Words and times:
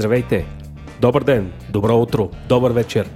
Здравейте! 0.00 0.46
Добър 1.00 1.24
ден, 1.24 1.52
добро 1.70 1.96
утро, 1.96 2.30
добър 2.48 2.70
вечер. 2.70 3.08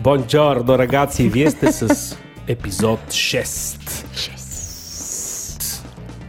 Бонджорно, 0.00 0.78
рагаци! 0.78 1.28
Вие 1.28 1.50
сте 1.50 1.72
с 1.72 2.16
епизод 2.48 3.00
6. 3.08 3.42
6. 3.42 5.82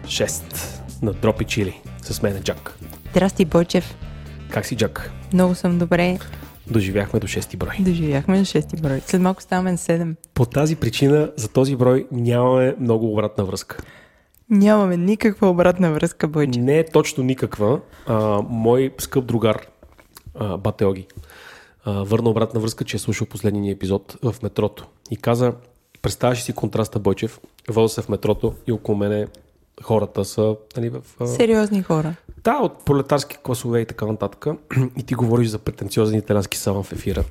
6 0.06 0.44
на 1.02 1.14
Дропи 1.14 1.46
Чили. 1.46 1.82
С 2.02 2.22
мен 2.22 2.36
е 2.36 2.42
Джак. 2.42 2.78
Здрасти, 3.12 3.46
Бойчев. 3.46 3.96
Как 4.50 4.66
си, 4.66 4.78
Джак? 4.78 5.12
Много 5.34 5.56
съм 5.56 5.80
добре. 5.80 6.20
Доживяхме 6.68 7.20
до 7.20 7.28
6 7.28 7.58
брой. 7.58 7.76
Доживяхме 7.80 8.40
до 8.40 8.46
6 8.46 8.82
брой. 8.82 9.02
След 9.06 9.22
малко 9.22 9.42
ставаме 9.42 9.72
на 9.72 9.78
7. 9.78 10.16
По 10.34 10.46
тази 10.46 10.76
причина 10.76 11.32
за 11.36 11.48
този 11.48 11.76
брой 11.76 12.08
нямаме 12.12 12.76
много 12.80 13.12
обратна 13.12 13.46
връзка. 13.46 13.78
Нямаме 14.50 14.98
никаква 14.98 15.50
обратна 15.50 15.92
връзка, 15.92 16.28
Бойчев. 16.28 16.64
Не 16.64 16.80
е 16.80 16.86
точно 16.86 17.24
никаква. 17.24 17.80
А, 18.08 18.42
мой 18.50 18.92
скъп 18.98 19.26
другар, 19.26 19.68
а, 20.36 20.58
Батеоги, 20.58 21.08
а, 21.86 22.04
върна 22.04 22.30
обратна 22.30 22.60
връзка, 22.60 22.84
че 22.84 22.98
е 22.98 23.00
слушал 23.00 23.28
последния 23.28 23.62
ни 23.62 23.72
епизод 23.72 24.18
в 24.24 24.36
метрото. 24.44 24.88
И 25.12 25.18
каза, 25.18 25.54
представяш 26.02 26.42
си 26.42 26.54
контраста, 26.54 27.00
Бойчев, 27.00 27.40
вода 27.70 27.88
се 27.88 28.02
в 28.02 28.10
метрото 28.10 28.54
и 28.68 28.72
около 28.72 28.98
мене 28.98 29.28
хората 29.84 30.26
са 30.26 30.56
нали, 30.78 30.90
в... 30.90 31.02
А... 31.20 31.28
Сериозни 31.28 31.82
хора. 31.82 32.16
Да, 32.44 32.58
от 32.62 32.86
пролетарски 32.86 33.38
класове 33.44 33.80
и 33.80 33.86
така 33.86 34.06
нататък. 34.06 34.46
И 34.98 35.04
ти 35.04 35.16
говориш 35.16 35.48
за 35.48 35.60
претенциозен 35.60 36.20
италиански 36.20 36.58
салам 36.58 36.84
в 36.84 36.92
ефира. 36.92 37.24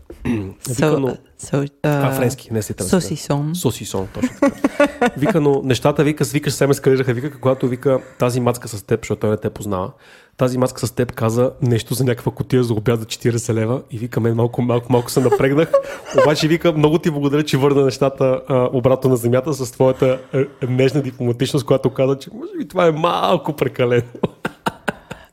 Вика, 0.68 1.00
но... 1.00 1.16
so, 1.40 1.70
А, 1.82 2.12
френски, 2.12 2.52
не 2.52 2.62
си. 2.62 2.74
Сосисон. 2.78 3.54
Сосисон, 3.54 4.08
точно 4.14 4.30
така. 4.40 5.10
Вика, 5.16 5.40
но 5.40 5.62
нещата, 5.64 6.04
вика, 6.04 6.24
викаш, 6.24 6.52
се 6.52 6.66
ме 6.66 6.74
скалираха, 6.74 7.14
вика, 7.14 7.40
когато 7.40 7.68
вика 7.68 8.00
тази 8.18 8.40
мацка 8.40 8.68
с 8.68 8.82
теб, 8.82 9.00
защото 9.00 9.20
той 9.20 9.30
не 9.30 9.36
те 9.36 9.50
познава, 9.50 9.92
тази 10.36 10.58
маска 10.58 10.86
с 10.86 10.92
теб 10.92 11.12
каза 11.12 11.52
нещо 11.62 11.94
за 11.94 12.04
някаква 12.04 12.32
котия 12.32 12.64
за 12.64 12.74
обяд 12.74 13.00
за 13.00 13.06
40 13.06 13.54
лева 13.54 13.82
и 13.90 13.98
вика, 13.98 14.20
мен 14.20 14.34
малко, 14.34 14.62
малко, 14.62 14.92
малко 14.92 15.10
се 15.10 15.20
напрегнах. 15.20 15.72
Обаче 16.22 16.48
вика, 16.48 16.72
много 16.72 16.98
ти 16.98 17.10
благодаря, 17.10 17.42
че 17.42 17.56
върна 17.56 17.84
нещата 17.84 18.40
а, 18.48 18.68
обратно 18.72 19.10
на 19.10 19.16
земята 19.16 19.54
с 19.54 19.72
твоята 19.72 20.20
а, 20.32 20.46
нежна 20.68 21.02
дипломатичност, 21.02 21.66
която 21.66 21.90
каза, 21.90 22.18
че 22.18 22.30
може 22.34 22.52
би 22.58 22.68
това 22.68 22.86
е 22.86 22.90
малко 22.90 23.52
прекалено. 23.52 24.02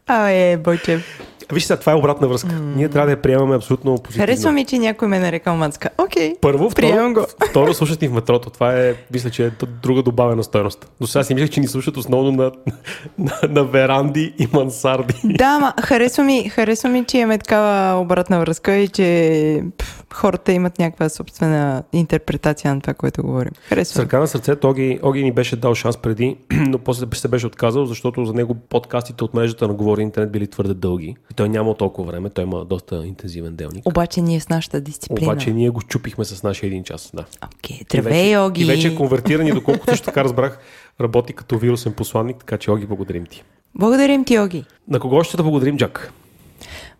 Абе, 0.07 0.57
Бойчев. 0.57 1.21
Виж 1.53 1.63
сега, 1.63 1.79
това 1.79 1.91
е 1.91 1.95
обратна 1.95 2.27
връзка. 2.27 2.49
Mm. 2.49 2.75
Ние 2.75 2.89
трябва 2.89 3.05
да 3.05 3.11
я 3.11 3.21
приемаме 3.21 3.55
абсолютно 3.55 3.95
позитивно. 3.95 4.25
Харесва 4.25 4.51
ми, 4.51 4.65
че 4.65 4.79
някой 4.79 5.07
ме 5.07 5.19
нарекал 5.19 5.55
мацка. 5.55 5.89
Окей. 5.97 6.35
Първо, 6.41 6.69
Приемам 6.69 7.11
второ, 7.11 7.25
го. 7.25 7.45
второ 7.49 7.73
слушат 7.73 8.01
ни 8.01 8.07
в 8.07 8.13
метрото. 8.13 8.49
Това 8.49 8.73
е, 8.73 8.93
мисля, 9.13 9.29
че 9.29 9.45
е 9.45 9.51
друга 9.83 10.03
добавена 10.03 10.43
стоеност. 10.43 10.91
До 11.01 11.07
сега 11.07 11.23
си 11.23 11.33
мислех, 11.33 11.49
че 11.49 11.59
ни 11.59 11.67
слушат 11.67 11.97
основно 11.97 12.31
на, 12.31 12.51
на, 13.17 13.31
на 13.49 13.63
веранди 13.63 14.33
и 14.39 14.47
мансарди. 14.53 15.13
Да, 15.23 15.59
ма 15.59 15.73
харесва 15.81 16.23
ми, 16.23 16.49
харесва 16.49 16.89
ми, 16.89 17.05
че 17.05 17.17
имаме 17.17 17.37
такава 17.37 18.01
обратна 18.01 18.39
връзка 18.39 18.75
и 18.75 18.87
че 18.87 19.63
пф, 19.77 20.03
хората 20.13 20.51
имат 20.51 20.79
някаква 20.79 21.09
собствена 21.09 21.83
интерпретация 21.93 22.75
на 22.75 22.81
това, 22.81 22.93
което 22.93 23.23
говорим. 23.23 23.51
Харесва 23.69 23.95
С 23.95 23.97
ми. 23.97 24.03
ръка 24.03 24.19
на 24.19 24.27
сърцето, 24.27 24.69
Оги, 24.69 24.99
Оги 25.03 25.23
ни 25.23 25.31
беше 25.31 25.55
дал 25.55 25.75
шанс 25.75 25.97
преди, 25.97 26.37
но 26.51 26.79
после 26.79 27.07
се 27.13 27.27
беше 27.27 27.47
отказал, 27.47 27.85
защото 27.85 28.25
за 28.25 28.33
него 28.33 28.55
подкастите 28.55 29.23
от 29.23 29.33
мрежата 29.33 29.67
на 29.67 29.73
Говори 29.73 30.01
Интернет 30.01 30.31
били 30.31 30.47
твърде 30.47 30.73
дълги. 30.73 31.15
Той 31.39 31.49
няма 31.49 31.75
толкова 31.75 32.11
време, 32.11 32.29
той 32.29 32.43
има 32.43 32.65
доста 32.65 33.05
интензивен 33.05 33.55
делник. 33.55 33.87
Обаче 33.87 34.21
ние 34.21 34.39
с 34.39 34.49
нашата 34.49 34.81
дисциплина. 34.81 35.31
Обаче 35.31 35.51
ние 35.53 35.69
го 35.69 35.81
чупихме 35.81 36.25
с 36.25 36.43
нашия 36.43 36.67
един 36.67 36.83
час. 36.83 37.11
Да. 37.13 37.25
Окей, 37.55 37.79
здравей, 37.89 38.23
вече, 38.23 38.37
Оги. 38.37 38.61
И 38.61 38.65
вече 38.65 38.87
е 38.87 38.95
конвертиран 38.95 39.47
и 39.47 39.51
доколкото 39.51 39.85
също 39.89 40.05
така 40.05 40.23
разбрах, 40.23 40.59
работи 41.01 41.33
като 41.33 41.57
вирусен 41.57 41.93
посланник, 41.93 42.37
така 42.37 42.57
че 42.57 42.71
Оги, 42.71 42.85
благодарим 42.85 43.25
ти. 43.25 43.43
Благодарим 43.75 44.25
ти, 44.25 44.39
Оги. 44.39 44.65
На 44.87 44.99
кого 44.99 45.23
ще 45.23 45.37
да 45.37 45.43
благодарим, 45.43 45.77
Джак? 45.77 46.13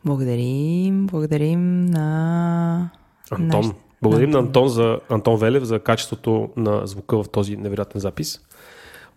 Благодарим, 0.06 1.08
благодарим 1.08 1.86
на... 1.86 2.90
Антон. 3.32 3.62
Наш- 3.62 3.76
Благодарим 4.02 4.30
на 4.30 4.40
Антон, 4.40 4.68
за, 4.68 5.00
Антон 5.10 5.40
Велев 5.40 5.64
за 5.64 5.80
качеството 5.80 6.50
на 6.58 6.88
звука 6.88 7.24
в 7.24 7.30
този 7.30 7.58
невероятен 7.58 8.02
запис. 8.02 8.42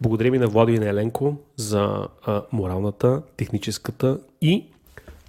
Благодарим 0.01 0.35
и 0.35 0.39
на 0.39 0.47
Владо 0.47 0.73
и 0.73 0.79
на 0.79 0.89
Еленко 0.89 1.37
за 1.57 2.09
а, 2.27 2.43
моралната, 2.53 3.23
техническата 3.37 4.19
и 4.41 4.67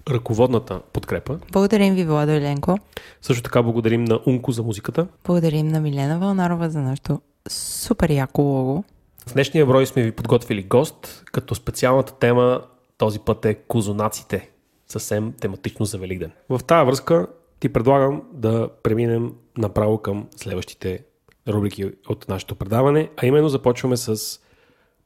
ръководната 0.10 0.82
подкрепа. 0.94 1.40
Благодарим 1.52 1.96
ви, 1.96 2.06
Владо 2.06 2.32
Еленко. 2.32 2.78
Също 3.22 3.44
така 3.44 3.64
благодарим 3.64 4.04
на 4.04 4.20
Унко 4.28 4.52
за 4.52 4.64
музиката. 4.64 5.08
Благодарим 5.26 5.68
на 5.68 5.82
Милена 5.82 6.20
Вълнарова 6.20 6.70
за 6.70 6.80
нашото 6.80 7.22
супер 7.50 8.10
яко 8.10 8.42
лого. 8.42 8.84
В 9.28 9.34
днешния 9.34 9.66
брой 9.66 9.86
сме 9.86 10.04
ви 10.04 10.12
подготвили 10.12 10.64
гост, 10.64 11.24
като 11.32 11.56
специалната 11.56 12.14
тема 12.14 12.62
този 12.98 13.20
път 13.20 13.46
е 13.46 13.54
козунаците. 13.54 14.50
Съвсем 14.88 15.34
тематично 15.42 15.86
за 15.86 15.98
Великден. 15.98 16.32
В 16.50 16.62
тази 16.68 16.86
връзка 16.86 17.28
ти 17.60 17.70
предлагам 17.70 18.22
да 18.34 18.70
преминем 18.84 19.32
направо 19.58 19.98
към 19.98 20.28
следващите 20.36 21.00
рубрики 21.48 21.92
от 22.10 22.30
нашето 22.30 22.56
предаване, 22.56 23.10
а 23.18 23.26
именно 23.26 23.50
започваме 23.50 23.98
с 23.98 24.40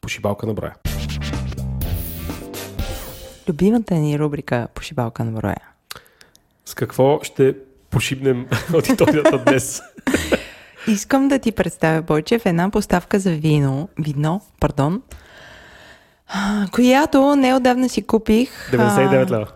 пошибалка 0.01 0.47
на 0.47 0.53
броя. 0.53 0.75
Любимата 3.47 3.95
ни 3.95 4.19
рубрика 4.19 4.67
Пошибалка 4.73 5.23
на 5.23 5.31
броя. 5.31 5.61
С 6.65 6.73
какво 6.73 7.19
ще 7.23 7.55
пошибнем 7.89 8.47
аудиторията 8.73 9.37
днес? 9.37 9.81
Искам 10.87 11.27
да 11.27 11.39
ти 11.39 11.51
представя, 11.51 12.01
Бойчев, 12.01 12.45
една 12.45 12.69
поставка 12.69 13.19
за 13.19 13.31
вино, 13.31 13.89
вино, 13.99 14.41
пардон, 14.59 15.01
която 16.71 17.35
неодавна 17.35 17.89
си 17.89 18.01
купих. 18.01 18.71
99 18.71 19.31
лева. 19.31 19.47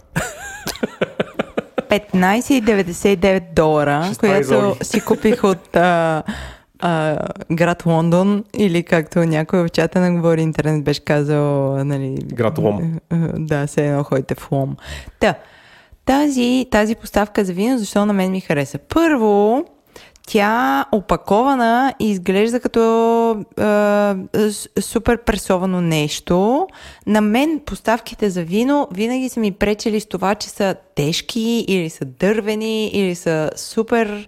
15,99 1.90 3.53
долара, 3.53 4.12
която 4.19 4.75
си 4.81 5.01
купих 5.01 5.44
от 5.44 5.75
а, 5.75 6.24
а, 6.81 7.18
град 7.52 7.86
Лондон 7.86 8.44
или 8.58 8.84
както 8.84 9.19
някой 9.19 9.64
в 9.64 9.69
чата 9.69 10.00
на 10.00 10.12
Говори 10.12 10.42
Интернет 10.42 10.84
беше 10.84 11.00
казал, 11.00 11.44
нали... 11.78 12.16
Град 12.24 12.58
Лом. 12.58 13.00
а, 13.09 13.16
Да, 13.34 13.68
се 13.68 13.88
едно 13.88 14.03
ходите 14.03 14.36
в 14.36 14.52
Лом. 14.52 14.75
Та, 15.19 15.36
тази, 16.06 16.66
тази 16.72 16.96
поставка 16.96 17.46
за 17.46 17.53
вино, 17.53 17.78
защо 17.78 18.06
на 18.06 18.14
мен 18.14 18.31
ми 18.31 18.42
хареса? 18.42 18.78
Първо, 18.80 19.66
тя 20.28 20.86
опакована 20.92 21.94
и 22.00 22.09
изглежда 22.12 22.59
като 22.59 22.81
с- 24.34 24.69
супер 24.81 25.18
пресовано 25.18 25.81
нещо. 25.81 26.68
На 27.08 27.22
мен 27.22 27.62
поставките 27.66 28.30
за 28.30 28.44
вино 28.44 28.88
винаги 28.92 29.30
са 29.30 29.40
ми 29.40 29.52
пречели 29.52 30.00
с 30.00 30.06
това, 30.06 30.36
че 30.36 30.50
са 30.50 30.75
тежки 30.96 31.66
или 31.68 31.90
са 31.90 32.06
дървени 32.06 32.88
или 32.88 33.16
са 33.16 33.52
супер 33.56 34.28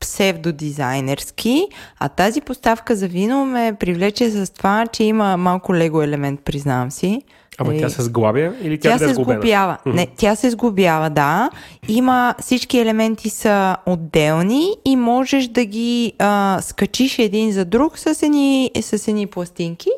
псевдодизайнерски, 0.00 1.66
а 1.98 2.08
тази 2.08 2.40
поставка 2.40 2.96
за 2.96 3.08
вино 3.08 3.46
ме 3.46 3.76
привлече 3.80 4.30
с 4.30 4.52
това, 4.52 4.86
че 4.86 5.04
има 5.04 5.36
малко 5.36 5.74
лего 5.74 6.02
елемент, 6.02 6.40
признавам 6.40 6.90
си. 6.90 7.22
Ама 7.58 7.78
тя 7.78 7.88
се 7.88 8.02
сглабя 8.02 8.52
или 8.62 8.80
тя, 8.80 8.90
Тя 8.90 8.98
се 8.98 9.14
сглобява. 9.14 9.78
Не, 9.86 10.06
тя 10.16 10.36
се 10.36 10.50
сглобява, 10.50 11.10
да. 11.10 11.50
Има 11.88 12.34
всички 12.40 12.78
елементи 12.78 13.30
са 13.30 13.76
отделни 13.86 14.74
и 14.84 14.96
можеш 14.96 15.48
да 15.48 15.64
ги 15.64 16.12
а, 16.18 16.58
скачиш 16.62 17.18
един 17.18 17.52
за 17.52 17.64
друг 17.64 17.98
с 17.98 18.22
едни, 18.22 18.70
с 18.80 19.08
едни 19.08 19.26
пластинки. 19.26 19.90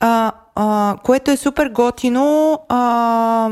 А, 0.00 0.32
а, 0.54 0.96
което 1.04 1.30
е 1.30 1.36
супер 1.36 1.68
готино. 1.68 2.58
А, 2.68 3.50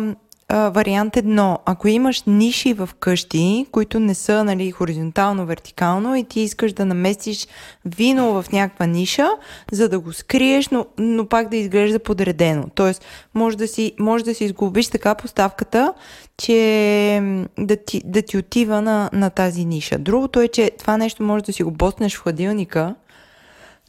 вариант 0.51 1.17
едно. 1.17 1.59
Ако 1.65 1.89
имаш 1.89 2.23
ниши 2.27 2.75
в 2.75 2.89
къщи, 3.01 3.67
които 3.73 4.01
не 4.01 4.15
са 4.15 4.45
нали, 4.45 4.71
хоризонтално, 4.71 5.47
вертикално 5.47 6.17
и 6.17 6.25
ти 6.25 6.41
искаш 6.41 6.73
да 6.73 6.85
наместиш 6.85 7.47
вино 7.85 8.43
в 8.43 8.53
някаква 8.53 8.87
ниша, 8.87 9.29
за 9.73 9.89
да 9.89 10.01
го 10.01 10.13
скриеш, 10.13 10.69
но, 10.69 10.87
но 10.99 11.27
пак 11.27 11.49
да 11.49 11.57
изглежда 11.57 11.99
подредено. 11.99 12.69
Тоест, 12.75 13.05
може 13.35 13.57
да 13.57 13.69
си, 13.69 13.93
може 13.99 14.25
да 14.25 14.35
си 14.35 14.45
изглобиш 14.45 14.89
така 14.89 15.15
поставката, 15.15 15.95
че 16.37 17.47
да 17.59 17.77
ти, 17.77 18.03
да 18.05 18.23
ти 18.23 18.39
отива 18.39 18.83
на, 18.83 19.11
на 19.13 19.31
тази 19.31 19.65
ниша. 19.65 19.99
Другото 19.99 20.41
е, 20.41 20.49
че 20.49 20.71
това 20.79 20.97
нещо 20.97 21.23
може 21.23 21.45
да 21.45 21.53
си 21.53 21.63
го 21.63 21.71
боснеш 21.71 22.17
в 22.17 22.23
хладилника 22.23 22.95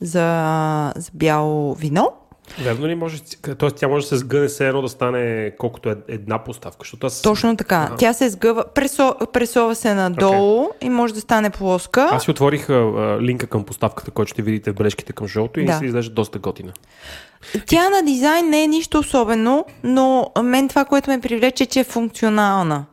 за, 0.01 0.94
за 0.95 1.12
бяло 1.13 1.75
вино. 1.75 2.12
Верно 2.63 2.88
ли 2.88 2.95
може? 2.95 3.17
Тоест 3.57 3.75
тя 3.75 3.88
може 3.88 4.03
да 4.05 4.09
се 4.09 4.17
сгъне 4.17 4.47
все 4.47 4.67
едно 4.67 4.81
да 4.81 4.89
стане 4.89 5.51
колкото 5.57 5.89
е 5.89 5.95
една 6.07 6.44
поставка, 6.44 6.77
защото 6.81 7.07
аз... 7.07 7.21
Точно 7.21 7.57
така. 7.57 7.75
Ага. 7.75 7.95
Тя 7.97 8.13
се 8.13 8.29
сгъва, 8.29 8.65
пресо, 8.75 9.15
пресова 9.33 9.75
се 9.75 9.94
надолу 9.94 10.65
okay. 10.65 10.85
и 10.85 10.89
може 10.89 11.13
да 11.13 11.21
стане 11.21 11.49
плоска. 11.49 12.09
Аз 12.11 12.23
си 12.23 12.31
отворих 12.31 12.69
а, 12.69 13.17
линка 13.21 13.47
към 13.47 13.63
поставката, 13.63 14.11
който 14.11 14.29
ще 14.29 14.41
видите 14.41 14.71
в 14.71 14.75
бележките 14.75 15.13
към 15.13 15.27
шоуто 15.27 15.59
и 15.59 15.65
Да. 15.65 15.77
се 15.77 15.85
изглежда 15.85 16.13
доста 16.13 16.39
готина. 16.39 16.71
Тя 17.67 17.89
на 17.89 18.03
дизайн 18.03 18.50
не 18.50 18.63
е 18.63 18.67
нищо 18.67 19.00
особено, 19.00 19.65
но 19.83 20.31
мен 20.43 20.67
това, 20.67 20.85
което 20.85 21.09
ме 21.09 21.21
привлече, 21.21 21.65
че 21.65 21.79
е 21.79 21.83
функционална. 21.83 22.85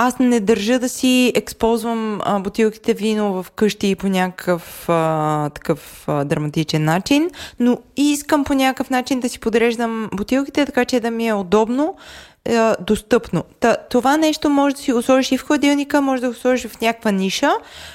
Аз 0.00 0.18
не 0.18 0.40
държа 0.40 0.78
да 0.78 0.88
си 0.88 1.32
ексползвам 1.34 2.20
а, 2.24 2.40
бутилките 2.40 2.94
вино 2.94 3.42
в 3.42 3.50
къщи 3.50 3.94
по 3.94 4.08
някакъв 4.08 4.88
а, 4.88 5.50
такъв 5.50 6.04
а, 6.08 6.24
драматичен 6.24 6.84
начин, 6.84 7.30
но 7.60 7.78
искам 7.96 8.44
по 8.44 8.54
някакъв 8.54 8.90
начин 8.90 9.20
да 9.20 9.28
си 9.28 9.40
подреждам 9.40 10.08
бутилките, 10.14 10.66
така 10.66 10.84
че 10.84 11.00
да 11.00 11.10
ми 11.10 11.28
е 11.28 11.34
удобно 11.34 11.96
а, 12.48 12.76
достъпно. 12.80 13.44
Та, 13.60 13.76
това 13.76 14.16
нещо 14.16 14.50
може 14.50 14.74
да 14.74 14.80
си 14.80 14.92
го 14.92 15.02
сложиш 15.02 15.32
и 15.32 15.38
в 15.38 15.46
хладилника, 15.46 16.02
може 16.02 16.22
да 16.22 16.28
го 16.28 16.34
сложиш 16.34 16.70
в 16.70 16.80
някаква 16.80 17.10
ниша. 17.10 17.50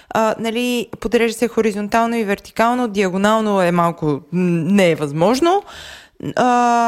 А, 0.09 0.35
нали, 0.39 0.87
подрежда 0.99 1.37
се 1.37 1.47
хоризонтално 1.47 2.15
и 2.15 2.23
вертикално, 2.23 2.87
диагонално 2.87 3.61
е 3.61 3.71
малко 3.71 4.21
не 4.31 4.91
е 4.91 4.95
възможно. 4.95 5.63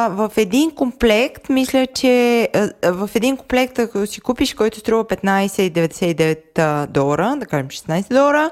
В 0.09 0.31
един 0.37 0.71
комплект, 0.71 1.49
мисля, 1.49 1.87
че 1.87 2.49
в 2.83 3.09
един 3.15 3.37
комплект, 3.37 3.79
ако 3.79 4.07
си 4.07 4.21
купиш, 4.21 4.53
който 4.53 4.79
струва 4.79 5.05
15,99 5.05 6.87
долара, 6.87 7.35
да 7.39 7.45
кажем 7.45 7.67
16 7.67 8.13
долара, 8.13 8.49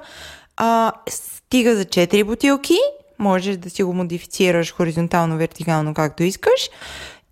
а, 0.57 0.91
стига 1.09 1.75
за 1.75 1.85
4 1.85 2.23
бутилки, 2.23 2.77
можеш 3.19 3.57
да 3.57 3.69
си 3.69 3.83
го 3.83 3.93
модифицираш 3.93 4.73
хоризонтално, 4.73 5.37
вертикално, 5.37 5.93
както 5.93 6.23
искаш. 6.23 6.69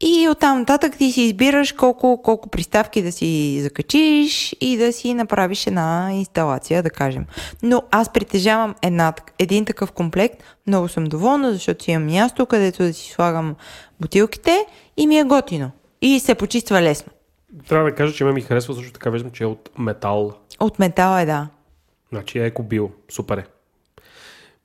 И 0.04 0.30
оттам 0.30 0.60
нататък 0.60 0.98
ти 0.98 1.12
си 1.12 1.22
избираш 1.22 1.72
колко, 1.72 2.22
колко 2.24 2.50
приставки 2.50 3.02
да 3.02 3.12
си 3.12 3.62
закачиш 3.62 4.56
и 4.62 4.78
да 4.78 4.94
си 4.94 5.14
направиш 5.14 5.68
една 5.68 6.10
инсталация, 6.14 6.84
да 6.84 6.90
кажем. 6.90 7.26
Но 7.64 7.84
аз 7.92 8.14
притежавам 8.14 8.76
една, 8.82 9.14
един 9.40 9.66
такъв 9.66 9.92
комплект, 9.92 10.44
много 10.68 10.88
съм 10.88 11.04
доволна, 11.04 11.54
защото 11.54 11.84
си 11.84 11.92
имам 11.92 12.06
място, 12.06 12.46
където 12.46 12.84
да 12.84 12.94
си 12.94 13.12
слагам 13.12 13.56
бутилките 14.00 14.66
и 14.98 15.08
ми 15.08 15.20
е 15.20 15.24
готино. 15.24 15.72
И 16.02 16.20
се 16.20 16.36
почиства 16.36 16.82
лесно. 16.82 17.12
Трябва 17.68 17.90
да 17.90 17.96
кажа, 17.96 18.14
че 18.14 18.24
ме 18.24 18.32
ми 18.32 18.42
харесва, 18.42 18.74
също 18.74 18.94
така 18.94 19.10
виждам, 19.10 19.32
че 19.32 19.44
е 19.44 19.48
от 19.48 19.70
метал. 19.78 20.34
От 20.60 20.80
метал 20.80 21.20
е, 21.20 21.26
да. 21.26 21.48
Значи 22.12 22.40
е 22.40 22.46
екобио. 22.46 22.90
Супер 23.10 23.38
е. 23.38 23.46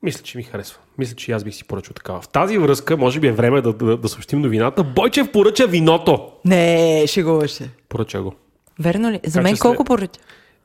Мисля, 0.07 0.23
че 0.23 0.39
ми 0.39 0.45
харесва. 0.45 0.79
Мисля, 0.99 1.15
че 1.17 1.33
аз 1.33 1.45
бих 1.45 1.55
си 1.55 1.65
поръчал 1.65 1.95
такава. 1.95 2.21
В 2.21 2.29
тази 2.29 2.59
връзка, 2.59 2.97
може 2.97 3.21
би 3.21 3.27
е 3.27 3.33
време 3.33 3.61
да, 3.61 3.73
да, 3.73 3.97
да 3.97 4.09
съобщим 4.09 4.41
новината. 4.41 4.85
Бойчев 4.85 5.33
поръча 5.33 5.67
виното. 5.67 6.29
Не, 6.45 7.05
шегуваш 7.07 7.51
се. 7.51 7.69
Поръча 7.89 8.23
го. 8.23 8.35
Верно 8.81 9.11
ли? 9.11 9.21
За 9.25 9.33
Така 9.33 9.43
мен 9.43 9.57
колко 9.57 9.77
след- 9.77 9.87
поръча? 9.87 10.21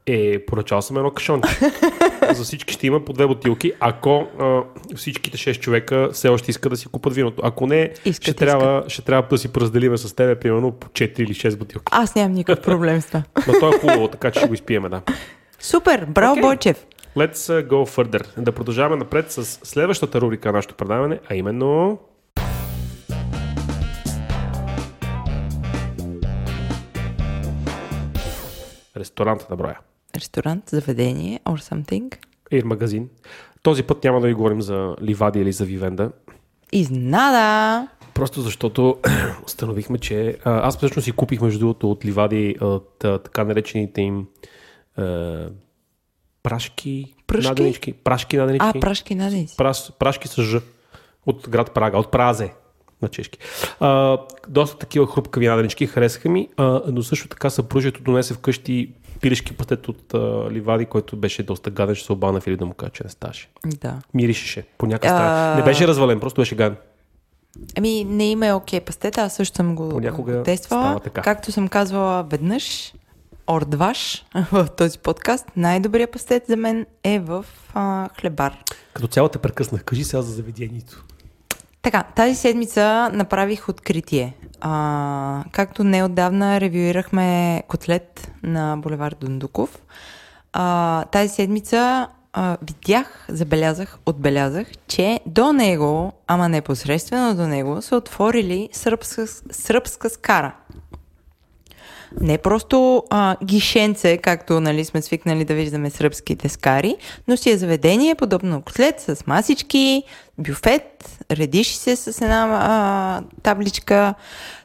Е, 0.07 0.39
поръчал 0.39 0.81
съм 0.81 0.97
едно 0.97 1.11
кашонче. 1.11 1.49
За 2.31 2.43
всички 2.43 2.73
ще 2.73 2.87
има 2.87 3.05
по 3.05 3.13
две 3.13 3.27
бутилки, 3.27 3.73
ако 3.79 4.27
а, 4.39 4.61
всичките 4.95 5.37
6 5.37 5.59
човека 5.59 6.09
все 6.11 6.27
още 6.29 6.51
искат 6.51 6.71
да 6.71 6.77
си 6.77 6.87
купат 6.87 7.13
виното. 7.13 7.41
Ако 7.45 7.67
не, 7.67 7.91
Искат, 8.05 8.23
ще, 8.23 8.33
трябва, 8.33 8.83
ще 8.87 9.01
трябва 9.01 9.27
да 9.29 9.37
си 9.37 9.47
поразделиме 9.47 9.97
с 9.97 10.15
тебе, 10.15 10.35
примерно, 10.35 10.71
по 10.71 10.87
4 10.87 11.19
или 11.19 11.33
6 11.33 11.57
бутилки. 11.57 11.85
Аз 11.91 12.15
нямам 12.15 12.31
никакъв 12.31 12.65
проблем 12.65 13.01
с 13.01 13.05
това. 13.05 13.23
Но 13.47 13.53
то 13.59 13.69
е 13.69 13.79
хубаво, 13.79 14.07
така 14.07 14.31
че 14.31 14.39
ще 14.39 14.47
го 14.47 14.53
изпиеме, 14.53 14.89
да. 14.89 15.01
Супер, 15.59 16.05
браво, 16.05 16.31
Окей. 16.31 16.41
Бойчев. 16.41 16.85
Let's 17.15 17.49
uh, 17.49 17.67
go 17.67 17.85
further. 17.85 18.41
Да 18.41 18.51
продължаваме 18.51 18.95
напред 18.95 19.31
с 19.31 19.45
следващата 19.45 20.21
рубрика 20.21 20.49
на 20.49 20.53
нашето 20.53 20.75
предаване, 20.75 21.19
а 21.29 21.35
именно... 21.35 21.99
Ресторанта 28.97 29.45
на 29.49 29.55
броя. 29.55 29.79
Ресторант, 30.15 30.69
заведение 30.69 31.39
or 31.45 31.73
something. 31.73 32.15
Ир 32.51 32.63
магазин. 32.63 33.09
Този 33.63 33.83
път 33.83 34.03
няма 34.03 34.21
да 34.21 34.27
ви 34.27 34.33
говорим 34.33 34.61
за 34.61 34.95
Ливади 35.01 35.39
или 35.39 35.51
за 35.51 35.65
Вивенда. 35.65 36.11
Изнада. 36.71 37.87
Просто 38.13 38.41
защото 38.41 38.97
установихме, 39.45 39.97
че 39.97 40.37
а, 40.43 40.67
аз 40.67 40.77
всъщност 40.77 41.05
си 41.05 41.11
купих 41.11 41.41
между 41.41 41.59
другото 41.59 41.91
от 41.91 42.05
Ливади 42.05 42.55
от 42.61 43.03
а, 43.03 43.19
така 43.19 43.43
наречените 43.43 44.01
им 44.01 44.27
а, 44.97 45.49
прашки, 46.43 47.13
Пръшки? 47.27 47.47
наденички. 47.47 47.93
Прашки 47.93 48.37
наденички. 48.37 48.67
А, 48.75 48.79
прашки 48.79 49.15
наденци. 49.15 49.57
Праш, 49.57 49.91
прашки 49.99 50.27
с 50.27 50.41
Ж 50.41 50.57
от 51.25 51.49
град 51.49 51.73
Прага, 51.73 51.97
от 51.97 52.11
Празе 52.11 52.53
на 53.01 53.07
чешки. 53.07 53.39
А, 53.79 54.17
доста 54.47 54.77
такива 54.77 55.07
хрупкави 55.07 55.47
наденички 55.47 55.87
харесаха 55.87 56.29
ми, 56.29 56.47
а, 56.57 56.81
но 56.87 57.03
също 57.03 57.27
така 57.27 57.49
съпружието 57.49 58.01
донесе 58.01 58.33
вкъщи 58.33 58.91
пилешки 59.21 59.53
пътет 59.53 59.87
от 59.87 60.13
а, 60.13 60.51
Ливади, 60.51 60.85
който 60.85 61.15
беше 61.17 61.43
доста 61.43 61.69
гаден, 61.69 61.95
ще 61.95 62.05
се 62.05 62.13
обана 62.13 62.41
или 62.47 62.57
да 62.57 62.65
му 62.65 62.73
кажа, 62.73 62.91
че 62.91 63.03
не 63.03 63.09
ставаше. 63.09 63.49
Да. 63.65 64.01
Миришеше 64.13 64.63
по 64.77 64.85
някакъв 64.85 65.17
А-. 65.19 65.55
Не 65.55 65.63
беше 65.63 65.87
развален, 65.87 66.19
просто 66.19 66.41
беше 66.41 66.55
гаден. 66.55 66.77
Ами, 67.77 68.03
не 68.03 68.31
има 68.31 68.47
е 68.47 68.53
окей 68.53 68.79
пастета, 68.79 69.21
аз 69.21 69.35
също 69.35 69.55
съм 69.55 69.75
го 69.75 69.89
Понякога 69.89 70.43
тествала. 70.43 70.99
Както 70.99 71.51
съм 71.51 71.67
казвала 71.67 72.23
веднъж, 72.23 72.93
ордваш 73.47 74.25
в 74.51 74.67
този 74.77 74.99
подкаст, 74.99 75.45
най-добрият 75.55 76.11
пастет 76.11 76.43
за 76.47 76.57
мен 76.57 76.85
е 77.03 77.19
в 77.19 77.45
а, 77.73 78.09
хлебар. 78.19 78.57
Като 78.93 79.07
цяло 79.07 79.29
те 79.29 79.37
прекъснах. 79.37 79.83
Кажи 79.83 80.03
сега 80.03 80.21
за 80.21 80.33
заведението. 80.33 81.03
Така, 81.81 82.03
тази 82.03 82.35
седмица 82.35 83.09
направих 83.13 83.69
откритие. 83.69 84.35
А, 84.61 85.43
както 85.51 85.83
неотдавна 85.83 86.61
ревюирахме 86.61 87.63
котлет 87.67 88.31
на 88.43 88.77
булевар 88.77 89.15
Дундуков, 89.19 89.81
а, 90.53 91.05
тази 91.05 91.29
седмица 91.29 92.07
а, 92.33 92.57
видях, 92.61 93.25
забелязах, 93.29 93.97
отбелязах, 94.05 94.67
че 94.87 95.19
до 95.25 95.53
него, 95.53 96.13
ама 96.27 96.49
непосредствено 96.49 97.35
до 97.35 97.47
него, 97.47 97.81
са 97.81 97.95
отворили 97.95 98.69
сръбска, 98.71 99.27
сръбска 99.51 100.09
скара. 100.09 100.55
Не 102.21 102.37
просто 102.37 103.03
а, 103.09 103.35
гишенце, 103.43 104.17
както 104.17 104.59
нали, 104.59 104.85
сме 104.85 105.01
свикнали 105.01 105.45
да 105.45 105.53
виждаме 105.53 105.89
сръбските 105.89 106.49
скари, 106.49 106.95
но 107.27 107.37
си 107.37 107.49
е 107.49 107.57
заведение, 107.57 108.15
подобно 108.15 108.61
котлет, 108.61 108.99
с 108.99 109.27
масички, 109.27 110.03
бюфет, 110.37 111.19
редиши 111.31 111.77
се 111.77 111.95
с 111.95 112.21
една 112.21 112.47
а, 112.61 113.21
табличка. 113.43 114.13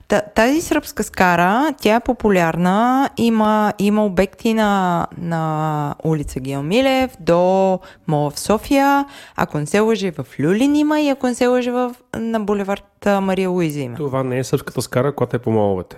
Та, 0.09 0.21
тази 0.21 0.61
сръбска 0.61 1.03
скара, 1.03 1.75
тя 1.81 1.95
е 1.95 2.01
популярна, 2.01 3.11
има, 3.17 3.73
има 3.79 4.05
обекти 4.05 4.55
на, 4.55 5.07
на 5.19 5.95
улица 6.05 6.41
Геомилев 6.41 7.17
до 7.21 7.81
Мола 8.07 8.31
в 8.31 8.41
София, 8.41 9.05
ако 9.37 9.59
не 9.59 9.67
се 9.67 9.81
лъжи 9.81 10.11
в 10.11 10.27
Люлин 10.41 10.77
има 10.77 11.01
и 11.01 11.09
ако 11.09 11.27
не 11.27 11.35
се 11.35 11.47
лъжи 11.47 11.71
в, 11.71 11.95
на 12.17 12.41
булевард 12.41 13.07
Мария 13.21 13.51
Луиза 13.51 13.81
има. 13.81 13.97
Това 13.97 14.23
не 14.23 14.39
е 14.39 14.45
сърбската 14.45 14.83
скара, 14.83 15.15
която 15.15 15.37
е 15.37 15.39
по 15.39 15.51
моловете. 15.51 15.97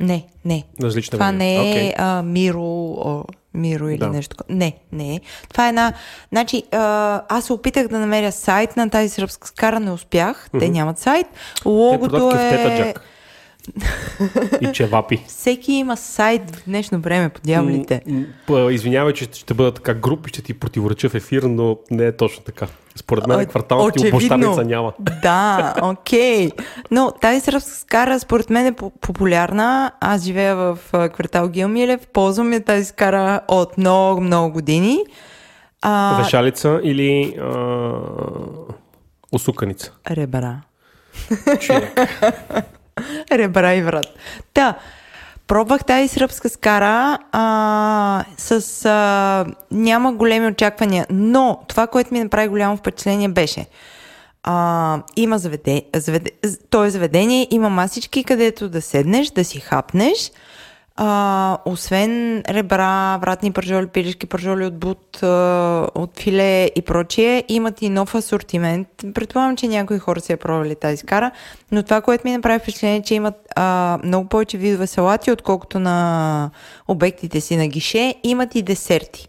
Не, 0.00 0.26
не, 0.44 0.64
Различна 0.82 1.10
това 1.18 1.26
година. 1.26 1.38
не 1.44 1.56
е 1.56 1.60
Окей. 1.60 1.92
а, 1.98 2.22
Миро, 2.22 2.62
о, 2.94 3.24
Миро 3.54 3.88
или 3.88 3.98
Да. 3.98 4.08
нещо 4.08 4.36
такова. 4.36 4.56
Не, 4.58 4.72
не 4.92 5.14
е. 5.14 5.20
Това 5.48 5.66
е 5.66 5.68
една... 5.68 5.92
Значи, 6.28 6.62
а, 6.72 7.22
аз 7.28 7.44
се 7.44 7.52
опитах 7.52 7.88
да 7.88 7.98
намеря 7.98 8.32
сайт 8.32 8.76
на 8.76 8.90
тази 8.90 9.08
сръбска 9.08 9.48
скара, 9.48 9.80
не 9.80 9.90
успях. 9.90 10.50
Те 10.58 10.68
нямат 10.68 10.98
сайт. 10.98 11.26
Те 11.62 11.68
Логото 11.68 12.10
продават 12.10 12.34
е... 12.34 12.38
кефтета 12.50 12.76
джак. 12.84 13.00
И 14.60 14.72
чевапи. 14.72 15.24
Всеки 15.26 15.72
има 15.72 15.96
сайт 15.96 16.56
в 16.56 16.64
днешно 16.64 17.00
време, 17.00 17.28
по 17.28 17.40
дяволите. 17.40 18.02
Извинявай, 18.70 19.12
че 19.12 19.28
ще 19.32 19.54
бъда 19.54 19.74
така 19.74 19.94
груп 19.94 20.26
и 20.26 20.28
ще 20.28 20.42
ти 20.42 20.54
противореча 20.54 21.08
в 21.08 21.14
ефир, 21.14 21.42
но 21.42 21.78
не 21.90 22.06
е 22.06 22.16
точно 22.16 22.44
така. 22.44 22.66
Според 22.96 23.26
мен 23.26 23.46
кварталната 23.46 24.00
ти 24.00 24.08
обощаница 24.08 24.64
няма. 24.64 24.92
Да, 25.22 25.74
окей. 25.82 26.50
Но 26.90 27.12
тази 27.20 27.40
скара 27.60 28.20
според 28.20 28.50
мен 28.50 28.66
е 28.66 28.72
по- 28.72 28.90
популярна. 28.90 29.92
Аз 30.00 30.22
живея 30.22 30.56
в 30.56 30.78
квартал 31.08 31.48
Гилмилев, 31.48 32.06
ползвам 32.06 32.52
я 32.52 32.64
тази 32.64 32.84
скара 32.84 33.40
от 33.48 33.78
много, 33.78 34.20
много 34.20 34.52
години. 34.52 34.98
А, 35.82 36.22
Вешалица 36.22 36.80
или 36.84 37.36
а, 37.40 37.92
усуканица. 39.32 39.92
ребра. 40.10 40.60
Човек. 41.60 42.00
Ребра 43.32 43.74
и 43.74 43.82
врат. 43.82 44.06
Та, 44.54 44.74
пробвах 45.46 45.84
тази 45.84 46.08
сръбска 46.08 46.48
скара 46.48 47.18
а, 47.32 48.24
с... 48.36 48.84
А, 48.84 49.46
няма 49.70 50.12
големи 50.12 50.46
очаквания, 50.46 51.06
но 51.10 51.60
това, 51.68 51.86
което 51.86 52.14
ми 52.14 52.20
направи 52.20 52.48
голямо 52.48 52.76
впечатление 52.76 53.28
беше 53.28 53.66
а, 54.50 55.02
има 55.16 55.38
заведение, 55.38 55.84
заведе, 55.96 56.30
то 56.70 56.84
е 56.84 56.90
заведение, 56.90 57.48
има 57.50 57.70
масички, 57.70 58.24
където 58.24 58.68
да 58.68 58.82
седнеш, 58.82 59.30
да 59.30 59.44
си 59.44 59.60
хапнеш, 59.60 60.32
а, 61.00 61.58
освен 61.64 62.42
ребра, 62.48 63.16
вратни 63.16 63.52
пържоли, 63.52 63.86
пилешки 63.86 64.26
пържоли 64.26 64.64
от 64.64 64.78
бут, 64.78 65.22
а, 65.22 65.88
от 65.94 66.18
филе 66.20 66.64
и 66.64 66.82
прочие, 66.82 67.44
имат 67.48 67.82
и 67.82 67.88
нов 67.88 68.14
асортимент. 68.14 68.88
Предполагам, 69.14 69.56
че 69.56 69.68
някои 69.68 69.98
хора 69.98 70.20
си 70.20 70.32
я 70.32 70.36
пробвали 70.38 70.74
тази 70.74 70.96
скара, 70.96 71.30
но 71.72 71.82
това, 71.82 72.00
което 72.00 72.26
ми 72.26 72.32
направи 72.32 72.58
впечатление, 72.58 72.96
е, 72.96 73.02
че 73.02 73.14
имат 73.14 73.34
а, 73.56 73.98
много 74.04 74.28
повече 74.28 74.58
видове 74.58 74.86
салати, 74.86 75.30
отколкото 75.30 75.78
на 75.78 76.50
обектите 76.88 77.40
си 77.40 77.56
на 77.56 77.68
гише, 77.68 78.14
имат 78.22 78.54
и 78.54 78.62
десерти. 78.62 79.28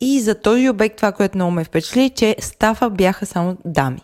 И 0.00 0.20
за 0.20 0.34
този 0.34 0.68
обект 0.68 0.96
това, 0.96 1.12
което 1.12 1.38
много 1.38 1.50
ме 1.50 1.64
впечатли, 1.64 2.10
че 2.10 2.36
стафа 2.40 2.90
бяха 2.90 3.26
само 3.26 3.56
дами. 3.64 4.00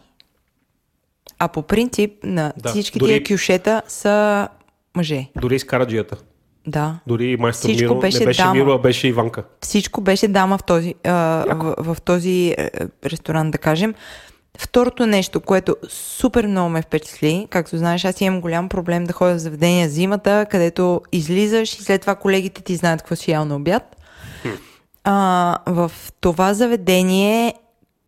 А 1.38 1.48
по 1.48 1.62
принцип 1.62 2.12
на 2.24 2.52
Да, 2.56 2.68
всички 2.68 2.98
дори- 2.98 3.24
тия 3.24 3.36
кюшета 3.36 3.82
са 3.88 4.48
мъже. 4.96 5.26
Дори 5.36 5.54
и 5.54 5.58
Скараджията. 5.58 6.16
Да. 6.66 6.98
Дори 7.06 7.36
майстор 7.36 7.68
Всичко 7.68 7.94
Миро. 7.94 8.00
беше 8.00 8.18
не 8.18 8.26
беше 8.26 8.42
дама. 8.42 8.54
Миро, 8.54 8.70
а 8.70 8.78
беше 8.78 9.08
Иванка. 9.08 9.44
Всичко 9.60 10.00
беше 10.00 10.28
дама 10.28 10.58
в 10.58 10.64
този, 10.64 10.94
а, 11.04 11.12
в, 11.54 11.94
в 11.94 12.00
този 12.00 12.54
е, 12.58 12.70
ресторант, 13.04 13.50
да 13.52 13.58
кажем. 13.58 13.94
Второто 14.58 15.06
нещо, 15.06 15.40
което 15.40 15.76
супер 15.88 16.46
много 16.46 16.70
ме 16.70 16.82
впечатли, 16.82 17.46
както 17.50 17.78
знаеш, 17.78 18.04
аз 18.04 18.20
имам 18.20 18.40
голям 18.40 18.68
проблем 18.68 19.04
да 19.04 19.12
ходя 19.12 19.34
в 19.34 19.38
заведения 19.38 19.88
зимата, 19.88 20.46
където 20.50 21.00
излизаш 21.12 21.78
и 21.78 21.82
след 21.82 22.00
това 22.00 22.14
колегите 22.14 22.62
ти 22.62 22.76
знаят 22.76 23.02
какво 23.02 23.16
си 23.16 23.30
ял 23.30 23.44
на 23.44 23.56
обяд. 23.56 23.96
А, 25.04 25.58
в 25.66 25.92
това 26.20 26.54
заведение 26.54 27.54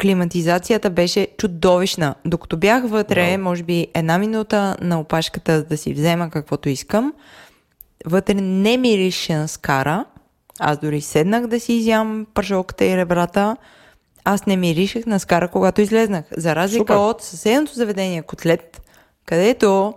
климатизацията 0.00 0.90
беше 0.90 1.28
чудовищна. 1.38 2.14
Докато 2.24 2.56
бях 2.56 2.88
вътре, 2.88 3.38
може 3.38 3.62
би 3.62 3.86
една 3.94 4.18
минута 4.18 4.76
на 4.80 5.00
опашката 5.00 5.64
да 5.64 5.76
си 5.76 5.94
взема 5.94 6.30
каквото 6.30 6.68
искам, 6.68 7.12
вътре 8.06 8.34
не 8.34 8.76
мирише 8.76 9.34
на 9.34 9.48
скара. 9.48 10.04
Аз 10.60 10.78
дори 10.78 11.00
седнах 11.00 11.46
да 11.46 11.60
си 11.60 11.72
изям 11.72 12.26
пържолката 12.34 12.84
и 12.84 12.96
ребрата. 12.96 13.56
Аз 14.24 14.46
не 14.46 14.56
миришех 14.56 15.06
на 15.06 15.20
скара, 15.20 15.48
когато 15.48 15.80
излезнах. 15.80 16.24
За 16.36 16.56
разлика 16.56 16.80
Супер. 16.82 16.94
от 16.94 17.22
съседното 17.22 17.74
заведение 17.74 18.22
Котлет, 18.22 18.82
където 19.26 19.94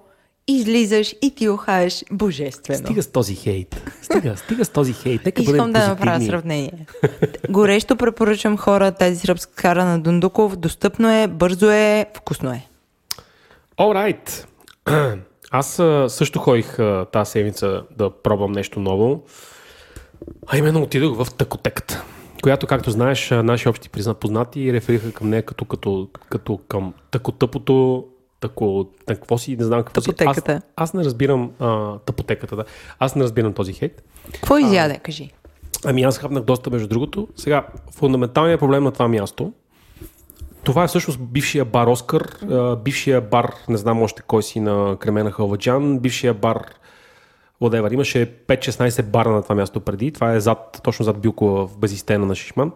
излизаш 0.47 1.15
и 1.21 1.35
ти 1.35 1.49
охаеш 1.49 2.03
божествено. 2.11 2.85
Стига 2.85 3.03
с 3.03 3.07
този 3.07 3.35
хейт. 3.35 3.91
Стига, 4.01 4.37
стига 4.37 4.65
с 4.65 4.69
този 4.69 4.93
хейт. 4.93 5.21
Нека 5.25 5.41
Искам 5.41 5.71
да 5.71 5.87
направя 5.87 6.25
сравнение. 6.25 6.85
Горещо 7.49 7.95
препоръчвам 7.95 8.57
хора 8.57 8.91
тази 8.91 9.15
сръбска 9.15 9.53
кара 9.53 9.85
на 9.85 9.99
Дундуков. 9.99 10.55
Достъпно 10.55 11.11
е, 11.11 11.27
бързо 11.27 11.69
е, 11.69 12.05
вкусно 12.17 12.51
е. 12.51 12.67
Alright. 13.77 14.45
Аз 15.55 15.67
също 16.13 16.39
ходих 16.39 16.77
тази 17.11 17.31
седмица 17.31 17.83
да 17.97 18.09
пробвам 18.09 18.51
нещо 18.51 18.79
ново. 18.79 19.23
А 20.47 20.57
именно 20.57 20.81
отидох 20.81 21.23
в 21.23 21.33
такотеката, 21.33 22.03
която, 22.43 22.67
както 22.67 22.91
знаеш, 22.91 23.29
наши 23.31 23.69
общи 23.69 23.89
познати 24.19 24.73
рефериха 24.73 25.11
към 25.11 25.29
нея 25.29 25.43
като, 25.43 25.65
като, 25.65 26.09
като 26.29 26.57
към 26.57 26.93
такотъпото 27.11 28.05
тако, 28.39 28.87
какво 29.07 29.37
си, 29.37 29.55
не 29.57 29.63
знам 29.63 29.83
какво 29.83 30.01
си. 30.01 30.11
Аз, 30.25 30.41
аз 30.75 30.93
не 30.93 31.03
разбирам 31.03 31.51
а, 31.59 31.97
тъпотеката, 31.99 32.55
да. 32.55 32.65
Аз 32.99 33.15
не 33.15 33.23
разбирам 33.23 33.53
този 33.53 33.73
хейт. 33.73 34.03
Какво 34.33 34.57
изяде, 34.57 34.93
а, 34.93 34.99
кажи? 34.99 35.31
Ами 35.85 36.03
аз 36.03 36.17
хапнах 36.17 36.43
доста 36.43 36.69
между 36.69 36.87
другото. 36.87 37.27
Сега, 37.35 37.67
фундаменталният 37.91 38.59
проблем 38.59 38.83
на 38.83 38.91
това 38.91 39.07
място, 39.07 39.53
това 40.63 40.83
е 40.83 40.87
всъщност 40.87 41.19
бившия 41.19 41.65
бар 41.65 41.87
Оскар, 41.87 42.37
бившия 42.83 43.21
бар, 43.21 43.53
не 43.69 43.77
знам 43.77 44.01
още 44.01 44.21
кой 44.21 44.43
си 44.43 44.59
на 44.59 44.97
Кремена 44.99 45.31
Халваджан, 45.31 45.99
бившия 45.99 46.33
бар 46.33 46.65
whatever. 47.61 47.93
Имаше 47.93 48.37
5-16 48.47 49.03
бара 49.03 49.31
на 49.31 49.43
това 49.43 49.55
място 49.55 49.79
преди. 49.79 50.11
Това 50.11 50.33
е 50.33 50.39
зад, 50.39 50.81
точно 50.83 51.05
зад 51.05 51.19
Билко 51.19 51.45
в 51.45 51.77
Безистена 51.77 52.25
на 52.25 52.35
Шишман. 52.35 52.71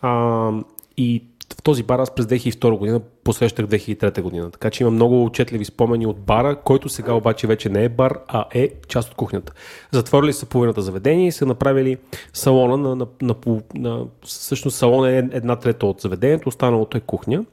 А, 0.00 0.50
и 0.96 1.24
в 1.52 1.62
този 1.62 1.82
бар 1.82 1.98
аз 1.98 2.14
през 2.14 2.26
2002 2.26 2.78
година 2.78 3.00
посрещах 3.24 3.66
2003 3.66 4.22
година. 4.22 4.50
Така 4.50 4.70
че 4.70 4.82
има 4.82 4.90
много 4.90 5.24
отчетливи 5.24 5.64
спомени 5.64 6.06
от 6.06 6.20
бара, 6.20 6.56
който 6.56 6.88
сега 6.88 7.12
обаче 7.12 7.46
вече 7.46 7.68
не 7.68 7.84
е 7.84 7.88
бар, 7.88 8.18
а 8.28 8.44
е 8.54 8.70
част 8.88 9.08
от 9.08 9.14
кухнята. 9.14 9.52
Затворили 9.92 10.32
са 10.32 10.46
половината 10.46 10.82
заведение 10.82 11.26
и 11.26 11.32
са 11.32 11.46
направили 11.46 11.96
салона 12.32 12.76
на, 12.76 12.96
на, 12.96 13.06
на, 13.22 13.34
на 13.74 14.04
всъщност 14.22 14.76
салон 14.76 15.08
е 15.08 15.18
една 15.18 15.56
трета 15.56 15.86
от 15.86 16.00
заведението, 16.00 16.48
останалото 16.48 16.96
е 16.96 17.00
кухня. 17.00 17.44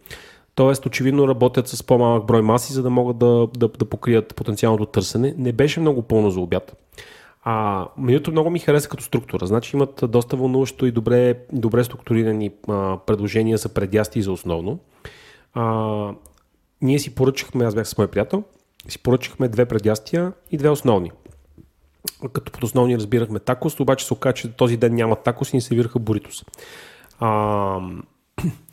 Тоест, 0.56 0.86
очевидно 0.86 1.28
работят 1.28 1.68
с 1.68 1.84
по-малък 1.84 2.26
брой 2.26 2.42
маси, 2.42 2.74
за 2.74 2.84
да 2.84 2.90
могат 2.90 3.18
да, 3.18 3.48
да, 3.58 3.68
да 3.68 3.86
покрият 3.86 4.36
потенциалното 4.36 4.86
търсене. 4.86 5.36
Не 5.38 5.52
беше 5.52 5.80
много 5.80 6.02
пълно 6.02 6.32
за 6.32 6.40
обяд. 6.40 6.78
А 7.44 7.88
менюто 7.98 8.32
много 8.32 8.50
ми 8.50 8.60
хареса 8.60 8.90
като 8.90 9.04
структура. 9.04 9.48
Значи 9.48 9.76
имат 9.76 10.04
доста 10.08 10.38
вълнуващо 10.38 10.86
и 10.86 10.92
добре, 10.92 11.40
добре 11.54 11.84
структурирани 11.84 12.52
а, 12.68 12.98
предложения 12.98 13.58
за 13.58 13.70
предясти 13.70 14.20
и 14.20 14.22
за 14.22 14.32
основно. 14.32 14.80
А, 15.54 16.14
ние 16.82 17.00
си 17.00 17.16
поръчахме, 17.16 17.66
аз 17.66 17.76
бях 17.76 17.88
с 17.88 17.98
мой 17.98 18.08
приятел, 18.08 18.44
си 18.88 19.00
поръчахме 19.00 19.48
две 19.48 19.66
предястия 19.66 20.34
и 20.52 20.58
две 20.58 20.70
основни. 20.70 21.12
Като 22.34 22.52
под 22.52 22.64
основни 22.64 22.98
разбирахме 22.98 23.40
такос, 23.40 23.80
обаче 23.80 24.06
се 24.06 24.14
оказа, 24.14 24.34
че 24.34 24.52
този 24.52 24.78
ден 24.78 24.96
няма 24.96 25.16
такос 25.16 25.54
и 25.54 25.56
ни 25.56 25.62
сервираха 25.62 26.00
буритос. 26.00 26.46
А, 27.20 27.80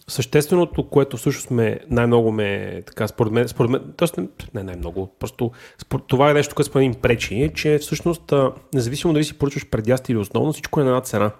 Същественото, 0.09 0.89
което 0.89 1.17
всъщност 1.17 1.51
ме, 1.51 1.79
най-много 1.91 2.33
ме, 2.33 2.83
така, 2.87 3.09
според 3.09 3.33
мен, 3.33 3.49
според 3.49 3.71
мен 3.71 3.81
т.е. 3.97 4.21
не 4.55 4.63
най-много, 4.63 5.11
просто 5.19 5.51
според, 5.79 6.07
това 6.07 6.31
е 6.31 6.35
нещо, 6.35 6.55
което 6.55 6.71
според 6.71 6.87
мен 6.87 6.95
пречи, 6.95 7.43
е, 7.43 7.49
че 7.49 7.79
всъщност, 7.79 8.33
независимо 8.75 9.13
дали 9.13 9.25
си 9.25 9.39
поръчваш 9.39 9.67
предясти 9.67 10.13
или 10.13 10.19
основно, 10.19 10.53
всичко 10.53 10.81
е 10.81 10.85
на 10.85 10.91
една 10.91 11.01
цена. 11.01 11.31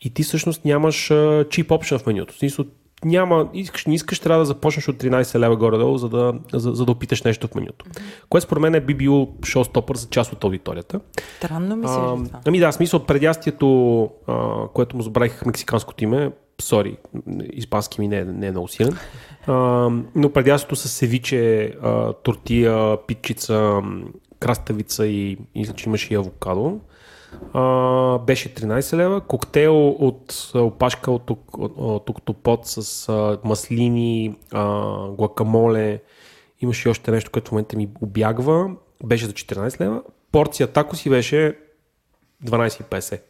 И 0.00 0.14
ти 0.14 0.22
всъщност 0.22 0.64
нямаш 0.64 1.12
чип 1.50 1.70
опшен 1.70 1.98
в 1.98 2.06
менюто. 2.06 2.38
Смисъл, 2.38 2.64
няма, 3.04 3.48
искаш, 3.54 3.86
не 3.86 3.94
искаш, 3.94 4.20
трябва 4.20 4.38
да 4.38 4.46
започнеш 4.46 4.88
от 4.88 4.96
13 4.96 5.38
лева 5.38 5.56
горе-долу, 5.56 5.98
за 5.98 6.08
да, 6.08 6.34
за, 6.52 6.70
за 6.74 6.84
да 6.84 6.92
опиташ 6.92 7.22
нещо 7.22 7.48
в 7.48 7.54
менюто. 7.54 7.84
Mm-hmm. 7.84 8.02
Което 8.28 8.44
според 8.44 8.60
мен 8.60 8.74
е 8.74 8.80
би 8.80 8.94
било 8.94 9.28
шоу-стопър 9.44 9.96
за 9.96 10.08
част 10.08 10.32
от 10.32 10.44
аудиторията. 10.44 11.00
Странно 11.36 11.76
ми 11.76 11.88
се 11.88 11.94
това. 11.94 12.40
Ами 12.46 12.58
да, 12.58 12.72
смисъл 12.72 13.00
предястието, 13.00 14.02
а, 14.26 14.68
което 14.74 14.96
му 14.96 15.02
забравих 15.02 15.46
мексиканското 15.46 16.04
име, 16.04 16.30
сори, 16.60 16.96
испански 17.52 18.00
ми 18.00 18.08
не, 18.08 18.18
е, 18.18 18.24
не 18.24 18.46
е 18.46 18.50
много 18.50 18.68
силен. 18.68 18.96
Но 20.14 20.32
предястото 20.34 20.76
с 20.76 20.88
севиче, 20.88 21.74
тортия, 22.22 22.96
питчица, 23.06 23.82
краставица 24.40 25.06
и 25.06 25.38
мисля, 25.54 25.74
че 25.74 25.88
имаше 25.88 26.14
и 26.14 26.16
авокадо. 26.16 26.80
А, 27.52 28.18
беше 28.18 28.54
13 28.54 28.96
лева. 28.96 29.20
Коктейл 29.20 29.88
от 29.88 30.50
опашка 30.54 31.10
от, 31.10 31.30
от, 31.30 31.44
от 31.76 32.10
октопод 32.10 32.66
с 32.66 33.08
а, 33.08 33.38
маслини, 33.44 34.36
а, 34.52 34.88
гуакамоле. 35.08 36.02
Имаше 36.60 36.88
и 36.88 36.90
още 36.90 37.10
нещо, 37.10 37.30
което 37.30 37.48
в 37.48 37.52
момента 37.52 37.76
ми 37.76 37.88
обягва. 38.00 38.70
Беше 39.04 39.26
за 39.26 39.32
14 39.32 39.80
лева. 39.80 40.02
Порция 40.32 40.66
тако 40.66 40.96
си 40.96 41.10
беше 41.10 41.58
12,50. 42.44 43.20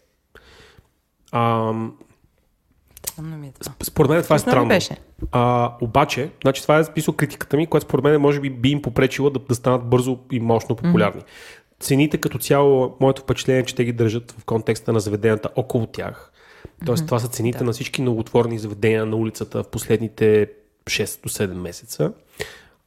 Странно 3.20 3.38
ми 3.38 3.46
е 3.46 3.52
това. 3.60 3.74
Според 3.82 4.10
мен 4.10 4.22
това 4.22 4.36
е 4.36 4.38
странно. 4.38 4.68
Беше. 4.68 4.96
А, 5.32 5.72
обаче, 5.80 6.30
значи 6.42 6.62
това 6.62 6.78
е 6.78 6.82
записал 6.82 7.14
критиката 7.14 7.56
ми, 7.56 7.66
която 7.66 7.86
според 7.86 8.04
мен 8.04 8.20
може 8.20 8.40
би 8.40 8.50
би 8.50 8.68
им 8.68 8.82
попречила 8.82 9.30
да, 9.30 9.38
да 9.38 9.54
станат 9.54 9.84
бързо 9.84 10.18
и 10.32 10.40
мощно 10.40 10.76
популярни. 10.76 11.20
Mm-hmm. 11.20 11.80
Цените 11.80 12.18
като 12.18 12.38
цяло, 12.38 12.96
моето 13.00 13.22
впечатление 13.22 13.60
е, 13.60 13.64
че 13.64 13.74
те 13.74 13.84
ги 13.84 13.92
държат 13.92 14.34
в 14.38 14.44
контекста 14.44 14.92
на 14.92 15.00
заведенията 15.00 15.48
около 15.56 15.86
тях. 15.86 16.32
Тоест, 16.86 17.02
mm-hmm. 17.02 17.06
това 17.06 17.18
са 17.18 17.28
цените 17.28 17.58
да. 17.58 17.64
на 17.64 17.72
всички 17.72 18.02
новотворни 18.02 18.58
заведения 18.58 19.06
на 19.06 19.16
улицата 19.16 19.62
в 19.62 19.68
последните 19.68 20.50
6 20.84 21.22
до 21.22 21.28
7 21.28 21.54
месеца. 21.54 22.12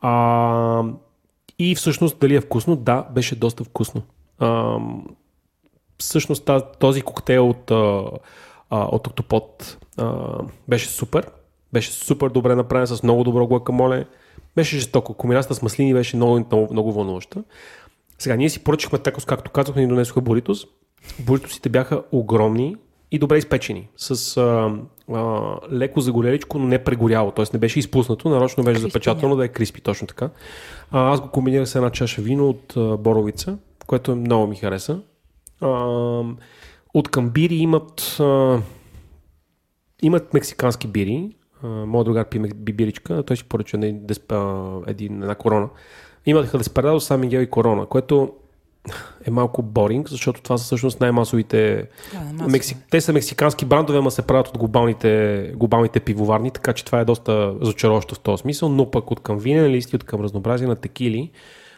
А, 0.01 0.83
и 1.59 1.75
всъщност, 1.75 2.19
дали 2.19 2.35
е 2.35 2.41
вкусно? 2.41 2.75
Да, 2.75 3.07
беше 3.11 3.35
доста 3.35 3.63
вкусно. 3.63 4.01
А, 4.39 4.77
всъщност 5.97 6.49
този 6.79 7.01
коктейл 7.01 7.49
от 7.49 7.71
а, 8.69 8.87
от 8.91 9.07
Октопод 9.07 9.77
а, 9.97 10.37
беше 10.67 10.87
супер. 10.87 11.31
Беше 11.73 11.91
супер 11.91 12.29
добре 12.29 12.55
направен 12.55 12.87
с 12.87 13.03
много 13.03 13.23
добро 13.23 13.47
гуакамоле. 13.47 14.05
Беше 14.55 14.77
жестоко. 14.77 15.13
Комбинацията 15.13 15.55
с 15.55 15.61
маслини 15.61 15.93
беше 15.93 16.15
много, 16.15 16.39
много, 16.39 16.67
много 16.71 16.93
вълнуваща. 16.93 17.43
Сега 18.19 18.35
ние 18.35 18.49
си 18.49 18.63
поръчахме 18.63 18.99
такос, 18.99 19.25
както 19.25 19.51
казахме, 19.51 19.81
ни 19.81 19.87
донесоха 19.87 20.21
буритос. 20.21 20.65
Буритосите 21.19 21.69
бяха 21.69 22.03
огромни 22.11 22.75
и 23.11 23.19
добре 23.19 23.37
изпечени. 23.37 23.87
С 23.97 24.37
а, 24.37 24.71
а, 25.13 25.55
леко 25.71 26.01
загореличко, 26.01 26.59
но 26.59 26.67
не 26.67 26.83
прегоряло. 26.83 27.31
Т.е. 27.31 27.45
не 27.53 27.59
беше 27.59 27.79
изпуснато, 27.79 28.29
нарочно 28.29 28.63
беше 28.63 28.79
запечатано 28.79 29.35
да 29.35 29.45
е 29.45 29.47
криспи, 29.47 29.81
точно 29.81 30.07
така. 30.07 30.29
А, 30.91 31.13
аз 31.13 31.21
го 31.21 31.27
комбинирах 31.27 31.67
с 31.67 31.75
една 31.75 31.89
чаша 31.89 32.21
вино 32.21 32.49
от 32.49 32.73
а, 32.77 32.97
боровица, 32.97 33.57
което 33.87 34.15
много 34.15 34.47
ми 34.47 34.55
хареса. 34.55 34.99
А, 35.61 35.67
от 36.93 37.09
към 37.09 37.29
бири 37.29 37.55
имат, 37.55 38.17
а, 38.19 38.61
имат 40.01 40.33
мексикански 40.33 40.87
бири. 40.87 41.29
А, 41.63 41.67
моят 41.67 42.05
другар 42.05 42.29
пи 42.29 42.39
бибиричка, 42.39 43.23
той 43.23 43.37
си 43.37 43.43
поръча 43.43 43.77
един, 43.77 44.07
един, 44.87 45.21
една 45.21 45.35
корона. 45.35 45.69
Имат 46.25 46.57
Деспарадо, 46.57 46.99
Сан 46.99 47.19
Мигел 47.19 47.39
и 47.39 47.49
Корона, 47.49 47.85
което 47.85 48.33
е 49.27 49.31
малко 49.31 49.61
боринг, 49.61 50.09
защото 50.09 50.41
това 50.41 50.57
са 50.57 50.63
всъщност 50.63 50.99
най-масовите. 50.99 51.87
Да, 52.33 52.47
Мексик... 52.47 52.77
Те 52.91 53.01
са 53.01 53.13
мексикански 53.13 53.65
брандове, 53.65 53.97
ама 53.97 54.11
се 54.11 54.21
правят 54.21 54.47
от 54.47 54.57
глобалните, 54.57 55.51
глобалните 55.55 55.99
пивоварни, 55.99 56.51
така 56.51 56.73
че 56.73 56.85
това 56.85 56.99
е 56.99 57.05
доста 57.05 57.55
зачароващо 57.61 58.15
в 58.15 58.19
този 58.19 58.41
смисъл, 58.41 58.69
но 58.69 58.91
пък 58.91 59.11
от 59.11 59.19
към 59.19 59.37
винен 59.37 59.71
листи, 59.71 59.95
от 59.95 60.03
към 60.03 60.21
разнообразие 60.21 60.67
на 60.67 60.75
текили, 60.75 61.31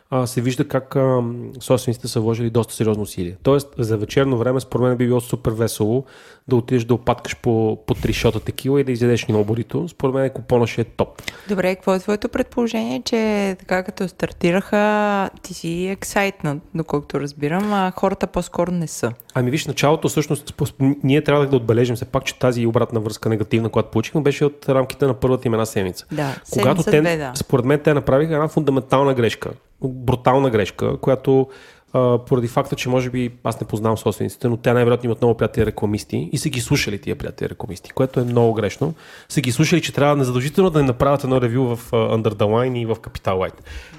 а, 0.09 0.27
се 0.27 0.41
вижда 0.41 0.67
как 0.67 0.95
а, 0.95 1.23
собствениците 1.59 2.07
са 2.07 2.19
вложили 2.19 2.49
доста 2.49 2.73
сериозно 2.73 3.03
усилие. 3.03 3.35
Тоест, 3.43 3.67
за 3.77 3.97
вечерно 3.97 4.37
време, 4.37 4.59
според 4.59 4.87
мен 4.87 4.97
би 4.97 5.07
било 5.07 5.21
супер 5.21 5.51
весело 5.51 6.05
да 6.47 6.55
отидеш 6.55 6.83
да 6.83 6.93
опаткаш 6.93 7.37
по, 7.37 7.83
по 7.87 7.93
три 7.93 8.13
шота 8.13 8.39
текила 8.39 8.81
и 8.81 8.83
да 8.83 8.91
изядеш 8.91 9.27
много 9.27 9.45
борито. 9.45 9.87
Според 9.89 10.15
мен 10.15 10.29
купона 10.29 10.67
ще 10.67 10.81
е 10.81 10.83
топ. 10.83 11.21
Добре, 11.49 11.75
какво 11.75 11.93
е 11.93 11.99
твоето 11.99 12.29
предположение, 12.29 13.01
че 13.05 13.55
така 13.59 13.83
като 13.83 14.07
стартираха, 14.07 15.29
ти 15.41 15.53
си 15.53 15.87
ексайтнат, 15.87 16.57
доколкото 16.75 17.19
разбирам, 17.19 17.73
а 17.73 17.91
хората 17.95 18.27
по-скоро 18.27 18.71
не 18.71 18.87
са? 18.87 19.13
Ами 19.33 19.51
виж, 19.51 19.67
началото 19.67 20.09
всъщност 20.09 20.61
ние 21.03 21.23
трябва 21.23 21.47
да 21.47 21.55
отбележим 21.55 21.95
все 21.95 22.05
пак, 22.05 22.25
че 22.25 22.39
тази 22.39 22.65
обратна 22.67 22.99
връзка 22.99 23.29
негативна, 23.29 23.69
която 23.69 23.91
получихме, 23.91 24.21
беше 24.21 24.45
от 24.45 24.69
рамките 24.69 25.05
на 25.05 25.13
първата 25.13 25.47
им 25.47 25.53
една 25.53 25.65
седмица. 25.65 26.05
Да, 26.11 26.35
Когато 26.51 26.81
седмица 26.81 26.91
те, 26.91 27.01
две, 27.01 27.17
да. 27.17 27.31
според 27.35 27.65
мен, 27.65 27.79
те 27.79 27.93
направиха 27.93 28.33
една 28.33 28.47
фундаментална 28.47 29.13
грешка, 29.13 29.51
брутална 29.95 30.49
грешка, 30.49 30.97
която 30.97 31.47
поради 32.27 32.47
факта, 32.47 32.75
че 32.75 32.89
може 32.89 33.09
би 33.09 33.31
аз 33.43 33.61
не 33.61 33.67
познавам 33.67 33.97
собствениците, 33.97 34.47
но 34.47 34.57
те 34.57 34.73
най-вероятно 34.73 35.07
имат 35.07 35.21
много 35.21 35.37
приятели 35.37 35.65
рекламисти 35.65 36.29
и 36.31 36.37
са 36.37 36.49
ги 36.49 36.61
слушали 36.61 37.01
тия 37.01 37.15
приятели 37.15 37.49
рекламисти, 37.49 37.91
което 37.91 38.19
е 38.19 38.23
много 38.23 38.53
грешно. 38.53 38.93
Са 39.29 39.41
ги 39.41 39.51
слушали, 39.51 39.81
че 39.81 39.93
трябва 39.93 40.15
незадължително 40.15 40.69
да 40.69 40.79
не 40.79 40.85
направят 40.85 41.23
едно 41.23 41.41
ревю 41.41 41.75
в 41.75 41.91
Under 41.91 42.29
the 42.29 42.43
Line 42.43 42.77
и 42.77 42.85
в 42.85 42.95
Capital 42.95 43.33
Light. 43.33 43.55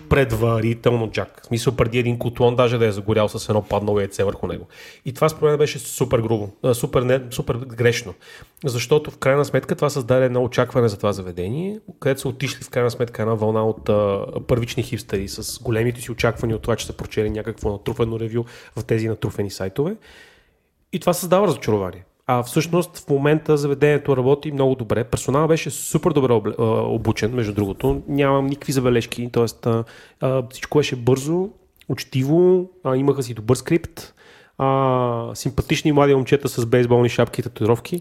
Предварително, 0.09 1.11
Джак. 1.11 1.41
В 1.43 1.47
смисъл 1.47 1.77
преди 1.77 1.99
един 1.99 2.19
котлон 2.19 2.57
даже 2.57 2.79
да 2.79 2.87
е 2.87 2.93
загорял 2.93 3.29
с 3.29 3.49
едно 3.49 3.63
паднало 3.63 4.01
яйце 4.01 4.25
върху 4.25 4.47
него. 4.47 4.67
И 5.05 5.13
това 5.13 5.29
според 5.29 5.51
мен 5.51 5.59
беше 5.59 5.79
супер 5.79 6.19
грубо, 6.19 6.49
супер, 6.73 7.03
не, 7.03 7.21
супер 7.31 7.55
грешно. 7.55 8.15
Защото 8.65 9.11
в 9.11 9.19
крайна 9.19 9.45
сметка 9.45 9.75
това 9.75 9.91
създаде 9.91 10.25
едно 10.25 10.45
очакване 10.45 10.89
за 10.89 10.97
това 10.97 11.13
заведение, 11.13 11.81
където 12.01 12.21
са 12.21 12.29
отишли 12.29 12.65
в 12.65 12.71
крайна 12.71 12.91
сметка 12.91 13.23
една 13.23 13.35
вълна 13.35 13.67
от 13.67 13.89
а, 13.89 14.25
първични 14.47 14.83
хипстери 14.83 15.29
с 15.29 15.63
големите 15.63 16.01
си 16.01 16.13
очаквания 16.13 16.57
от 16.57 16.63
това, 16.63 16.77
че 16.77 16.87
са 16.87 16.93
прочели 16.93 17.31
някакво 17.31 17.79
натрупено 17.87 18.21
ревю 18.21 18.45
в 18.77 18.85
тези 18.85 19.09
натруфени 19.09 19.51
сайтове. 19.51 19.97
И 20.93 21.01
това 21.01 21.13
създава 21.13 21.47
разочарование. 21.47 22.05
А 22.27 22.43
всъщност 22.43 22.99
в 22.99 23.09
момента 23.09 23.57
заведението 23.57 24.17
работи 24.17 24.53
много 24.53 24.75
добре. 24.75 25.05
Персоналът 25.05 25.49
беше 25.49 25.71
супер 25.71 26.11
добре 26.11 26.33
обучен, 26.59 27.35
между 27.35 27.53
другото. 27.53 28.03
Нямам 28.09 28.47
никакви 28.47 28.73
забележки. 28.73 29.31
Тоест, 29.33 29.67
всичко 30.51 30.79
беше 30.79 30.97
бързо, 30.97 31.49
учтиво, 31.89 32.71
имаха 32.97 33.23
си 33.23 33.35
добър 33.35 33.57
скрипт, 33.57 34.15
симпатични 35.35 35.93
млади 35.93 36.15
момчета 36.15 36.49
с 36.49 36.67
бейсболни 36.67 37.09
шапки 37.09 37.41
и 37.41 37.45
татуировки, 37.45 38.01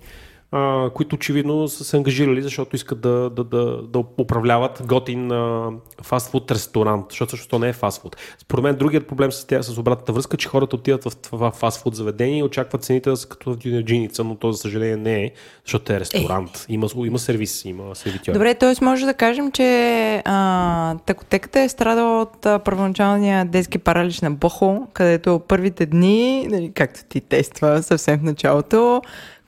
а, 0.55 0.89
които 0.89 1.15
очевидно 1.15 1.67
са 1.67 1.83
се 1.83 1.97
ангажирали, 1.97 2.41
защото 2.41 2.75
искат 2.75 3.01
да, 3.01 3.29
да, 3.29 3.43
да, 3.43 3.81
да 3.81 3.99
управляват 3.99 4.81
готин 4.85 5.31
а, 5.31 5.71
фастфуд 6.01 6.51
ресторант, 6.51 7.05
защото 7.09 7.31
също 7.31 7.47
то 7.47 7.59
не 7.59 7.69
е 7.69 7.73
фастфуд. 7.73 8.17
Според 8.37 8.63
мен 8.63 8.75
другият 8.75 9.07
проблем 9.07 9.31
с, 9.31 9.45
тя, 9.47 9.63
с 9.63 9.77
обратната 9.77 10.13
връзка, 10.13 10.37
че 10.37 10.47
хората 10.47 10.75
отиват 10.75 11.03
в 11.03 11.15
това 11.15 11.51
фастфуд 11.51 11.95
заведение 11.95 12.39
и 12.39 12.43
очакват 12.43 12.83
цените 12.83 13.09
да 13.09 13.17
са 13.17 13.27
като 13.27 13.53
в 13.53 13.57
дюнерджиница, 13.57 14.23
но 14.23 14.35
то 14.35 14.51
за 14.51 14.57
съжаление 14.57 14.97
не 14.97 15.23
е, 15.23 15.31
защото 15.65 15.93
е 15.93 15.99
ресторант. 15.99 16.65
Има, 16.69 16.87
има 17.05 17.19
сервис, 17.19 17.65
има 17.65 17.95
сервитьор. 17.95 18.33
Добре, 18.33 18.55
т.е. 18.55 18.85
може 18.85 19.05
да 19.05 19.13
кажем, 19.13 19.51
че 19.51 20.21
а, 20.25 20.95
такотеката 21.05 21.59
е 21.59 21.69
страдала 21.69 22.21
от 22.21 22.45
а, 22.45 22.59
първоначалния 22.59 23.45
детски 23.45 23.77
паралич 23.77 24.21
на 24.21 24.31
Бохо, 24.31 24.87
където 24.93 25.41
първите 25.47 25.85
дни, 25.85 26.47
нали, 26.47 26.71
както 26.73 26.99
ти 27.09 27.21
тества 27.21 27.83
съвсем 27.83 28.19
в 28.19 28.23
началото, 28.23 29.01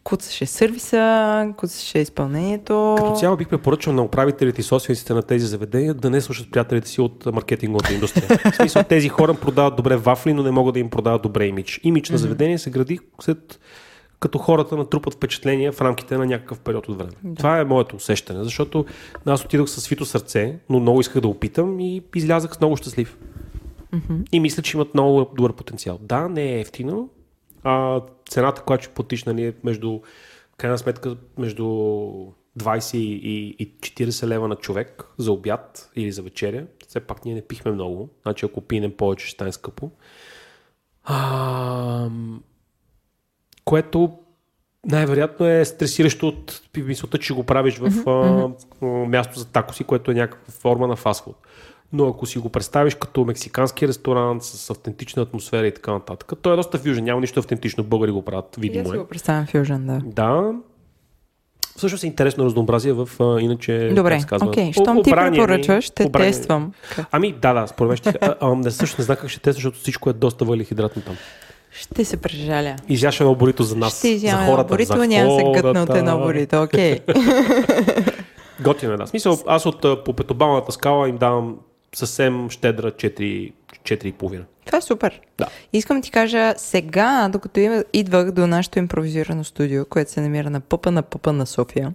куцаше 0.07 0.45
сервиса, 0.45 1.53
куцаше 1.57 1.99
изпълнението. 1.99 2.95
Като 2.97 3.15
цяло 3.15 3.37
бих 3.37 3.47
препоръчал 3.47 3.93
на 3.93 4.03
управителите 4.03 4.61
и 4.61 4.63
собствениците 4.63 5.13
на 5.13 5.21
тези 5.21 5.45
заведения 5.45 5.93
да 5.93 6.09
не 6.09 6.21
слушат 6.21 6.51
приятелите 6.51 6.87
си 6.87 7.01
от 7.01 7.25
маркетинговата 7.25 7.93
индустрия. 7.93 8.27
В 8.51 8.55
смисъл, 8.55 8.83
тези 8.83 9.09
хора 9.09 9.33
продават 9.33 9.75
добре 9.75 9.97
вафли, 9.97 10.33
но 10.33 10.43
не 10.43 10.51
могат 10.51 10.73
да 10.73 10.79
им 10.79 10.89
продават 10.89 11.21
добре 11.21 11.45
имидж. 11.45 11.79
Имидж 11.83 12.09
на 12.09 12.17
заведение 12.17 12.57
се 12.57 12.69
гради 12.69 12.99
след 13.21 13.59
като 14.19 14.37
хората 14.37 14.77
натрупат 14.77 15.13
впечатления 15.13 15.71
в 15.71 15.81
рамките 15.81 16.17
на 16.17 16.25
някакъв 16.25 16.59
период 16.59 16.89
от 16.89 16.97
време. 16.97 17.11
Да. 17.23 17.35
Това 17.35 17.59
е 17.59 17.63
моето 17.63 17.95
усещане, 17.95 18.43
защото 18.43 18.85
аз 19.25 19.45
отидох 19.45 19.69
с 19.69 19.81
свито 19.81 20.05
сърце, 20.05 20.59
но 20.69 20.79
много 20.79 20.99
исках 20.99 21.21
да 21.21 21.27
опитам 21.27 21.79
и 21.79 22.03
излязах 22.15 22.61
много 22.61 22.77
щастлив. 22.77 23.17
Mm-hmm. 23.93 24.27
И 24.31 24.39
мисля, 24.39 24.63
че 24.63 24.77
имат 24.77 24.93
много 24.93 25.31
добър 25.35 25.53
потенциал. 25.53 25.99
Да, 26.01 26.29
не 26.29 26.55
е 26.55 26.59
ефтино. 26.59 27.09
А, 27.63 28.01
цената, 28.29 28.61
която 28.61 28.83
ще 28.83 28.93
платиш, 28.93 29.23
нали, 29.23 29.45
е 29.45 29.53
между, 29.63 29.99
крайна 30.57 30.77
сметка, 30.77 31.15
между 31.37 31.63
20 32.59 32.97
и, 32.97 33.55
и 33.59 33.77
40 33.79 34.27
лева 34.27 34.47
на 34.47 34.55
човек 34.55 35.03
за 35.17 35.31
обяд 35.31 35.91
или 35.95 36.11
за 36.11 36.21
вечеря. 36.21 36.65
Все 36.87 36.99
пак 36.99 37.25
ние 37.25 37.35
не 37.35 37.41
пихме 37.41 37.71
много. 37.71 38.09
Значи 38.21 38.45
ако 38.45 38.61
пинем 38.61 38.91
повече, 38.97 39.25
ще 39.25 39.33
стане 39.33 39.51
скъпо. 39.51 39.91
А, 41.03 42.09
което 43.65 44.17
най-вероятно 44.85 45.47
е 45.47 45.65
стресиращо 45.65 46.27
от 46.27 46.61
мисълта, 46.77 47.17
че 47.17 47.33
го 47.33 47.43
правиш 47.43 47.77
в 47.77 47.89
mm-hmm. 47.91 48.55
а, 48.81 48.85
място 48.85 49.39
за 49.39 49.45
такоси, 49.45 49.83
което 49.83 50.11
е 50.11 50.13
някаква 50.13 50.53
форма 50.53 50.87
на 50.87 50.95
фастфуд. 50.95 51.35
Но 51.93 52.07
ако 52.07 52.25
си 52.25 52.39
го 52.39 52.49
представиш 52.49 52.95
като 52.95 53.25
мексикански 53.25 53.87
ресторант 53.87 54.43
с 54.43 54.69
автентична 54.69 55.21
атмосфера 55.21 55.67
и 55.67 55.73
така 55.73 55.91
нататък, 55.91 56.33
той 56.41 56.53
е 56.53 56.55
доста 56.55 56.77
фюжен, 56.77 57.03
няма 57.03 57.21
нищо 57.21 57.39
автентично, 57.39 57.83
българи 57.83 58.11
го 58.11 58.21
правят, 58.21 58.55
видимо 58.57 58.85
Я 58.87 58.89
си 58.89 58.95
е. 58.95 58.99
го 58.99 59.05
представям 59.05 59.45
фюжен, 59.45 59.85
да. 59.87 60.01
Да. 60.05 60.53
Всъщност 61.77 62.03
е 62.03 62.07
интересно 62.07 62.45
разнообразие 62.45 62.93
в 62.93 63.09
а, 63.19 63.41
иначе. 63.41 63.91
Добре, 63.95 64.21
окей. 64.41 64.73
Щом 64.73 65.03
ти 65.03 65.11
препоръчваш, 65.11 65.85
ще 65.85 66.05
обрания 66.05 66.29
ни. 66.29 66.33
тествам. 66.33 66.71
Ами 67.11 67.31
да, 67.31 67.53
да, 67.53 67.67
според 67.67 67.87
мен 67.87 67.97
ще. 67.97 68.09
А, 68.21 68.35
а, 68.41 68.55
не, 68.55 68.71
също 68.71 69.01
не 69.01 69.05
знам 69.05 69.17
как 69.17 69.29
ще 69.29 69.39
тества, 69.39 69.57
защото 69.57 69.77
всичко 69.77 70.09
е 70.09 70.13
доста 70.13 70.45
въглехидратно 70.45 71.01
там. 71.01 71.15
Ще 71.71 72.05
се 72.05 72.17
прежаля. 72.17 72.75
Изяш 72.89 73.19
едно 73.19 73.35
борито 73.35 73.63
за 73.63 73.75
нас. 73.75 73.97
Ще 73.97 74.07
за 74.07 74.13
изяма 74.13 74.41
едно 74.41 74.51
хората. 74.51 74.73
борито, 74.73 74.97
за 74.97 75.07
няма 75.07 75.39
се 75.39 75.61
гътна 75.61 75.83
от 75.83 75.95
едно 75.95 76.19
борито, 76.19 76.61
окей. 76.63 76.99
Готино 78.61 78.93
е, 78.93 78.97
да. 78.97 79.07
Смисъл, 79.07 79.37
аз 79.47 79.65
от 79.65 80.05
по 80.05 80.13
петобалната 80.13 80.71
скала 80.71 81.09
им 81.09 81.17
давам 81.17 81.57
съвсем 81.95 82.49
щедра 82.49 82.91
4, 82.91 83.53
4,5. 83.83 84.43
Това 84.65 84.77
е 84.77 84.81
супер. 84.81 85.21
Да. 85.37 85.47
Искам 85.73 86.01
ти 86.01 86.11
кажа, 86.11 86.53
сега, 86.57 87.29
докато 87.31 87.83
идвах 87.93 88.31
до 88.31 88.47
нашето 88.47 88.79
импровизирано 88.79 89.43
студио, 89.43 89.85
което 89.85 90.11
се 90.11 90.21
намира 90.21 90.49
на 90.49 90.59
пъпа 90.59 90.91
на 90.91 91.03
пъпа 91.03 91.33
на 91.33 91.45
София, 91.45 91.93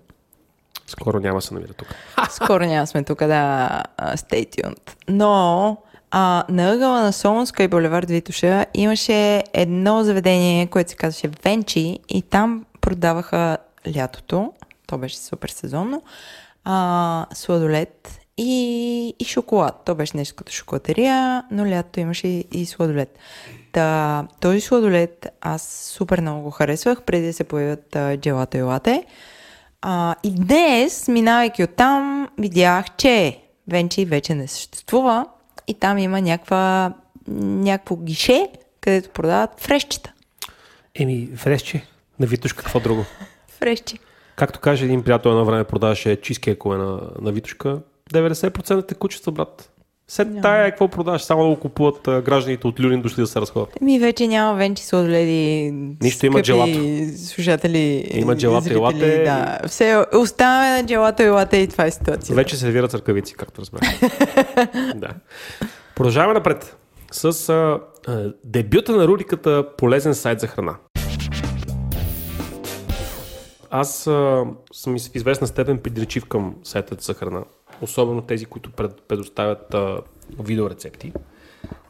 Скоро 0.86 1.20
няма 1.20 1.42
се 1.42 1.54
намира 1.54 1.72
тук. 1.72 1.88
Скоро 2.30 2.64
няма 2.64 2.86
сме 2.86 3.04
тук, 3.04 3.18
да, 3.18 3.82
stay 3.98 4.56
tuned. 4.56 4.90
Но 5.08 5.76
а, 6.10 6.44
на 6.48 6.72
ъгъла 6.72 7.02
на 7.02 7.12
Солунска 7.12 7.62
и 7.62 7.68
Боливард 7.68 8.10
Витуша 8.10 8.66
имаше 8.74 9.44
едно 9.52 10.04
заведение, 10.04 10.66
което 10.66 10.90
се 10.90 10.96
казваше 10.96 11.30
Венчи 11.44 11.98
и 12.08 12.22
там 12.22 12.64
продаваха 12.80 13.58
лятото, 13.96 14.52
то 14.86 14.98
беше 14.98 15.18
супер 15.18 15.48
сезонно, 15.48 16.02
а, 16.64 17.26
сладолет 17.34 18.20
и, 18.42 19.14
и 19.18 19.24
шоколад. 19.24 19.82
То 19.84 19.94
беше 19.94 20.16
нещо 20.16 20.36
като 20.36 20.52
шоколатерия, 20.52 21.44
но 21.50 21.66
лятото 21.66 22.00
имаше 22.00 22.28
и, 22.28 22.44
и 22.52 22.66
сладолет. 22.66 23.18
Та, 23.72 24.26
този 24.40 24.60
сладолет 24.60 25.26
аз 25.40 25.92
супер 25.96 26.20
много 26.20 26.42
го 26.42 26.50
харесвах, 26.50 27.02
преди 27.02 27.26
да 27.26 27.32
се 27.32 27.44
появят 27.44 27.96
а, 27.96 28.16
джелато 28.16 28.56
и 28.56 28.62
лате. 28.62 29.04
А, 29.82 30.14
и 30.22 30.30
днес, 30.30 31.08
минавайки 31.08 31.64
оттам, 31.64 32.28
видях, 32.38 32.96
че 32.96 33.38
Венчи 33.68 34.04
вече 34.04 34.34
не 34.34 34.48
съществува 34.48 35.26
и 35.66 35.74
там 35.74 35.98
има 35.98 36.20
някаква, 36.20 36.92
някакво 37.28 37.96
гише, 37.96 38.48
където 38.80 39.10
продават 39.10 39.50
фрешчета. 39.60 40.12
Еми, 40.94 41.28
фресче. 41.36 41.86
На 42.20 42.26
Витушка, 42.26 42.62
какво 42.62 42.80
друго? 42.80 43.04
Фрешчи. 43.48 43.98
Както 44.36 44.60
каже 44.60 44.84
един 44.84 45.02
приятел 45.02 45.30
едно 45.30 45.44
време 45.44 45.64
продаваше 45.64 46.20
чизкейкове 46.20 46.76
на, 46.76 47.00
на 47.20 47.32
Витушка, 47.32 47.80
90% 48.12 48.88
текучества, 48.88 49.32
брат. 49.32 49.72
След 50.08 50.28
тая, 50.42 50.70
какво 50.70 50.88
продаваш? 50.88 51.22
Само 51.22 51.42
да 51.42 51.48
го 51.48 51.56
купуват 51.56 52.08
а, 52.08 52.22
гражданите 52.22 52.66
от 52.66 52.80
Люлин 52.80 53.02
дошли 53.02 53.20
да 53.20 53.26
се 53.26 53.40
разходят. 53.40 53.80
Ми 53.80 53.98
вече 53.98 54.26
няма 54.26 54.54
венчи 54.54 54.84
сладоледи. 54.84 55.70
Нищо, 56.02 56.26
има 56.26 56.42
джелато. 56.42 56.78
Слушатели. 57.16 58.10
Има 58.14 58.36
джелато 58.36 58.72
и 58.72 58.76
лате. 58.76 59.24
Да. 59.24 59.60
Все, 59.66 60.04
оставаме 60.14 60.82
на 60.82 60.86
джелато 60.86 61.22
и 61.22 61.28
лате 61.28 61.56
и 61.56 61.68
това 61.68 61.86
е 61.86 61.90
ситуация. 61.90 62.36
Вече 62.36 62.56
се 62.56 62.60
сервират 62.60 62.94
ръкавици, 62.94 63.34
както 63.34 63.60
разбрах. 63.60 63.82
да. 64.94 65.08
Продължаваме 65.94 66.34
напред 66.34 66.76
с 67.12 67.48
а, 67.48 67.80
а, 68.08 68.32
дебюта 68.44 68.92
на 68.92 69.06
рубриката 69.06 69.64
Полезен 69.76 70.14
сайт 70.14 70.40
за 70.40 70.46
храна. 70.46 70.76
Аз 73.70 74.06
а, 74.06 74.44
съм 74.72 74.98
в 74.98 75.14
известна 75.14 75.46
степен 75.46 75.78
придречив 75.78 76.24
към 76.24 76.54
сайтът 76.64 77.02
за 77.02 77.14
храна. 77.14 77.44
Особено 77.82 78.22
тези, 78.22 78.44
които 78.44 78.70
пред, 78.70 79.02
предоставят 79.08 79.74
а, 79.74 80.00
видеорецепти. 80.40 81.12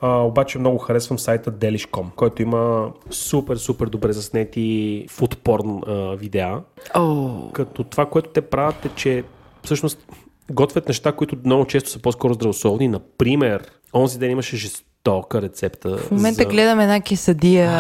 А, 0.01 0.19
обаче 0.19 0.59
много 0.59 0.79
харесвам 0.79 1.19
сайта 1.19 1.53
Delish.com, 1.53 2.07
който 2.17 2.43
има 2.43 2.93
супер, 3.11 3.57
супер 3.57 3.87
добре 3.87 4.13
заснети 4.13 5.07
фудпорн 5.11 5.81
видеа. 6.17 6.61
О, 6.95 7.51
Като 7.53 7.85
това, 7.85 8.07
което 8.07 8.31
те 8.31 8.41
правят 8.41 8.85
е, 8.85 8.89
че 8.97 9.25
всъщност 9.65 10.07
готвят 10.51 10.89
неща, 10.89 11.13
които 11.13 11.37
много 11.45 11.67
често 11.67 11.91
са 11.91 11.99
по-скоро 11.99 12.35
здравословни. 12.35 12.89
Например, 12.89 13.71
онзи 13.95 14.19
ден 14.19 14.31
имаше 14.31 14.57
жестока 15.03 15.43
рецепта. 15.43 15.97
В 15.99 16.11
момента 16.11 16.35
за... 16.35 16.45
гледам 16.45 16.81
една 16.81 17.01
кесадия 17.01 17.71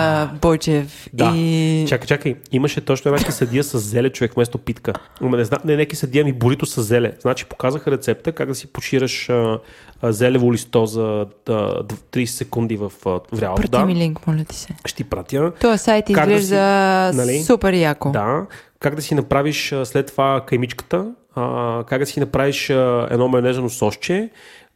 Бойчев 0.43 1.09
Да. 1.13 1.33
и... 1.37 1.85
Чакай, 1.89 2.07
чакай. 2.07 2.35
Имаше 2.53 2.81
точно 2.81 3.09
една 3.09 3.25
кисадия 3.25 3.65
с 3.65 3.79
зеле 3.79 4.11
човек 4.11 4.35
вместо 4.35 4.59
питка. 4.59 4.93
Ама 5.21 5.37
не, 5.37 5.45
зна... 5.45 5.59
не, 5.65 5.77
не 5.77 5.87
кисадия, 5.87 6.25
ми 6.25 6.33
бурито 6.33 6.67
с 6.67 6.83
зеле. 6.83 7.13
Значи 7.21 7.45
показаха 7.45 7.91
рецепта 7.91 8.33
как 8.33 8.49
да 8.49 8.55
си 8.55 8.67
почираш 8.67 9.29
а, 9.29 9.59
а, 10.03 10.13
зелево 10.13 10.53
листо 10.53 10.87
за 10.87 11.03
а, 11.49 11.53
30 11.83 12.25
секунди 12.25 12.77
в 12.77 12.93
а, 13.07 13.21
вряла 13.33 13.55
Прати 13.55 13.69
вода. 13.69 13.85
ми 13.85 13.95
линк, 13.95 14.27
моля 14.27 14.45
ти 14.45 14.57
се. 14.57 14.69
Ще 14.85 14.97
ти 14.97 15.05
пратя. 15.05 15.53
Този 15.53 15.79
сайт 15.79 16.05
Как 16.07 16.29
да 16.29 16.35
изглежда 16.35 17.11
си- 17.13 17.17
нали? 17.17 17.43
супер 17.43 17.73
яко. 17.73 18.11
Да. 18.11 18.47
Как 18.81 18.95
да 18.95 19.03
си 19.03 19.15
направиш 19.15 19.73
а, 19.73 19.87
след 19.87 20.07
това 20.07 20.45
каймичката, 20.47 21.07
а, 21.35 21.85
как 21.85 21.99
да 21.99 22.07
си 22.07 22.21
направиш 22.21 22.71
а, 22.71 23.09
едно 23.11 23.29
майонезено 23.29 23.71
сосче, 23.71 24.31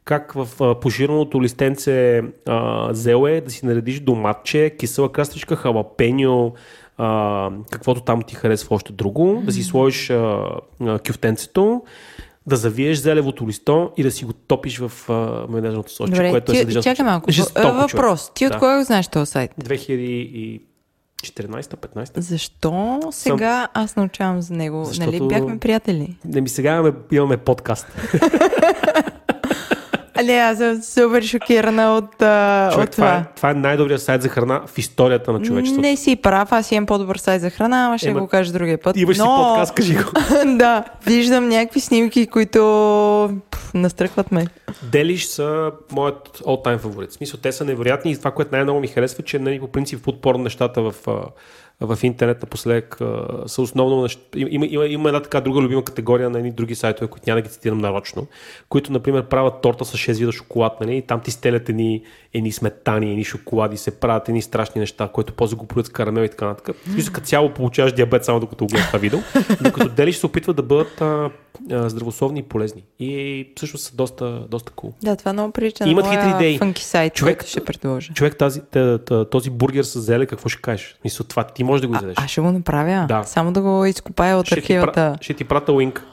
как 0.07 0.33
в 0.33 0.49
а, 0.61 0.81
пожираното 0.81 1.43
листенце 1.43 2.23
а, 2.47 2.89
зеле 2.95 3.41
да 3.41 3.51
си 3.51 3.67
наредиш 3.67 4.01
доматче, 4.01 4.71
кисела 4.71 5.13
крастичка, 5.13 5.57
халапеньо, 5.57 6.53
а, 6.99 7.51
каквото 7.71 8.01
там 8.01 8.23
ти 8.23 8.35
харесва 8.35 8.77
още 8.77 8.93
друго, 8.93 9.43
да 9.45 9.53
си 9.53 9.63
сложиш 9.63 10.11
а, 10.11 10.47
а, 10.81 10.99
кюфтенцето, 10.99 11.83
да 12.47 12.57
завиеш 12.57 12.99
зелевото 12.99 13.49
листо 13.49 13.91
и 13.97 14.03
да 14.03 14.11
си 14.11 14.25
го 14.25 14.33
топиш 14.33 14.79
в 14.79 14.93
а, 15.09 15.13
майонезеното 15.49 15.93
сосче, 15.93 16.11
Добре, 16.13 16.31
което 16.31 16.53
е 16.53 16.55
ти, 16.55 16.59
съдържащо. 16.59 16.91
чакай 16.91 17.05
малко. 17.05 17.31
Жестоко, 17.31 17.61
човек. 17.63 17.91
Въпрос. 17.93 18.31
Ти 18.35 18.47
от 18.47 18.53
Да. 18.53 18.59
кога 18.59 18.79
го 18.79 18.85
знаеш 18.85 19.09
този 19.09 19.31
сайт? 19.31 19.51
2014-15? 19.59 22.21
Защо 22.21 23.01
сега 23.11 23.69
аз 23.75 23.97
научавам 23.97 24.41
за 24.41 24.55
него? 24.55 24.85
Защото- 24.85 25.07
Нали 25.07 25.29
бяхме 25.29 25.59
приятели? 25.59 26.17
Не 26.25 26.41
ми 26.41 26.49
сега 26.49 26.73
имаме, 26.73 26.93
имаме 27.13 27.37
подкаст. 27.37 27.87
Али, 30.19 30.33
аз 30.33 30.59
съм 30.59 30.83
супер 30.83 31.23
шокирана 31.23 31.97
от, 31.97 32.23
а, 32.23 32.71
Човек, 32.73 32.87
от 32.89 32.93
това, 32.93 33.07
това. 33.07 33.17
е, 33.19 33.25
това 33.37 33.51
е 33.51 33.55
най-добрият 33.55 34.03
сайт 34.03 34.23
за 34.23 34.29
храна 34.29 34.63
в 34.67 34.79
историята 34.79 35.33
на 35.33 35.43
човечеството. 35.43 35.81
Не 35.83 35.97
си 35.97 36.17
прав, 36.17 36.53
аз 36.53 36.73
имам 36.73 36.87
по-добър 36.87 37.17
сайт 37.17 37.41
за 37.41 37.51
храна, 37.51 37.87
ама 37.87 37.99
ще 37.99 38.09
Ема, 38.09 38.21
го 38.21 38.27
кажа 38.27 38.53
другия 38.53 38.79
път. 38.79 38.97
Имаш 38.97 39.17
си 39.17 39.23
Но- 39.23 39.37
подкаст, 39.49 39.75
кажи 39.75 39.95
го. 39.95 40.03
да, 40.57 40.85
виждам 41.07 41.49
някакви 41.49 41.81
снимки, 41.81 42.27
които 42.27 42.61
пф, 43.51 43.75
настръхват 43.75 44.33
ме. 44.33 44.47
Делиш 44.83 45.25
са 45.27 45.71
моят 45.93 46.39
all-time 46.39 46.79
фаворит. 46.79 47.11
В 47.11 47.15
смисъл, 47.15 47.41
те 47.41 47.53
са 47.53 47.65
невероятни 47.65 48.13
и 48.13 48.17
това, 48.19 48.31
което 48.31 48.51
най-много 48.55 48.81
ми 48.81 48.89
харесва, 48.89 49.23
че 49.23 49.39
нали, 49.39 49.61
по 49.61 49.69
принцип 49.69 50.03
подпорно 50.03 50.43
нещата 50.45 50.83
в, 50.83 50.95
в 51.81 51.99
интернет 52.03 52.43
напоследък 52.43 52.97
са 53.47 53.63
основно 53.63 54.03
нещ... 54.03 54.21
има, 54.37 54.67
има, 54.67 54.87
има 54.87 55.09
една 55.09 55.23
така 55.23 55.41
друга 55.41 55.61
любима 55.61 55.85
категория 55.85 56.31
на 56.31 56.39
едни 56.39 56.51
други 56.53 56.75
сайтове, 56.75 57.09
които 57.09 57.25
няма 57.27 57.43
да 57.43 57.49
ги 57.49 57.55
цитирам 57.55 57.79
нарочно, 57.79 58.27
които, 58.69 58.93
например, 58.93 59.25
правят 59.29 59.61
торта 59.63 59.85
с 59.85 59.93
6 59.93 60.19
вида 60.19 60.33
шоколад, 60.33 60.81
нали, 60.81 60.97
и 60.97 61.03
там 61.03 61.21
ти 61.21 61.31
стелят 61.31 61.69
едни, 61.69 62.03
едни 62.35 62.53
сметани, 62.53 63.11
едни 63.11 63.25
шоколади, 63.25 63.77
се 63.77 64.01
правят 64.01 64.29
едни 64.29 64.43
страшни 64.43 64.79
неща, 64.79 65.09
които 65.09 65.33
после 65.33 65.57
го 65.57 65.67
правят 65.67 65.87
с 65.87 65.89
карамел 65.89 66.23
и 66.25 66.29
така 66.29 66.47
нататък. 66.47 66.77
Смисъл, 66.93 67.13
като 67.13 67.27
цяло 67.27 67.55
получаваш 67.55 67.93
диабет 67.93 68.25
само 68.25 68.41
докато 68.41 68.65
го 68.65 68.69
гледаш 68.69 68.87
това 68.87 68.99
видео, 68.99 69.19
докато 69.61 69.89
Делиш 69.89 70.17
се 70.17 70.27
опитват 70.27 70.57
да 70.57 70.63
бъдат 70.63 71.01
а, 71.01 71.31
а, 71.71 71.89
здравословни 71.89 72.41
и 72.41 72.43
полезни. 72.43 72.85
И 72.99 73.53
всъщност 73.57 73.85
са 73.85 73.97
доста, 73.97 74.47
доста 74.51 74.73
cool. 74.73 74.93
Да, 75.03 75.17
това 75.17 75.33
много 75.33 75.53
прилича 75.53 75.85
на 75.85 75.91
Имат 75.91 76.07
хитри 76.07 76.31
идеи. 76.37 76.75
сайт, 76.77 77.15
Човек- 77.15 77.47
ще 77.47 77.65
предложа. 77.65 78.13
Човек, 78.15 78.39
тази, 78.39 78.61
този 79.31 79.51
бургер 79.51 79.83
с 79.83 80.01
зеле, 80.01 80.27
какво 80.27 80.49
ще 80.49 80.63
кажеш? 80.63 80.97
Мисля, 81.05 81.25
това 81.25 81.45
ти 81.45 81.65
можеш 81.67 81.81
да 81.81 81.89
го 81.89 81.95
А, 81.95 81.97
изядеш. 81.97 82.15
аз 82.19 82.31
ще 82.31 82.41
го 82.41 82.53
направя. 82.53 83.05
Да. 83.09 83.23
Само 83.25 83.53
да 83.53 83.61
го 83.61 83.85
изкопая 83.85 84.37
от 84.37 84.47
ще, 84.47 84.55
ти, 84.55 84.61
архивата. 84.61 84.93
пра- 85.13 85.23
ще 85.23 85.35
ти 85.35 85.45
прата 85.45 85.73
линк. 85.73 86.05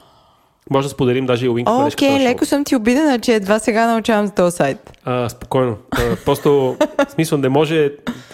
Може 0.70 0.86
да 0.86 0.90
споделим 0.90 1.26
даже 1.26 1.46
и 1.46 1.48
линк 1.48 1.68
О, 1.68 1.86
Окей, 1.86 2.10
на 2.10 2.20
леко 2.20 2.46
съм 2.46 2.64
ти 2.64 2.76
обидена, 2.76 3.18
че 3.18 3.34
едва 3.34 3.58
сега 3.58 3.86
научавам 3.86 4.26
за 4.26 4.32
този 4.32 4.56
сайт. 4.56 4.92
А, 5.04 5.28
спокойно. 5.28 5.76
А, 5.92 5.98
просто, 6.24 6.50
в 6.98 7.10
смисъл, 7.10 7.38
не 7.38 7.48
може... 7.48 7.90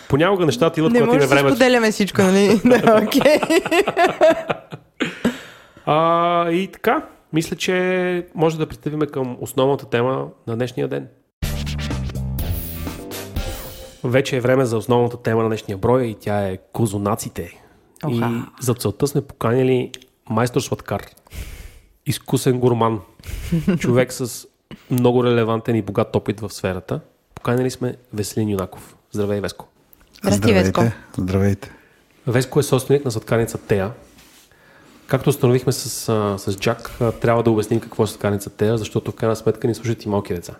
Понякога 0.08 0.46
нещата 0.46 0.80
идват, 0.80 0.92
Не 0.92 0.98
когато 1.00 1.16
има 1.16 1.26
време. 1.26 1.50
споделяме 1.50 1.90
всичко, 1.90 2.22
нали? 2.22 2.60
Да, 2.64 3.02
окей. 3.06 3.40
А, 5.86 6.50
и 6.50 6.66
така, 6.66 7.02
мисля, 7.32 7.56
че 7.56 8.26
може 8.34 8.58
да 8.58 8.66
пристъпим 8.66 9.00
към 9.02 9.36
основната 9.40 9.86
тема 9.86 10.26
на 10.46 10.56
днешния 10.56 10.88
ден. 10.88 11.06
Вече 14.04 14.36
е 14.36 14.40
време 14.40 14.64
за 14.64 14.78
основната 14.78 15.22
тема 15.22 15.42
на 15.42 15.48
днешния 15.48 15.78
брой 15.78 16.04
и 16.04 16.14
тя 16.14 16.48
е 16.48 16.58
козунаците. 16.72 17.42
И 18.08 18.14
Оха. 18.14 18.46
за 18.60 18.74
целта 18.74 19.06
сме 19.06 19.20
поканили 19.20 19.92
майстор 20.30 20.60
сладкар, 20.60 21.06
изкусен 22.06 22.60
гурман, 22.60 23.00
човек 23.78 24.12
с 24.12 24.46
много 24.90 25.24
релевантен 25.24 25.76
и 25.76 25.82
богат 25.82 26.16
опит 26.16 26.40
в 26.40 26.50
сферата. 26.50 27.00
Поканили 27.34 27.70
сме 27.70 27.96
Веселин 28.12 28.48
Юнаков. 28.48 28.96
Здравей, 29.12 29.40
Веско. 29.40 29.68
Здрасти, 30.22 30.52
Веско. 30.52 30.82
Здравейте. 31.18 31.70
Веско 32.26 32.60
е 32.60 32.62
собственик 32.62 33.04
на 33.04 33.10
сладкарница 33.10 33.58
Тея. 33.58 33.92
Както 35.06 35.30
установихме 35.30 35.72
с, 35.72 35.88
с 36.38 36.56
Джак, 36.56 36.90
трябва 37.20 37.42
да 37.42 37.50
обясним 37.50 37.80
какво 37.80 38.04
е 38.04 38.06
сладкарница 38.06 38.50
Тея, 38.50 38.78
защото 38.78 39.10
в 39.10 39.14
крайна 39.14 39.36
сметка 39.36 39.68
ни 39.68 39.74
слушат 39.74 40.04
и 40.04 40.08
малки 40.08 40.34
деца. 40.34 40.54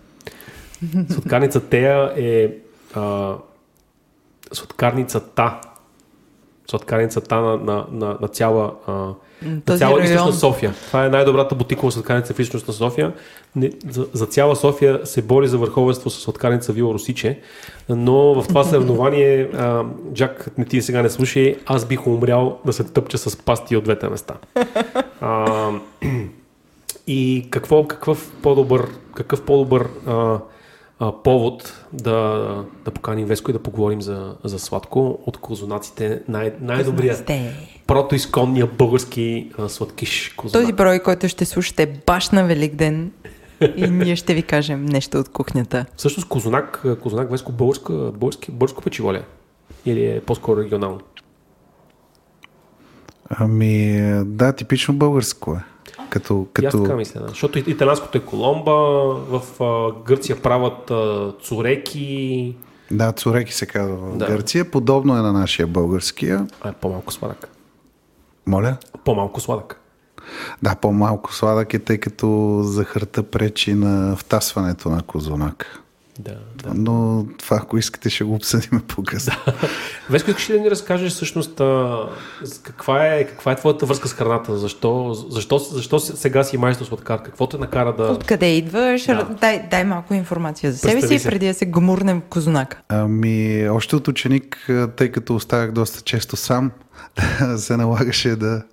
Сладкарница 1.09 1.59
Тея 1.59 2.13
е 2.17 2.51
а, 2.93 3.35
сладкарницата 4.53 5.61
сладкарницата 6.71 7.35
на, 7.35 7.57
на, 7.57 7.85
на, 7.91 8.17
на 8.21 8.27
цяла, 8.27 8.73
а, 8.87 8.91
на 9.67 9.77
цяла 9.77 9.99
район. 9.99 10.13
източна 10.13 10.33
София. 10.33 10.73
Това 10.87 11.05
е 11.05 11.09
най-добрата 11.09 11.55
бутикова 11.55 11.91
сладкарница 11.91 12.33
в 12.33 12.39
източна 12.39 12.73
София. 12.73 13.13
Не, 13.55 13.71
за, 13.89 14.07
за 14.13 14.25
цяла 14.25 14.55
София 14.55 14.99
се 15.03 15.21
бори 15.21 15.47
за 15.47 15.57
върховенство 15.57 16.09
с 16.09 16.21
сладкарница 16.21 16.73
Вила 16.73 16.93
Русиче, 16.93 17.39
но 17.89 18.41
в 18.41 18.47
това 18.47 18.63
съревнование, 18.63 19.49
а, 19.53 19.83
Джак, 20.13 20.47
не 20.57 20.65
ти 20.65 20.81
сега 20.81 21.01
не 21.01 21.09
слушай, 21.09 21.55
аз 21.65 21.85
бих 21.85 22.07
умрял 22.07 22.59
да 22.65 22.73
се 22.73 22.83
тъпча 22.83 23.17
с 23.17 23.37
пасти 23.37 23.75
от 23.77 23.83
двете 23.83 24.09
места. 24.09 24.33
А, 25.21 25.71
и 27.07 27.47
какво, 27.49 27.87
какъв 27.87 28.31
по-добър, 28.41 28.87
какъв 29.15 29.41
по-добър 29.41 29.87
а, 30.07 30.39
а, 31.01 31.11
повод 31.23 31.85
да, 31.93 32.13
да 32.85 32.91
поканим 32.91 33.25
Веско 33.25 33.51
и 33.51 33.53
да 33.53 33.59
поговорим 33.59 34.01
за, 34.01 34.35
за 34.43 34.59
сладко 34.59 35.19
от 35.25 35.37
козунаците, 35.37 36.21
най- 36.27 36.53
най-добрият 36.61 37.17
Сте. 37.17 37.53
протоисконния 37.87 38.67
български 38.67 39.51
а, 39.57 39.69
сладкиш 39.69 40.29
козунак. 40.29 40.63
Този 40.63 40.73
брой, 40.73 40.99
който 40.99 41.27
ще 41.29 41.45
слушате 41.45 42.01
баш 42.05 42.29
на 42.29 42.43
Великден 42.43 43.11
и 43.75 43.87
ние 43.89 44.15
ще 44.15 44.33
ви 44.33 44.43
кажем 44.43 44.85
нещо 44.85 45.17
от 45.17 45.29
кухнята. 45.29 45.85
Всъщност 45.97 46.27
козунак, 46.27 46.85
козунак 47.01 47.31
Веско 47.31 47.51
българска, 47.51 47.93
български, 47.93 48.51
българско 48.51 48.81
печиво 48.81 49.13
ли 49.13 49.17
е? 49.17 49.23
Или 49.85 50.05
е 50.05 50.21
по-скоро 50.21 50.59
регионално? 50.59 50.99
Ами, 53.29 54.01
да, 54.25 54.53
типично 54.53 54.93
българско 54.93 55.53
е. 55.53 55.63
Като, 56.11 56.47
И 56.61 56.65
аз 56.65 56.71
така 56.71 56.83
като... 56.83 56.95
мисля, 56.95 57.19
да. 57.21 57.27
защото 57.27 57.59
и- 57.59 57.63
италианското 57.67 58.17
е 58.17 58.21
коломба, 58.21 58.71
в 59.29 59.41
а, 59.59 60.03
Гърция 60.03 60.41
правят 60.41 60.91
а, 60.91 61.33
цуреки, 61.41 62.55
Да, 62.91 63.11
цуреки 63.11 63.53
се 63.53 63.65
казва 63.65 63.95
в 63.95 64.17
Да. 64.17 64.25
Гърция. 64.27 64.71
Подобно 64.71 65.17
е 65.17 65.21
на 65.21 65.33
нашия 65.33 65.67
българския. 65.67 66.47
а 66.61 66.69
е 66.69 66.73
по-малко 66.73 67.13
сладък. 67.13 67.49
Моля? 68.47 68.77
По-малко 69.05 69.39
сладък. 69.39 69.77
Да, 70.61 70.75
по-малко 70.75 71.33
сладък 71.33 71.73
е, 71.73 71.79
тъй 71.79 71.97
като 71.97 72.59
захарта 72.63 73.23
пречи 73.23 73.73
на 73.73 74.15
втасването 74.15 74.89
на 74.89 75.01
козунак. 75.01 75.80
Да, 76.19 76.37
да. 76.63 76.73
Но 76.73 77.25
това, 77.39 77.57
ако 77.57 77.77
искате, 77.77 78.09
ще 78.09 78.23
го 78.23 78.33
обсъдим 78.33 78.81
по-късно. 78.87 79.33
Веско, 80.09 80.29
искаш 80.29 80.49
ли 80.49 80.53
да 80.53 80.59
ни 80.59 80.71
разкажеш 80.71 81.11
всъщност 81.11 81.59
а, 81.59 81.99
каква, 82.63 83.07
е, 83.07 83.27
каква 83.27 83.51
е 83.51 83.55
твоята 83.55 83.85
връзка 83.85 84.07
с 84.07 84.13
храната? 84.13 84.57
Защо, 84.57 85.13
защо, 85.13 85.57
защо 85.57 85.99
сега 85.99 86.43
си 86.43 86.57
майстор 86.57 86.85
сладкар? 86.85 87.23
Какво 87.23 87.47
те 87.47 87.57
накара 87.57 87.95
да... 87.95 88.03
Откъде 88.03 88.55
идваш? 88.55 89.05
Да. 89.05 89.27
Дай, 89.41 89.67
дай 89.71 89.83
малко 89.83 90.13
информация 90.13 90.71
за 90.71 90.77
себе 90.77 91.01
си, 91.01 91.19
се. 91.19 91.29
преди 91.29 91.47
да 91.47 91.53
се 91.53 91.65
гмурнем 91.65 92.21
в 92.21 92.29
козунака. 92.29 92.81
Ами, 92.89 93.69
още 93.69 93.95
от 93.95 94.07
ученик, 94.07 94.69
тъй 94.95 95.11
като 95.11 95.35
оставях 95.35 95.71
доста 95.71 96.01
често 96.01 96.35
сам, 96.35 96.71
се 97.57 97.77
налагаше 97.77 98.35
да, 98.35 98.63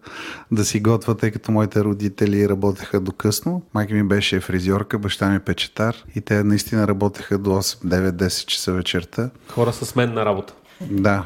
да 0.52 0.64
си 0.64 0.80
готвя, 0.80 1.16
тъй 1.16 1.30
като 1.30 1.52
моите 1.52 1.84
родители 1.84 2.48
работеха 2.48 3.00
до 3.00 3.12
късно. 3.12 3.62
Майка 3.74 3.94
ми 3.94 4.02
беше 4.02 4.40
фризьорка, 4.40 4.98
баща 4.98 5.30
ми 5.30 5.40
печетар 5.40 5.96
и 6.14 6.20
те 6.20 6.44
наистина 6.44 6.88
работеха 6.88 7.38
до 7.38 7.50
8, 7.50 7.84
9, 7.84 8.10
10 8.10 8.46
часа 8.46 8.72
вечерта. 8.72 9.30
Хора 9.48 9.72
с 9.72 9.96
мен 9.96 10.14
на 10.14 10.24
работа. 10.24 10.54
Да, 10.90 11.24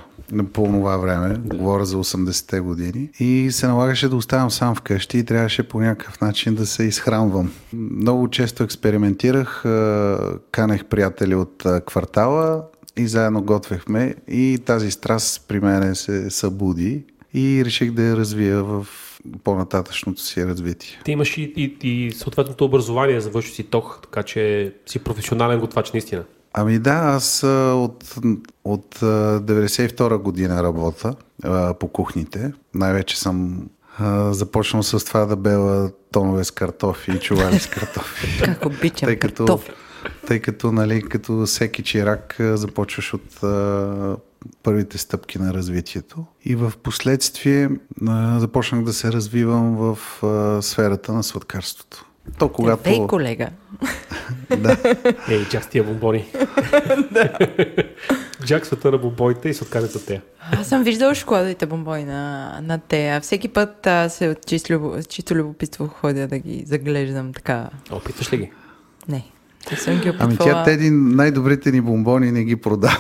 по 0.53 0.65
това 0.65 0.97
време, 0.97 1.37
говоря 1.45 1.85
за 1.85 1.97
80-те 1.97 2.61
години. 2.61 3.11
И 3.19 3.49
се 3.53 3.67
налагаше 3.67 4.09
да 4.09 4.17
оставам 4.17 4.51
сам 4.51 4.75
вкъщи 4.75 5.19
и 5.19 5.25
трябваше 5.25 5.69
по 5.69 5.81
някакъв 5.81 6.21
начин 6.21 6.55
да 6.55 6.67
се 6.67 6.85
изхранвам. 6.85 7.53
Много 7.73 8.31
често 8.31 8.63
експериментирах, 8.63 9.63
канех 10.53 10.85
приятели 10.85 11.35
от 11.35 11.67
квартала 11.87 12.63
и 12.97 13.07
заедно 13.07 13.43
готвехме 13.43 14.15
и 14.29 14.59
тази 14.65 14.91
страст 14.91 15.45
при 15.49 15.61
мен 15.61 15.95
се 15.95 16.31
събуди 16.31 17.05
и 17.35 17.63
реших 17.65 17.91
да 17.91 18.03
я 18.03 18.17
развия 18.17 18.63
в 18.65 18.87
по-нататъчното 19.45 20.23
си 20.23 20.47
развитие. 20.47 21.01
Ти 21.05 21.13
имаш 21.13 21.39
и, 21.39 21.53
и, 21.57 21.89
и 21.89 22.13
съответното 22.13 22.65
образование, 22.65 23.21
завърши 23.21 23.53
си 23.53 23.65
ток, 23.65 23.99
така 24.03 24.23
че 24.23 24.73
си 24.87 24.99
професионален 24.99 25.61
готвач 25.61 25.93
наистина. 25.93 26.25
Ами 26.55 26.79
да, 26.79 26.91
аз 26.91 27.43
от, 27.75 28.15
от 28.65 29.03
а, 29.03 29.41
92 29.41 30.19
година 30.19 30.63
работя 30.63 31.15
а, 31.45 31.75
по 31.75 31.89
кухните. 31.89 32.53
Най-вече 32.75 33.21
съм 33.21 33.69
а, 33.99 34.33
започнал 34.33 34.83
с 34.83 35.05
това 35.05 35.27
да 35.27 35.37
бела 35.37 35.91
тонове 36.13 36.45
с 36.45 36.51
картофи 36.51 37.11
и 37.11 37.19
чували 37.19 37.59
с 37.59 37.67
картофи. 37.67 38.43
Как 38.45 38.67
обичам 38.67 39.07
тъй 39.07 39.19
като, 39.19 39.45
картофи. 39.47 39.71
Тъй 40.27 40.41
като, 40.41 40.73
нали, 40.73 41.03
като 41.03 41.47
всеки 41.47 41.83
чирак 41.83 42.37
започваш 42.39 43.15
от 43.15 43.43
а, 43.43 44.17
първите 44.63 44.99
стъпки 44.99 45.39
на 45.39 45.55
развитието. 45.55 46.25
И 46.45 46.55
в 46.55 46.73
последствие 46.83 47.69
а, 48.09 48.41
започнах 48.41 48.85
да 48.85 48.93
се 48.93 49.13
развивам 49.13 49.77
в 49.77 49.99
а, 50.23 50.63
сферата 50.63 51.13
на 51.13 51.23
сладкарството. 51.23 52.07
То 52.39 52.49
когато... 52.49 52.91
Ей, 52.91 53.07
колега. 53.07 53.49
да. 54.59 54.77
Ей, 55.29 55.45
Джак 55.45 55.65
с 55.65 55.67
тия 55.67 55.85
бомбони. 55.85 56.25
Джак 58.45 58.67
света 58.67 58.91
на 58.91 58.99
бомбоните 58.99 59.49
и 59.49 59.55
сладкарите 59.55 60.05
те. 60.07 60.21
Аз 60.53 60.69
съм 60.69 60.83
виждала 60.83 61.15
шоколадите 61.15 61.67
бомбони 61.67 62.05
на, 62.05 62.59
на 62.63 62.79
тея. 62.79 63.21
Всеки 63.21 63.49
път 63.49 63.87
а, 63.87 64.09
се 64.09 64.29
от 64.29 64.47
чисто, 64.47 64.99
чисто 65.09 65.35
любопитство 65.35 65.89
ходя 65.89 66.29
да 66.29 66.39
ги 66.39 66.65
заглеждам 66.67 67.33
така. 67.33 67.71
Опитваш 67.91 68.33
ли 68.33 68.37
ги? 68.37 68.51
Не. 69.09 69.25
Не 69.71 69.77
съм 69.77 69.99
ги 69.99 70.13
Ами 70.19 70.37
тя 70.37 70.65
Теди 70.65 70.91
най-добрите 70.91 71.73
ни 71.73 71.81
бомбони 71.81 72.33
не 72.33 72.45
ги 72.45 72.57
продава. 72.57 72.97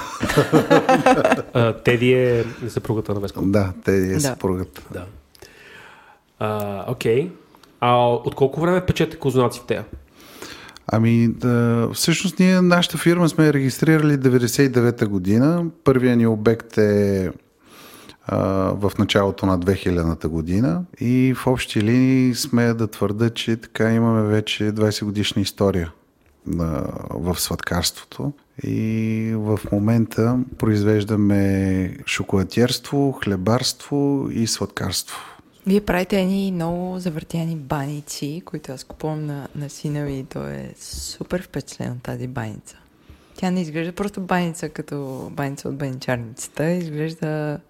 Теди 1.84 2.12
е 2.12 2.44
съпругата 2.68 3.14
на 3.14 3.20
Веско. 3.20 3.42
да, 3.42 3.72
Теди 3.84 4.10
е 4.10 4.14
Да. 4.14 4.20
съпругата. 4.20 4.82
Да. 4.92 5.04
А, 6.38 6.84
окей. 6.88 7.30
А 7.80 8.06
от 8.06 8.34
колко 8.34 8.60
време 8.60 8.86
печете 8.86 9.16
козунаци 9.16 9.60
в 9.60 9.66
тея? 9.66 9.84
Ами, 10.86 11.28
да, 11.28 11.88
всъщност 11.94 12.38
ние, 12.38 12.60
нашата 12.60 12.98
фирма 12.98 13.28
сме 13.28 13.52
регистрирали 13.52 14.12
99-та 14.12 15.06
година. 15.06 15.64
Първият 15.84 16.18
ни 16.18 16.26
обект 16.26 16.78
е 16.78 17.30
а, 18.26 18.38
в 18.72 18.92
началото 18.98 19.46
на 19.46 19.58
2000-та 19.58 20.28
година 20.28 20.82
и 21.00 21.34
в 21.36 21.46
общи 21.46 21.82
линии 21.82 22.34
сме 22.34 22.74
да 22.74 22.86
твърда, 22.86 23.30
че 23.30 23.56
така 23.56 23.92
имаме 23.92 24.22
вече 24.22 24.64
20 24.64 25.04
годишна 25.04 25.42
история 25.42 25.92
в 26.46 27.40
сладкарството. 27.40 28.32
И 28.64 29.32
в 29.36 29.60
момента 29.72 30.38
произвеждаме 30.58 31.96
шоколадерство, 32.06 33.12
хлебарство 33.12 34.28
и 34.32 34.46
сладкарство. 34.46 35.18
Вие 35.66 35.80
правите 35.80 36.20
едни 36.20 36.52
много 36.52 36.98
завъртяни 36.98 37.56
баници, 37.56 38.42
които 38.44 38.72
аз 38.72 38.84
купувам 38.84 39.26
на, 39.26 39.48
на 39.54 39.70
сина 39.70 40.00
ми 40.00 40.18
и 40.18 40.24
той 40.24 40.52
е 40.52 40.74
супер 40.80 41.42
впечатлен 41.42 41.92
от 41.92 42.02
тази 42.02 42.28
баница. 42.28 42.76
Тя 43.34 43.50
не 43.50 43.60
изглежда 43.60 43.92
просто 43.92 44.20
баница 44.20 44.68
като 44.68 45.28
баница 45.32 45.68
от 45.68 45.76
баничарницата, 45.76 46.70
изглежда 46.70 47.60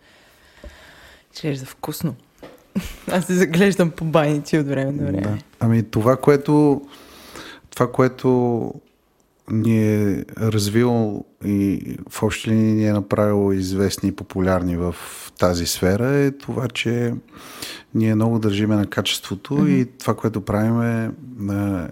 изглежда 1.34 1.66
вкусно. 1.66 2.14
Аз 3.10 3.26
се 3.26 3.34
заглеждам 3.34 3.90
по 3.90 4.04
баници 4.04 4.58
от 4.58 4.66
време 4.66 4.92
на 4.92 5.04
време. 5.04 5.20
Да. 5.20 5.38
Ами 5.60 5.82
това, 5.82 6.16
което 6.16 6.82
това, 7.74 7.92
което 7.92 8.70
ни 9.50 9.94
е 9.94 10.24
развил 10.38 11.24
и 11.44 11.96
в 12.08 12.22
общи 12.22 12.50
линии 12.50 12.72
ни 12.72 12.86
е 12.86 12.92
направило 12.92 13.52
известни 13.52 14.08
и 14.08 14.12
популярни 14.12 14.76
в 14.76 14.94
тази 15.38 15.66
сфера 15.66 16.08
е 16.08 16.30
това, 16.30 16.68
че 16.68 17.14
ние 17.94 18.14
много 18.14 18.38
държиме 18.38 18.76
на 18.76 18.86
качеството 18.86 19.54
mm-hmm. 19.54 19.68
и 19.68 19.86
това, 19.98 20.14
което 20.14 20.40
правим 20.40 20.82
е, 20.82 21.10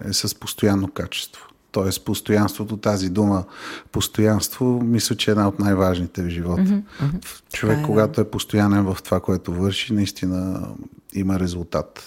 е 0.09 0.13
с 0.13 0.35
постоянно 0.39 0.87
качество. 0.87 1.47
Тоест, 1.71 2.05
постоянството, 2.05 2.77
тази 2.77 3.09
дума 3.09 3.43
постоянство, 3.91 4.81
мисля, 4.83 5.15
че 5.15 5.31
е 5.31 5.33
една 5.33 5.47
от 5.47 5.59
най-важните 5.59 6.23
в 6.23 6.29
живота. 6.29 6.61
Mm-hmm. 6.61 7.41
Човек, 7.53 7.75
Така 7.75 7.83
е, 7.83 7.85
когато 7.85 8.21
е 8.21 8.29
постоянен 8.29 8.83
в 8.83 8.97
това, 9.03 9.19
което 9.19 9.53
върши, 9.53 9.93
наистина 9.93 10.67
има 11.13 11.39
резултат. 11.39 12.03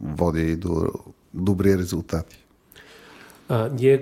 Води 0.00 0.56
до 0.56 0.86
добри 1.34 1.78
резултати. 1.78 2.47
А, 3.48 3.70
ние 3.80 4.00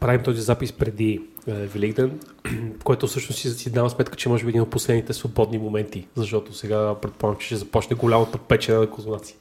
правим 0.00 0.22
този 0.22 0.40
запис 0.40 0.72
преди 0.72 1.20
е, 1.46 1.52
Великден, 1.52 2.18
в 2.80 2.84
който 2.84 3.06
всъщност 3.06 3.40
си, 3.40 3.50
си 3.50 3.70
давам 3.70 3.90
сметка, 3.90 4.16
че 4.16 4.28
може 4.28 4.44
би 4.44 4.50
един 4.50 4.62
от 4.62 4.70
последните 4.70 5.12
свободни 5.12 5.58
моменти, 5.58 6.06
защото 6.16 6.54
сега 6.54 6.94
предполагам, 7.02 7.40
че 7.40 7.46
ще 7.46 7.56
започне 7.56 7.96
голямото 7.96 8.38
печене 8.38 8.78
на 8.78 8.90
козунаци. 8.90 9.36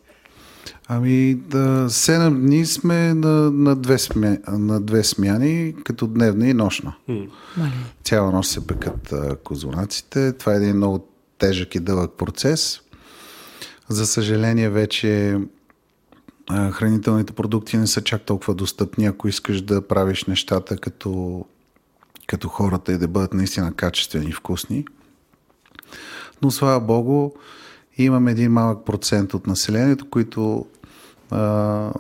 Ами, 0.88 1.36
да, 1.36 1.90
7 1.90 2.30
дни 2.30 2.66
сме 2.66 3.14
на, 3.14 3.52
на, 3.52 3.76
две 3.76 3.98
смя, 3.98 4.38
на 4.48 4.82
две 4.82 5.04
смяни, 5.04 5.76
като 5.84 6.08
дневна 6.08 6.48
и 6.48 6.54
нощна. 6.54 6.96
Мале. 7.08 7.72
Цяла 8.04 8.32
нощ 8.32 8.52
се 8.52 8.68
пекат 8.68 9.14
а, 9.14 9.36
козунаците. 9.36 10.34
Това 10.34 10.54
е 10.54 10.58
един 10.58 10.76
много 10.76 11.08
тежък 11.38 11.76
и 11.76 11.80
дълъг 11.80 12.12
процес. 12.18 12.82
За 13.90 14.08
съжаление, 14.08 14.70
вече 14.70 15.38
хранителните 16.52 17.34
продукти 17.34 17.78
не 17.78 17.88
са 17.88 18.02
чак 18.02 18.22
толкова 18.22 18.56
достъпни, 18.56 19.06
ако 19.06 19.28
искаш 19.28 19.62
да 19.62 19.88
правиш 19.88 20.26
нещата 20.26 20.78
като, 20.78 21.46
като 22.28 22.48
хората 22.48 22.94
и 22.94 22.98
да 22.98 23.08
бъдат 23.08 23.34
наистина 23.34 23.74
качествени 23.74 24.30
и 24.30 24.34
вкусни. 24.34 24.86
Но 26.42 26.52
слава 26.52 26.80
Богу, 26.80 27.32
имаме 27.98 28.32
един 28.32 28.52
малък 28.52 28.86
процент 28.86 29.34
от 29.34 29.48
населението, 29.48 30.10
които 30.10 30.66
а, 31.32 31.92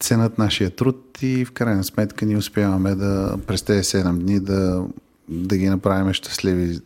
ценят 0.00 0.38
нашия 0.38 0.70
труд 0.70 1.18
и 1.22 1.44
в 1.44 1.52
крайна 1.52 1.84
сметка 1.84 2.26
ние 2.26 2.36
успяваме 2.36 2.94
да 2.94 3.38
през 3.46 3.62
тези 3.62 3.82
7 3.82 4.18
дни 4.18 4.40
да, 4.40 4.84
да 5.28 5.56
ги 5.56 5.68
направим 5.68 6.12
щастливи, 6.12 6.80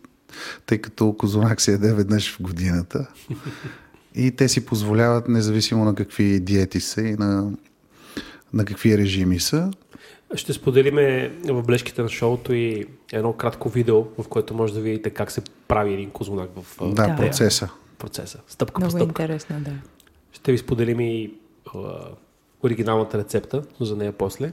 тъй 0.66 0.78
като 0.78 1.16
козунак 1.18 1.60
се 1.60 1.72
яде 1.72 1.94
веднъж 1.94 2.36
в 2.36 2.42
годината. 2.42 3.06
И 4.14 4.30
те 4.30 4.48
си 4.48 4.66
позволяват, 4.66 5.28
независимо 5.28 5.84
на 5.84 5.94
какви 5.94 6.40
диети 6.40 6.80
са 6.80 7.02
и 7.02 7.12
на, 7.12 7.50
на 8.52 8.64
какви 8.64 8.98
режими 8.98 9.40
са. 9.40 9.70
Ще 10.34 10.52
споделиме 10.52 11.28
в 11.44 11.62
бележките 11.62 12.02
на 12.02 12.08
шоуто 12.08 12.52
и 12.52 12.86
едно 13.12 13.32
кратко 13.32 13.68
видео, 13.68 14.02
в 14.18 14.28
което 14.28 14.54
може 14.54 14.74
да 14.74 14.80
видите 14.80 15.10
как 15.10 15.30
се 15.30 15.40
прави 15.68 15.94
един 15.94 16.10
козунак 16.10 16.50
в 16.56 16.76
Да, 16.84 17.06
Да. 17.06 17.16
процеса. 17.16 17.68
процеса. 17.98 18.38
Стъпка 18.48 18.74
по 18.74 18.80
Много 18.80 18.96
стъпка. 18.96 19.22
интересно, 19.22 19.56
да. 19.60 19.70
Ще 20.32 20.52
ви 20.52 20.58
споделим 20.58 21.00
и 21.00 21.34
а, 21.66 21.78
оригиналната 22.62 23.18
рецепта, 23.18 23.62
но 23.80 23.86
за 23.86 23.96
нея 23.96 24.12
после. 24.12 24.52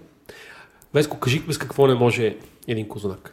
Веско, 0.94 1.20
кажи 1.20 1.39
без 1.39 1.58
какво 1.58 1.88
не 1.88 1.94
може 1.94 2.38
един 2.68 2.88
козунак. 2.88 3.32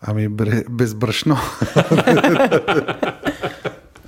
Ами 0.00 0.28
бре, 0.28 0.64
без 0.70 0.94
брашно. 0.94 1.36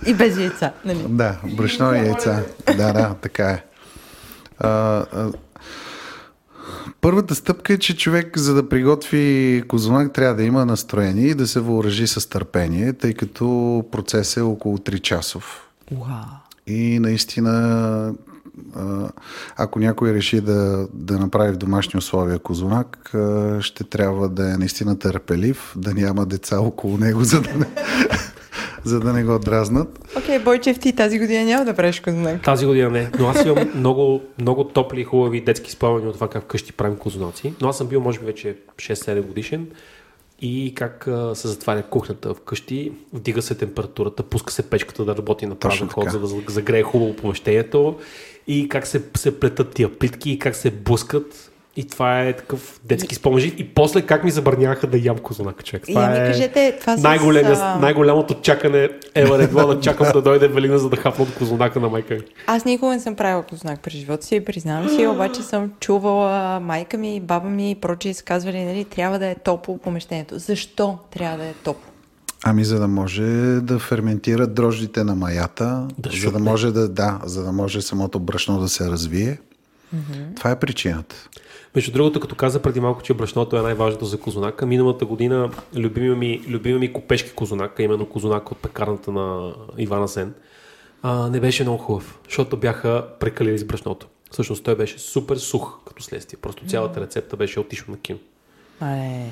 И 0.06 0.14
без 0.14 0.38
яйца, 0.38 0.72
нали? 0.84 1.04
Да, 1.08 1.36
брашно 1.56 1.94
и 1.94 1.98
яйца. 1.98 2.42
Да, 2.66 2.92
да, 2.92 3.14
така 3.22 3.50
е. 3.50 3.64
А, 4.58 4.68
а, 4.68 5.32
първата 7.00 7.34
стъпка 7.34 7.72
е, 7.72 7.78
че 7.78 7.96
човек, 7.96 8.38
за 8.38 8.54
да 8.54 8.68
приготви 8.68 9.62
козунак, 9.68 10.12
трябва 10.12 10.34
да 10.34 10.42
има 10.42 10.66
настроение 10.66 11.26
и 11.26 11.34
да 11.34 11.46
се 11.46 11.60
въоръжи 11.60 12.06
с 12.06 12.28
търпение, 12.28 12.92
тъй 12.92 13.14
като 13.14 13.84
процесът 13.92 14.36
е 14.36 14.40
около 14.40 14.78
3 14.78 15.00
часов. 15.00 15.68
Уау. 15.92 16.24
И 16.66 16.98
наистина, 16.98 18.14
ако 19.56 19.78
някой 19.78 20.12
реши 20.12 20.40
да, 20.40 20.88
да 20.92 21.18
направи 21.18 21.52
в 21.52 21.56
домашни 21.56 21.98
условия 21.98 22.38
козунак, 22.38 23.12
ще 23.60 23.84
трябва 23.84 24.28
да 24.28 24.54
е 24.54 24.56
наистина 24.56 24.98
търпелив, 24.98 25.74
да 25.76 25.94
няма 25.94 26.26
деца 26.26 26.60
около 26.60 26.96
него, 26.98 27.24
за 27.24 27.40
да 27.40 27.54
не, 27.54 27.66
за 28.84 29.00
да 29.00 29.12
не 29.12 29.24
го 29.24 29.38
дразнат. 29.38 29.98
Окей, 30.18 30.38
Бойчев, 30.38 30.78
ти 30.78 30.92
тази 30.92 31.18
година 31.18 31.44
няма 31.44 31.64
да 31.64 31.74
правиш 31.74 32.00
козунак. 32.00 32.42
Тази 32.42 32.66
година 32.66 32.90
не, 32.90 33.10
но 33.18 33.28
аз 33.28 33.44
имам 33.44 33.70
много, 33.74 34.22
много 34.38 34.64
топли 34.64 35.00
и 35.00 35.04
хубави 35.04 35.40
детски 35.40 35.70
спомени 35.70 36.08
от 36.08 36.14
това 36.14 36.28
как 36.28 36.42
вкъщи 36.42 36.72
правим 36.72 36.96
козунаци. 36.96 37.54
Но 37.60 37.68
аз 37.68 37.78
съм 37.78 37.86
бил, 37.86 38.00
може 38.00 38.18
би, 38.18 38.26
вече 38.26 38.56
6-7 38.76 39.22
годишен 39.22 39.66
и 40.40 40.72
как 40.74 41.06
а, 41.08 41.34
се 41.34 41.48
затваря 41.48 41.82
кухнята 41.82 42.34
вкъщи, 42.34 42.92
вдига 43.12 43.42
се 43.42 43.54
температурата, 43.54 44.22
пуска 44.22 44.52
се 44.52 44.62
печката 44.62 45.04
да 45.04 45.16
работи 45.16 45.46
на 45.46 45.54
празен 45.54 45.88
ход, 45.88 46.10
за 46.10 46.20
да 46.20 46.26
загрее 46.48 46.82
хубаво 46.82 47.16
помещението 47.16 47.98
и 48.46 48.68
как 48.68 48.86
се, 48.86 49.02
се 49.16 49.40
плетат 49.40 49.74
тия 49.74 49.98
плитки 49.98 50.30
и 50.30 50.38
как 50.38 50.56
се 50.56 50.70
блъскат. 50.70 51.50
И 51.76 51.84
това 51.84 52.20
е 52.20 52.32
такъв 52.32 52.80
детски 52.84 53.14
спомен. 53.14 53.52
И 53.58 53.68
после 53.68 54.02
как 54.02 54.24
ми 54.24 54.30
забраняваха 54.30 54.86
да 54.86 54.98
ям 54.98 55.18
козунак, 55.18 55.64
човек. 55.64 55.82
Това 55.88 56.06
ми 56.06 56.16
е 56.16 56.18
кажете, 56.18 56.76
това 56.80 56.96
най-големия- 56.96 57.76
най-голямото 57.80 58.34
чакане 58.34 58.88
ева 59.14 59.38
регло 59.38 59.66
да 59.66 59.80
чакам 59.80 60.12
да 60.12 60.22
дойде 60.22 60.48
Велина, 60.48 60.78
за 60.78 60.88
да 60.88 60.96
хапна 60.96 61.24
от 61.24 61.34
козунака 61.34 61.80
на 61.80 61.88
майка 61.88 62.14
ми. 62.14 62.20
Аз 62.46 62.64
никога 62.64 62.92
не 62.92 63.00
съм 63.00 63.14
правила 63.14 63.42
козунак 63.42 63.80
през 63.80 63.92
живота 63.92 64.26
си, 64.26 64.44
признавам 64.44 64.88
си, 64.88 65.06
обаче 65.06 65.42
съм 65.42 65.72
чувала 65.80 66.60
майка 66.60 66.98
ми, 66.98 67.20
баба 67.20 67.48
ми 67.48 67.70
и 67.70 67.74
прочие 67.74 68.14
са 68.14 68.24
казвали, 68.24 68.64
нали, 68.64 68.84
трябва 68.84 69.18
да 69.18 69.26
е 69.26 69.34
топло 69.34 69.78
помещението. 69.78 70.38
Защо 70.38 70.98
трябва 71.10 71.38
да 71.38 71.44
е 71.44 71.52
топло? 71.64 71.90
Ами 72.46 72.64
за 72.64 72.78
да 72.78 72.88
може 72.88 73.22
да 73.60 73.78
ферментират 73.78 74.54
дрождите 74.54 75.04
на 75.04 75.14
маята, 75.14 75.88
Да 75.98 76.10
за 76.10 76.32
да 76.32 76.38
може 76.38 76.72
да, 76.72 76.88
да, 76.88 77.20
за 77.24 77.44
да 77.44 77.52
може 77.52 77.82
самото 77.82 78.20
брашно 78.20 78.60
да 78.60 78.68
се 78.68 78.90
развие. 78.90 79.38
Това 80.36 80.50
е 80.50 80.58
причината. 80.58 81.28
Между 81.74 81.92
другото, 81.92 82.20
като 82.20 82.34
каза 82.34 82.62
преди 82.62 82.80
малко, 82.80 83.02
че 83.02 83.14
брашното 83.14 83.56
е 83.56 83.62
най-важното 83.62 84.04
за 84.04 84.20
козунака, 84.20 84.66
миналата 84.66 85.04
година 85.04 85.50
любими 85.76 86.14
ми, 86.14 86.42
любими 86.48 86.78
ми 86.78 86.92
купешки 86.92 87.32
козунака, 87.32 87.82
именно 87.82 88.06
козунака 88.06 88.48
от 88.52 88.58
пекарната 88.58 89.12
на 89.12 89.54
Ивана 89.78 90.08
Сен, 90.08 90.34
а, 91.02 91.30
не 91.30 91.40
беше 91.40 91.62
много 91.62 91.78
хубав, 91.78 92.18
защото 92.24 92.56
бяха 92.56 93.06
прекалили 93.20 93.58
с 93.58 93.64
брашното. 93.64 94.06
Всъщност 94.30 94.64
той 94.64 94.76
беше 94.76 94.98
супер 94.98 95.36
сух 95.36 95.78
като 95.86 96.02
следствие. 96.02 96.38
Просто 96.42 96.66
цялата 96.66 97.00
рецепта 97.00 97.36
беше 97.36 97.60
отишла 97.60 97.92
на 97.92 97.98
кино. 97.98 98.18
Мале. 98.80 99.26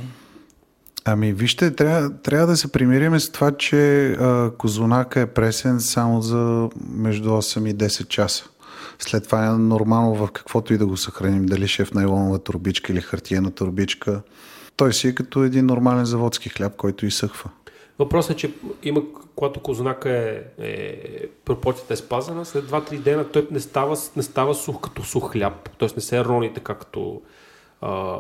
Ами 1.04 1.32
вижте, 1.32 1.74
трябва, 1.74 2.16
трябва 2.16 2.46
да 2.46 2.56
се 2.56 2.72
примириме 2.72 3.20
с 3.20 3.32
това, 3.32 3.52
че 3.52 4.12
а, 4.12 4.50
козунака 4.58 5.20
е 5.20 5.26
пресен 5.26 5.80
само 5.80 6.22
за 6.22 6.68
между 6.90 7.28
8 7.30 7.70
и 7.70 7.74
10 7.74 8.08
часа. 8.08 8.48
След 8.98 9.24
това 9.24 9.46
е 9.46 9.50
нормално 9.50 10.14
в 10.14 10.32
каквото 10.32 10.74
и 10.74 10.78
да 10.78 10.86
го 10.86 10.96
съхраним, 10.96 11.46
дали 11.46 11.68
ще 11.68 11.82
е 11.82 11.84
в 11.84 11.94
найлонова 11.94 12.38
турбичка 12.38 12.92
или 12.92 13.00
хартиена 13.00 13.50
турбичка. 13.50 14.22
Той 14.76 14.92
си 14.92 15.08
е 15.08 15.14
като 15.14 15.44
един 15.44 15.66
нормален 15.66 16.04
заводски 16.04 16.48
хляб, 16.48 16.76
който 16.76 17.06
изсъхва. 17.06 17.50
Въпросът 17.98 18.32
е, 18.32 18.36
че 18.36 18.54
има, 18.82 19.02
когато 19.36 19.60
козунака 19.60 20.10
е, 20.10 20.42
е 20.58 20.96
пропорцията 21.44 21.94
е 21.94 21.96
спазена, 21.96 22.44
след 22.44 22.64
2-3 22.64 22.98
дена 22.98 23.24
той 23.24 23.48
не 23.50 23.60
става, 23.60 23.96
не 24.16 24.22
става 24.22 24.54
сух 24.54 24.80
като 24.80 25.02
сух 25.02 25.32
хляб, 25.32 25.70
т.е. 25.78 25.88
не 25.96 26.02
се 26.02 26.24
рони 26.24 26.54
така 26.54 26.74
като 26.74 27.22
а, 27.80 28.18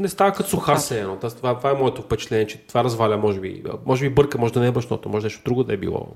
не 0.00 0.08
става 0.08 0.32
като 0.32 0.48
суха 0.48 0.78
се 0.78 1.00
едно. 1.00 1.16
Това, 1.16 1.56
това 1.56 1.70
е 1.70 1.74
моето 1.74 2.02
впечатление, 2.02 2.46
че 2.46 2.58
това 2.58 2.84
разваля, 2.84 3.16
може 3.16 3.40
би, 3.40 3.62
може 3.86 4.08
би 4.08 4.14
бърка, 4.14 4.38
може 4.38 4.52
да 4.52 4.60
не 4.60 4.66
е 4.66 4.72
брашното, 4.72 5.08
може 5.08 5.26
нещо 5.26 5.42
друго 5.44 5.64
да 5.64 5.72
е 5.72 5.76
било 5.76 6.06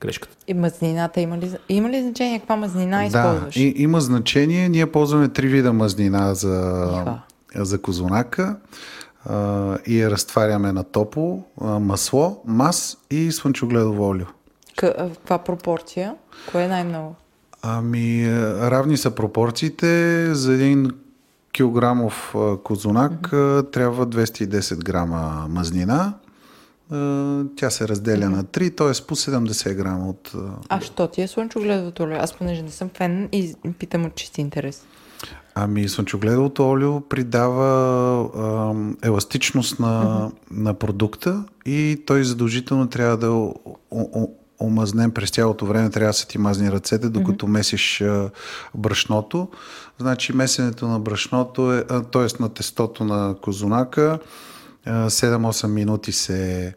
грешката. 0.00 0.36
И 0.48 0.54
мазнината 0.54 1.20
има 1.20 1.38
ли, 1.38 1.52
има 1.68 1.90
ли 1.90 2.02
значение 2.02 2.38
каква 2.38 2.56
мазнина 2.56 2.98
Да, 2.98 3.04
използваш? 3.04 3.56
и, 3.56 3.74
има 3.76 4.00
значение. 4.00 4.68
Ние 4.68 4.86
ползваме 4.92 5.28
три 5.28 5.48
вида 5.48 5.72
мазнина 5.72 6.34
за, 6.34 6.86
Иха. 7.02 7.64
за 7.64 7.82
козунака 7.82 8.56
а, 9.26 9.78
и 9.86 10.00
я 10.00 10.10
разтваряме 10.10 10.72
на 10.72 10.84
топло, 10.84 11.42
а, 11.60 11.78
масло, 11.78 12.40
мас 12.46 12.98
и 13.10 13.32
слънчогледово 13.32 14.08
олио. 14.08 14.26
Каква 14.76 15.38
пропорция? 15.38 16.14
Кое 16.50 16.62
е 16.64 16.68
най-много? 16.68 17.14
Ами, 17.62 18.26
равни 18.60 18.96
са 18.96 19.10
пропорциите. 19.10 20.28
За 20.34 20.54
един 20.54 20.90
килограмов 21.54 22.34
козунак 22.64 23.32
а, 23.32 23.62
трябва 23.72 24.06
210 24.06 24.84
грама 24.84 25.46
мазнина. 25.48 26.14
Тя 27.56 27.70
се 27.70 27.88
разделя 27.88 28.30
на 28.30 28.44
3, 28.44 28.76
т.е. 28.76 29.06
по 29.06 29.16
70 29.16 29.74
грама 29.74 30.08
от... 30.08 30.32
а, 30.68 30.80
що 30.80 31.06
ти 31.06 31.22
е 31.22 31.28
слънчогледовото 31.28 32.02
олио? 32.02 32.16
Аз 32.16 32.32
понеже 32.32 32.62
не 32.62 32.70
съм 32.70 32.90
фен 32.94 33.28
и 33.32 33.54
питам 33.78 34.04
от 34.04 34.14
чисти 34.14 34.40
интерес. 34.40 34.82
Ами 35.54 35.88
слънчогледовото 35.88 36.70
олио 36.70 37.00
придава 37.00 38.30
ам, 38.36 38.96
еластичност 39.02 39.80
на, 39.80 40.30
на 40.50 40.74
продукта 40.74 41.44
и 41.66 42.02
той 42.06 42.24
задължително 42.24 42.88
трябва 42.88 43.16
да 43.16 43.52
омазнен 44.60 45.10
през 45.10 45.30
цялото 45.30 45.66
време, 45.66 45.90
трябва 45.90 46.08
да 46.08 46.12
са 46.12 46.28
ти 46.28 46.38
мазни 46.38 46.72
ръцете, 46.72 47.08
докато 47.08 47.46
месиш 47.46 48.00
а, 48.00 48.30
брашното. 48.74 49.48
Значи 50.00 50.32
месенето 50.32 50.88
на 50.88 51.00
брашното 51.00 51.72
е, 51.72 51.84
т.е. 52.12 52.42
на 52.42 52.48
тестото 52.48 53.04
на 53.04 53.34
козунака, 53.42 54.18
а, 54.86 55.10
7-8 55.10 55.66
минути 55.66 56.12
се 56.12 56.74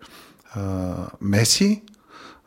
а, 0.54 0.94
меси, 1.22 1.84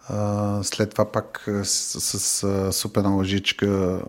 а, 0.08 0.58
след 0.62 0.90
това 0.90 1.12
пак 1.12 1.48
с, 1.62 2.00
с, 2.00 2.20
с 2.20 2.72
супена 2.72 3.08
лъжичка 3.08 4.00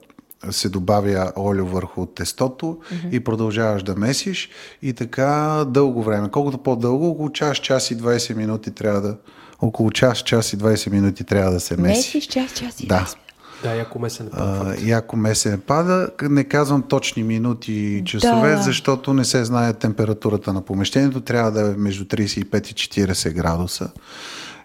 се 0.50 0.70
добавя 0.70 1.32
олио 1.38 1.66
върху 1.66 2.06
тестото 2.06 2.66
mm-hmm. 2.66 3.10
и 3.12 3.20
продължаваш 3.20 3.84
да 3.84 3.96
месиш 3.96 4.50
и 4.82 4.94
така 4.94 5.64
дълго 5.68 6.04
време. 6.04 6.30
Колкото 6.32 6.58
по-дълго, 6.58 7.10
около 7.10 7.30
час, 7.30 7.58
час 7.58 7.92
и 7.92 7.98
20 7.98 8.36
минути 8.36 8.72
трябва 8.72 9.02
да 9.02 9.18
около 9.62 9.92
час, 9.92 10.18
час 10.18 10.54
и 10.54 10.58
20 10.58 10.92
минути 10.92 11.24
трябва 11.24 11.52
да 11.52 11.60
се 11.60 11.78
меси. 11.78 11.98
Месиш 11.98 12.28
час, 12.28 12.54
час 12.54 12.80
и 12.80 12.88
Да. 12.88 13.06
20 13.06 13.16
Да, 13.64 13.76
яко 13.76 14.00
месен 14.00 14.28
е 14.28 14.30
А, 14.34 14.76
яко 14.86 15.18
месене 15.18 15.58
пада. 15.58 16.10
Не 16.22 16.44
казвам 16.44 16.82
точни 16.82 17.24
минути 17.24 17.74
и 17.74 18.04
часове, 18.06 18.50
Да. 18.50 18.56
да. 18.56 18.62
защото 18.64 19.14
не 19.14 19.26
се 19.26 19.46
знае 19.46 19.74
температурата 19.74 20.54
на 20.54 20.62
помещението. 20.62 21.22
Трябва 21.22 21.52
да 21.52 21.72
е 21.72 21.76
между 21.78 22.06
35 22.06 22.72
и 22.72 23.04
40 23.06 23.34
градуса. 23.34 23.92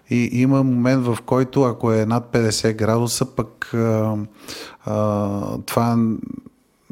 И 0.09 0.29
има 0.33 0.63
момент, 0.63 1.05
в 1.05 1.17
който 1.25 1.63
ако 1.63 1.91
е 1.93 2.05
над 2.05 2.31
50 2.31 2.73
градуса, 2.75 3.25
пък 3.25 3.73
а, 3.73 4.15
а, 4.85 5.57
това 5.65 5.97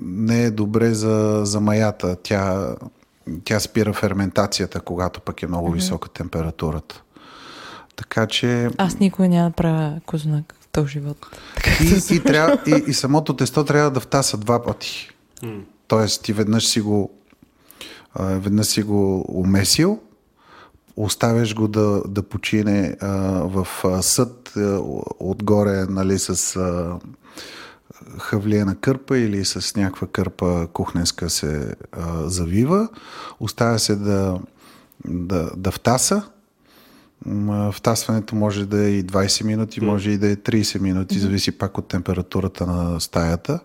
не 0.02 0.44
е 0.44 0.52
добре 0.52 0.94
за, 0.94 1.42
за 1.44 1.60
маята. 1.60 2.16
Тя, 2.24 2.76
тя 3.44 3.60
спира 3.60 3.94
ферментацията, 3.94 4.80
когато 4.80 5.22
пък 5.22 5.44
е 5.44 5.48
много 5.48 5.72
висока 5.72 6.10
температурата. 6.10 7.02
Така 7.96 8.28
че 8.28 8.70
Аз 8.78 9.00
никога 9.00 9.28
няма 9.28 9.50
да 9.50 9.56
правя 9.56 10.00
кознак 10.06 10.56
в 10.62 10.68
този 10.68 10.92
живот. 10.92 11.18
и, 11.82 12.16
и, 12.16 12.20
трябва, 12.24 12.62
и, 12.68 12.84
и 12.88 12.94
самото 12.94 13.36
тесто 13.36 13.66
трябва 13.66 13.92
да 13.92 14.00
втаса 14.00 14.38
два 14.38 14.64
пъти. 14.64 15.10
Тоест 15.88 16.24
ти 16.24 16.34
веднъж 16.34 16.68
си 16.68 16.82
го 16.82 17.12
а, 18.14 18.24
веднъж 18.24 18.68
си 18.68 18.84
го 18.84 19.26
умесил, 19.28 20.00
оставяш 20.96 21.56
го 21.56 21.68
да, 21.68 22.02
да 22.08 22.24
почине 22.24 22.98
а, 23.02 23.10
в 23.44 23.68
а, 23.84 24.02
съд 24.02 24.54
а, 24.58 24.80
отгоре 25.20 25.86
нали, 25.90 26.20
с 26.20 26.56
а, 26.56 27.00
хавлиена 28.20 28.76
кърпа 28.76 29.18
или 29.18 29.46
с 29.46 29.76
някаква 29.76 30.08
кърпа 30.08 30.68
кухненска 30.74 31.30
се 31.30 31.76
а, 31.92 32.30
завива. 32.30 32.88
Оставя 33.40 33.80
се 33.80 33.96
да, 33.96 34.40
да, 35.06 35.52
да 35.58 35.72
втаса. 35.72 36.24
Втасването 37.72 38.36
може 38.36 38.66
да 38.66 38.86
е 38.86 38.90
и 38.90 39.04
20 39.04 39.44
минути, 39.44 39.82
може 39.82 40.12
и 40.12 40.18
да 40.18 40.28
е 40.28 40.36
30 40.36 40.80
минути, 40.80 41.20
зависи 41.20 41.52
пак 41.52 41.78
от 41.78 41.88
температурата 41.88 42.66
на 42.66 43.00
стаята. 43.00 43.60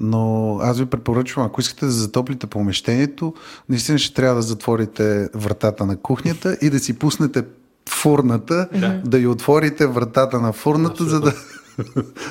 Но 0.00 0.58
аз 0.62 0.78
ви 0.78 0.86
препоръчвам, 0.86 1.46
ако 1.46 1.60
искате 1.60 1.84
да 1.84 1.90
затоплите 1.90 2.46
помещението, 2.46 3.34
наистина 3.68 3.98
ще 3.98 4.14
трябва 4.14 4.36
да 4.36 4.42
затворите 4.42 5.28
вратата 5.34 5.86
на 5.86 5.96
кухнята 5.96 6.58
и 6.62 6.70
да 6.70 6.78
си 6.78 6.98
пуснете 6.98 7.44
фурната, 7.88 8.68
да, 8.72 9.00
да 9.04 9.18
й 9.18 9.26
отворите 9.26 9.86
вратата 9.86 10.40
на 10.40 10.52
фурната, 10.52 11.04
за 11.04 11.20
да, 11.20 11.34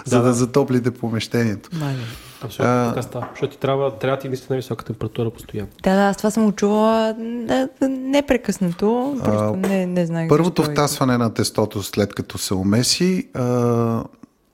за 0.05 0.21
да 0.21 0.33
затоплите 0.33 0.91
помещението. 0.91 1.69
Мале. 1.73 2.03
Абсолютно 2.41 2.75
А- 2.75 2.89
така 2.89 3.01
става. 3.01 3.27
Защото 3.31 3.53
ти 3.53 3.59
трябва, 3.59 3.97
трябва 3.97 4.19
ти 4.19 4.27
наистина 4.27 4.55
висока 4.55 4.85
температура 4.85 5.29
постоянно. 5.29 5.69
Да, 5.83 5.95
да, 5.95 6.01
аз 6.01 6.17
това 6.17 6.31
съм 6.31 6.45
учила 6.45 7.15
да, 7.19 7.69
да, 7.79 7.89
непрекъснато. 7.89 9.17
Просто 9.23 9.43
А, 9.43 9.57
не, 9.57 9.85
не 9.85 10.05
знаех 10.05 10.29
Първото 10.29 10.61
защо 10.61 10.71
е. 10.71 10.75
втасване 10.75 11.17
на 11.17 11.33
тестото, 11.33 11.83
след 11.83 12.13
като 12.15 12.37
се 12.37 12.53
умеси, 12.53 13.27
а, 13.33 13.43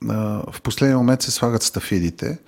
а, 0.08 0.42
в 0.52 0.62
последния 0.62 0.98
момент 0.98 1.22
се 1.22 1.30
слагат 1.30 1.62
стафидите. 1.62 2.38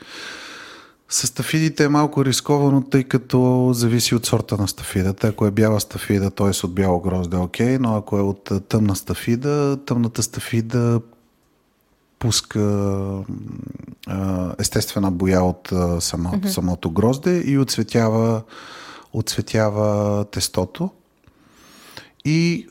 С 1.08 1.26
стафидите 1.26 1.84
е 1.84 1.88
малко 1.88 2.24
рисковано, 2.24 2.82
тъй 2.82 3.04
като 3.04 3.70
зависи 3.72 4.14
от 4.14 4.26
сорта 4.26 4.56
на 4.56 4.68
стафидата. 4.68 5.28
Ако 5.28 5.46
е 5.46 5.50
бяла 5.50 5.80
стафида, 5.80 6.30
т.е. 6.30 6.66
от 6.66 6.74
бяло 6.74 7.00
грозде, 7.00 7.36
окей, 7.36 7.78
но 7.78 7.96
ако 7.96 8.18
е 8.18 8.20
от 8.20 8.50
тъмна 8.68 8.96
стафида, 8.96 9.78
тъмната 9.86 10.22
стафида 10.22 11.00
пуска 12.26 12.60
а, 14.06 14.54
естествена 14.58 15.10
боя 15.10 15.42
от 15.42 15.72
а, 15.72 16.00
само, 16.00 16.28
mm-hmm. 16.28 16.46
самото 16.46 16.90
грозде 16.90 17.42
и 17.46 17.58
отцветява, 17.58 18.42
отцветява 19.12 20.24
тестото. 20.24 20.90
И 22.24 22.66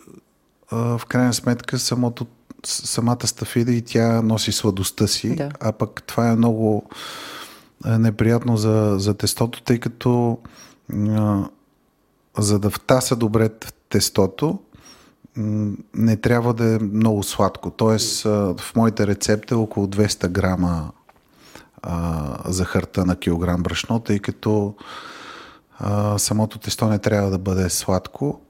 в 0.71 1.01
крайна 1.07 1.33
сметка 1.33 1.79
самото, 1.79 2.27
самата 2.65 3.27
стафида 3.27 3.71
и 3.71 3.81
тя 3.81 4.21
носи 4.21 4.51
сладостта 4.51 5.07
си, 5.07 5.35
Да. 5.35 5.49
а 5.59 5.71
пък 5.71 6.03
това 6.03 6.29
е 6.29 6.35
много 6.35 6.89
а, 7.83 7.99
неприятно 7.99 8.57
за, 8.57 8.95
за 8.97 9.13
тестото, 9.13 9.61
тъй 9.61 9.79
като 9.79 10.37
за 12.37 12.59
да 12.59 12.69
втаса 12.69 13.15
добре 13.15 13.49
тестото, 13.89 14.59
не 15.37 16.17
трябва 16.17 16.53
да 16.53 16.75
е 16.75 16.79
много 16.79 17.23
сладко. 17.23 17.71
Тоест, 17.71 18.23
в 18.23 18.59
моите 18.75 19.07
рецепта 19.07 19.55
е 19.55 19.57
около 19.57 19.87
200 19.87 20.27
грама 20.27 20.91
а, 21.81 22.37
захарта 22.45 23.05
на 23.05 23.15
килограм 23.15 23.63
брашно, 23.63 23.99
тъй 23.99 24.19
като 24.19 24.73
а, 25.79 26.17
самото 26.17 26.59
тесто 26.59 26.87
не 26.87 26.99
трябва 26.99 27.29
да 27.29 27.37
бъде 27.37 27.69
сладко. 27.69 28.41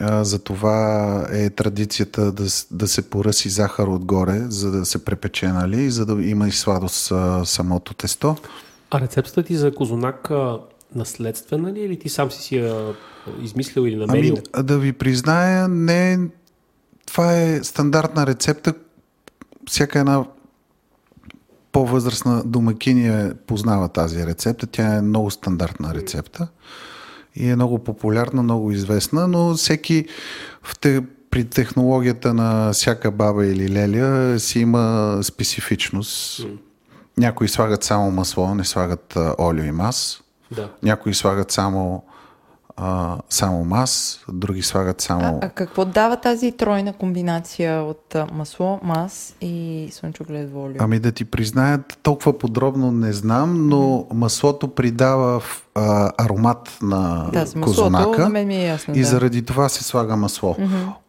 А, 0.00 0.24
затова 0.24 1.26
е 1.32 1.50
традицията 1.50 2.32
да, 2.32 2.44
да 2.70 2.88
се 2.88 3.10
поръси 3.10 3.48
захар 3.48 3.86
отгоре, 3.86 4.46
за 4.48 4.70
да 4.70 4.84
се 4.86 5.04
препече, 5.04 5.48
нали, 5.48 5.90
за 5.90 6.06
да 6.06 6.22
има 6.24 6.48
и 6.48 6.52
сладост 6.52 7.12
а, 7.12 7.44
самото 7.44 7.94
тесто. 7.94 8.36
А 8.90 9.00
рецептата 9.00 9.42
ти 9.42 9.56
за 9.56 9.74
козунак 9.74 10.30
наследствена 10.94 11.72
ли 11.72 11.80
е 11.80 11.84
или 11.84 11.98
ти 11.98 12.08
сам 12.08 12.30
си 12.30 12.42
си 12.42 12.56
я 12.56 12.94
измислил 13.42 13.82
или 13.82 13.96
намерил? 13.96 14.36
Ами, 14.52 14.64
да 14.64 14.78
ви 14.78 14.92
призная, 14.92 15.68
не, 15.68 16.18
това 17.06 17.36
е 17.36 17.64
стандартна 17.64 18.26
рецепта. 18.26 18.74
Всяка 19.68 19.98
една 19.98 20.24
по-възрастна 21.72 22.42
домакиня 22.44 23.34
познава 23.46 23.88
тази 23.88 24.26
рецепта. 24.26 24.66
Тя 24.66 24.94
е 24.94 25.02
много 25.02 25.30
стандартна 25.30 25.94
рецепта 25.94 26.48
и 27.34 27.48
е 27.48 27.56
много 27.56 27.78
популярна, 27.78 28.42
много 28.42 28.72
известна, 28.72 29.28
но 29.28 29.54
всеки 29.54 30.06
в 30.62 30.78
те, 30.78 31.02
при 31.30 31.44
технологията 31.44 32.34
на 32.34 32.72
всяка 32.72 33.10
баба 33.10 33.46
или 33.46 33.68
леля 33.68 34.38
си 34.40 34.60
има 34.60 35.18
специфичност. 35.22 36.46
Някои 37.18 37.48
слагат 37.48 37.84
само 37.84 38.10
масло, 38.10 38.54
не 38.54 38.64
слагат 38.64 39.16
олио 39.38 39.64
и 39.64 39.72
мас. 39.72 40.22
Да. 40.50 40.68
Някои 40.82 41.14
слагат 41.14 41.50
само, 41.50 42.02
а, 42.76 43.16
само 43.30 43.64
мас, 43.64 44.24
други 44.32 44.62
слагат 44.62 45.00
само... 45.00 45.38
А, 45.42 45.46
а 45.46 45.48
какво 45.48 45.84
дава 45.84 46.16
тази 46.16 46.52
тройна 46.52 46.92
комбинация 46.92 47.82
от 47.82 48.16
масло, 48.32 48.80
мас 48.82 49.34
и 49.40 49.88
слънчоглед 49.92 50.52
волю? 50.52 50.74
Ами 50.78 50.98
да 50.98 51.12
ти 51.12 51.24
признаят, 51.24 51.98
толкова 52.02 52.38
подробно 52.38 52.92
не 52.92 53.12
знам, 53.12 53.68
но 53.68 54.06
маслото 54.14 54.68
придава 54.68 55.42
а, 55.74 56.10
аромат 56.18 56.78
на 56.82 57.30
Да, 57.32 57.46
с 57.46 57.54
маслото 57.54 57.80
козунака 57.80 58.22
на 58.22 58.28
мен 58.28 58.46
ми 58.46 58.56
е 58.56 58.66
ясно, 58.66 58.94
и 58.94 59.00
да. 59.00 59.06
заради 59.06 59.44
това 59.44 59.68
се 59.68 59.84
слага 59.84 60.16
масло. 60.16 60.56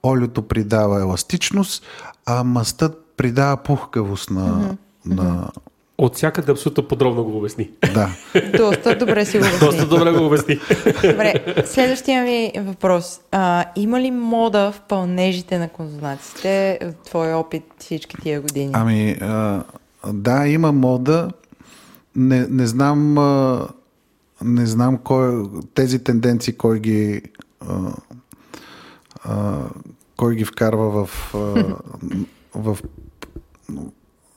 Олиото 0.03 0.41
придава 0.41 1.01
еластичност, 1.01 1.83
а 2.25 2.43
мастът 2.43 3.13
придава 3.17 3.57
пухкавост 3.57 4.29
на... 4.29 4.75
на... 5.05 5.47
От 6.01 6.15
всякъде 6.15 6.51
абсолютно 6.51 6.87
подробно 6.87 7.23
го 7.23 7.37
обясни. 7.37 7.69
Да. 7.93 8.09
Доста 8.57 8.97
добре 8.97 9.25
си 9.25 9.37
го 9.37 9.43
Доста 9.43 9.65
обясни. 9.65 9.89
добре 9.89 10.11
го 10.11 10.25
обясни. 10.25 10.59
Добре, 11.03 11.63
следващия 11.65 12.23
ми 12.23 12.51
въпрос. 12.59 13.19
А, 13.31 13.65
има 13.75 14.01
ли 14.01 14.11
мода 14.11 14.71
в 14.71 14.81
пълнежите 14.81 15.59
на 15.59 15.69
конзумаците? 15.69 16.79
в 16.81 17.05
Твой 17.05 17.33
опит 17.33 17.63
всички 17.79 18.17
тия 18.21 18.41
години. 18.41 18.71
Ами, 18.73 19.11
а, 19.21 19.63
да, 20.13 20.47
има 20.47 20.71
мода. 20.71 21.31
Не, 22.15 22.47
не 22.49 22.67
знам... 22.67 23.17
А, 23.17 23.67
не 24.43 24.65
знам 24.65 24.97
кой, 24.97 25.43
тези 25.73 26.03
тенденции 26.03 26.53
кой 26.53 26.79
ги 26.79 27.21
а, 27.59 27.93
а, 29.23 29.57
кой 30.17 30.35
ги 30.35 30.45
вкарва 30.45 31.05
в, 31.05 31.35
а, 31.35 31.65
в 32.55 32.77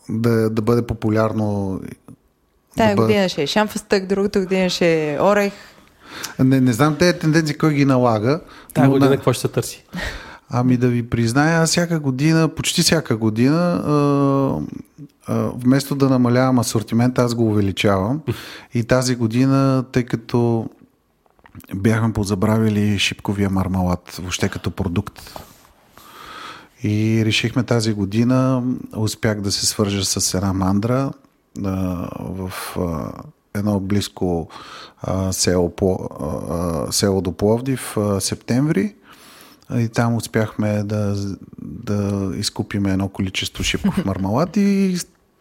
да, 0.09 0.51
да 0.51 0.63
бъде 0.63 0.83
популярно 0.83 1.81
Тая 2.77 2.91
да 2.91 2.97
бъде- 2.97 3.07
година 3.07 3.29
ще 3.29 3.43
е 3.43 3.47
шамфастък, 3.47 4.07
другата 4.07 4.41
година 4.41 4.71
ще 4.71 5.15
е 5.15 5.21
орех. 5.21 5.53
не, 6.39 6.61
не 6.61 6.73
знам 6.73 6.97
тези 6.97 7.19
тенденции 7.19 7.55
кой 7.55 7.75
ги 7.75 7.85
налага 7.85 8.41
Тая 8.75 8.89
година 8.89 9.11
на- 9.11 9.17
какво 9.17 9.33
ще 9.33 9.41
се 9.41 9.49
търси? 9.49 9.85
Ами 10.51 10.77
да 10.77 10.89
ви 10.89 11.03
призная, 11.03 11.61
аз 11.61 11.71
всяка 11.71 12.01
година, 12.01 12.49
почти 12.49 12.83
всяка 12.83 13.17
година, 13.17 13.59
а, 13.77 13.93
а, 15.27 15.51
вместо 15.55 15.95
да 15.95 16.09
намалявам 16.09 16.59
асортимент, 16.59 17.19
аз 17.19 17.35
го 17.35 17.47
увеличавам. 17.47 18.21
И 18.75 18.85
тази 18.85 19.17
година, 19.17 19.85
тъй 19.93 20.03
като 20.03 20.69
бяхме 21.75 22.13
позабравили 22.13 22.99
шипковия 22.99 23.51
мармалад, 23.51 24.11
въобще 24.13 24.49
като 24.49 24.71
продукт. 24.71 25.21
И 26.85 27.25
решихме 27.25 27.63
тази 27.63 27.93
година, 27.93 28.63
успях 28.97 29.41
да 29.41 29.53
се 29.53 29.67
свържа 29.67 30.05
с 30.05 30.35
една 30.35 30.53
мандра 30.53 31.13
а, 31.65 31.71
в 32.21 32.53
а, 32.79 33.13
едно 33.55 33.81
близко 33.81 34.49
а, 35.03 35.33
село, 35.33 35.77
по, 35.77 36.09
а, 36.21 36.93
село 36.93 37.21
до 37.21 37.33
Пловдив, 37.33 37.97
а, 37.97 38.21
септември. 38.21 38.95
И 39.77 39.89
там 39.89 40.17
успяхме 40.17 40.83
да, 40.83 41.17
да 41.63 42.31
изкупиме 42.37 42.93
едно 42.93 43.09
количество 43.09 43.65
шипков 43.65 44.05
мармалад 44.05 44.57
и 44.57 44.99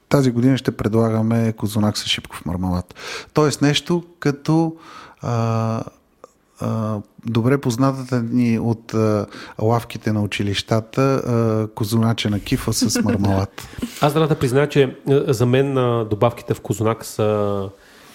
тази 0.09 0.31
година 0.31 0.57
ще 0.57 0.77
предлагаме 0.77 1.53
козунак 1.53 1.97
с 1.97 2.05
шипков 2.05 2.45
мармалад. 2.45 2.95
Тоест 3.33 3.61
нещо 3.61 4.03
като 4.19 4.75
а, 5.21 5.83
а, 6.59 6.99
добре 7.25 7.57
познатата 7.57 8.23
ни 8.23 8.59
от 8.59 8.93
а, 8.93 9.25
лавките 9.61 10.11
на 10.11 10.21
училищата 10.21 11.01
а, 11.01 11.67
козуначена 11.67 12.39
кифа 12.39 12.73
с 12.73 13.03
мармалад. 13.03 13.67
Аз 14.01 14.13
трябва 14.13 14.27
да 14.27 14.35
призная, 14.35 14.69
че 14.69 14.97
за 15.07 15.45
мен 15.45 15.77
а, 15.77 16.05
добавките 16.05 16.53
в 16.53 16.61
Козунак 16.61 17.05
са 17.05 17.69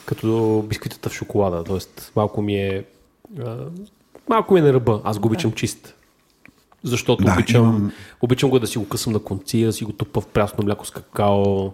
като 0.07 0.65
бисквитата 0.69 1.09
в 1.09 1.15
шоколада. 1.15 1.65
Тоест, 1.65 2.13
малко 2.17 2.43
ми 2.43 2.55
е. 2.57 2.85
а, 3.41 3.57
Малко 4.29 4.55
ми 4.55 4.61
е 4.61 4.63
на 4.63 4.73
ръба. 4.73 5.01
Аз 5.05 5.19
го 5.19 5.27
обичам 5.27 5.53
чист. 5.53 5.95
Защото 6.85 7.25
Да, 7.25 7.33
обичам, 7.33 7.63
имам- 7.65 7.93
обичам 8.23 8.51
го 8.51 8.59
да 8.59 8.67
си 8.67 8.79
го 8.79 8.89
късам 8.89 9.13
на 9.13 9.19
конци, 9.19 9.65
да 9.65 9.73
си 9.73 9.85
го 9.85 9.93
тупа 9.93 10.21
в 10.21 10.27
прясно 10.27 10.65
мляко 10.65 10.87
с 10.87 10.91
какао. 10.91 11.71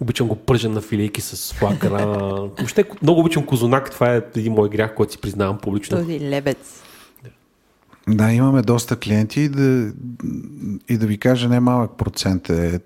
Обичам 0.00 0.28
го 0.28 0.36
пържен 0.36 0.72
на 0.72 0.80
филейки 0.80 1.20
с 1.20 1.54
флакара. 1.54 2.06
Въобще 2.58 2.84
много 3.02 3.20
обичам 3.20 3.46
козунак. 3.46 3.90
Това 3.90 4.14
е 4.14 4.22
един 4.36 4.52
мой 4.52 4.68
грях, 4.68 4.94
който 4.94 5.12
си 5.12 5.18
признавам 5.18 5.58
публично. 5.58 5.98
Този 5.98 6.20
лебец. 6.20 6.82
Да, 8.08 8.32
имаме 8.32 8.62
доста 8.62 8.96
клиенти 8.96 9.40
и 9.40 9.48
да, 9.48 9.92
и 10.88 10.98
да 10.98 11.06
ви 11.06 11.18
кажа 11.18 11.48
не 11.48 11.60
малък 11.60 11.90
процент 11.98 12.50
е 12.50 12.80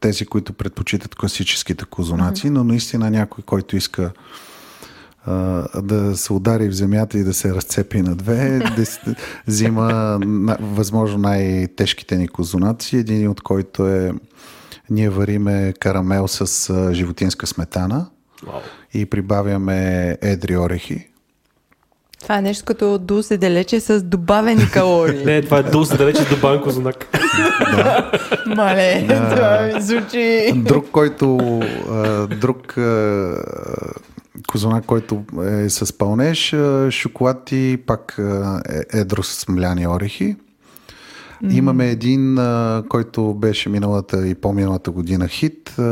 тези, 0.00 0.26
които 0.26 0.52
предпочитат 0.52 1.14
класическите 1.14 1.84
козунаци, 1.84 2.50
но 2.50 2.64
наистина 2.64 3.10
някой, 3.10 3.44
който 3.44 3.76
иска 3.76 4.12
а, 5.26 5.82
да 5.82 6.16
се 6.16 6.32
удари 6.32 6.68
в 6.68 6.74
земята 6.74 7.18
и 7.18 7.24
да 7.24 7.34
се 7.34 7.54
разцепи 7.54 8.02
на 8.02 8.16
две, 8.16 8.58
да 8.58 8.84
взима 9.46 10.18
на, 10.20 10.56
възможно 10.60 11.18
най-тежките 11.18 12.16
ни 12.16 12.28
козунаци, 12.28 12.96
един 12.96 13.28
от 13.28 13.40
който 13.40 13.86
е 13.86 14.12
ние 14.90 15.10
вариме 15.10 15.74
карамел 15.80 16.28
с 16.28 16.70
животинска 16.92 17.46
сметана 17.46 18.06
Вау. 18.46 18.60
и 18.94 19.06
прибавяме 19.06 20.10
едри 20.22 20.56
орехи. 20.56 21.08
Това 22.22 22.38
е 22.38 22.42
нещо 22.42 22.64
като 22.64 22.98
дусе 22.98 23.36
далече 23.36 23.80
с 23.80 24.02
добавени 24.02 24.70
калории. 24.72 25.24
Не, 25.24 25.42
това 25.42 25.58
е 25.58 25.62
доста 25.62 25.96
далече 25.96 26.24
до 26.24 26.34
добавен 26.34 26.62
козунак. 26.62 27.18
Мале, 28.46 29.06
това 29.30 29.70
ми 29.74 29.80
звучи. 29.82 30.52
Друг, 30.56 30.86
който 30.92 31.38
друг 32.40 32.74
козунак, 34.48 34.84
който 34.84 35.24
е 35.44 35.70
с 35.70 35.98
пълнеж, 35.98 36.54
шоколад 36.90 37.52
и 37.52 37.78
пак 37.86 38.18
е- 38.68 38.98
едро 38.98 39.22
с 39.22 39.48
мляни 39.48 39.86
орехи. 39.88 40.36
Имаме 41.50 41.90
един, 41.90 42.38
а, 42.38 42.82
който 42.88 43.34
беше 43.34 43.68
миналата 43.68 44.28
и 44.28 44.34
по-миналата 44.34 44.90
година 44.90 45.28
хит 45.28 45.78
а, 45.78 45.82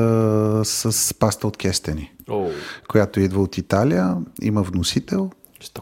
с 0.65 1.15
паста 1.19 1.47
от 1.47 1.57
кестени, 1.57 2.13
О, 2.31 2.49
която 2.89 3.21
идва 3.21 3.43
от 3.43 3.59
Италия. 3.59 4.17
Има 4.43 4.63
вносител. 4.63 5.31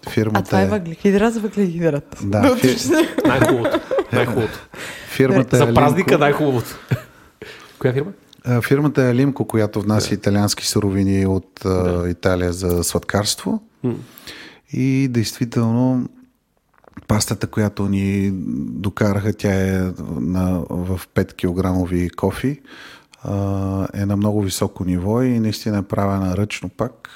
Фирмата 0.09 0.39
А 0.39 0.45
това 0.45 0.61
е 0.63 0.67
въглехидрат 0.67 1.35
с 1.35 1.39
въглехидрат. 1.39 2.19
Да, 2.25 2.57
фи, 2.57 2.77
Най-хубавото. 3.27 3.81
Най-хубавото. 4.13 4.69
фирмата 5.09 5.57
е 5.57 5.59
За 5.59 5.75
празника 5.75 6.19
най-хубавото. 6.19 6.79
Коя 7.79 7.93
фирма? 7.93 8.13
Фирмата 8.63 9.03
е 9.03 9.15
Лимко, 9.15 9.45
която 9.45 9.81
внася 9.81 10.15
италиански 10.15 10.67
суровини 10.67 11.27
от 11.27 11.65
а, 11.65 12.09
Италия 12.09 12.53
за 12.53 12.85
сладкарство. 12.85 13.63
И 14.73 15.09
действително 15.11 16.09
пастата, 17.09 17.47
която 17.47 17.89
ни 17.89 18.31
докараха, 18.71 19.33
тя 19.33 19.53
е 19.53 19.93
на, 20.21 20.65
в 20.71 21.01
5 21.15 21.33
кг 21.35 22.17
кофи, 22.17 22.61
е 23.95 24.07
на 24.07 24.17
много 24.17 24.43
високо 24.43 24.85
ниво 24.85 25.23
и 25.23 25.41
наистина 25.41 25.79
е 25.79 25.83
правена 25.83 26.37
ръчно 26.37 26.69
пак. 26.69 27.09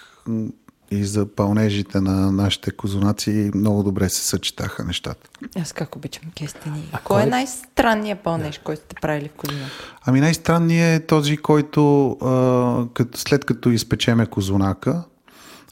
И 0.91 1.05
за 1.05 1.27
пълнежите 1.27 2.01
на 2.01 2.33
нашите 2.33 2.71
козунаци 2.71 3.51
много 3.55 3.83
добре 3.83 4.09
се 4.09 4.21
съчетаха 4.21 4.85
нещата. 4.85 5.29
Аз 5.61 5.73
как 5.73 5.97
обичам 5.97 6.23
кестени. 6.39 6.89
А 6.93 6.99
Кой 6.99 7.17
кой 7.17 7.23
е 7.23 7.27
най-странният 7.27 8.21
пълнеж, 8.21 8.61
който 8.65 8.83
сте 8.83 8.95
правили 9.03 9.29
в 9.29 9.33
козина? 9.33 9.67
Ами 10.05 10.21
най-странният 10.21 11.03
е 11.03 11.07
този, 11.07 11.37
който 11.37 12.11
а, 12.11 12.87
като, 12.95 13.19
след 13.19 13.45
като 13.45 13.71
изпечеме 13.71 14.27
козунака, 14.27 15.05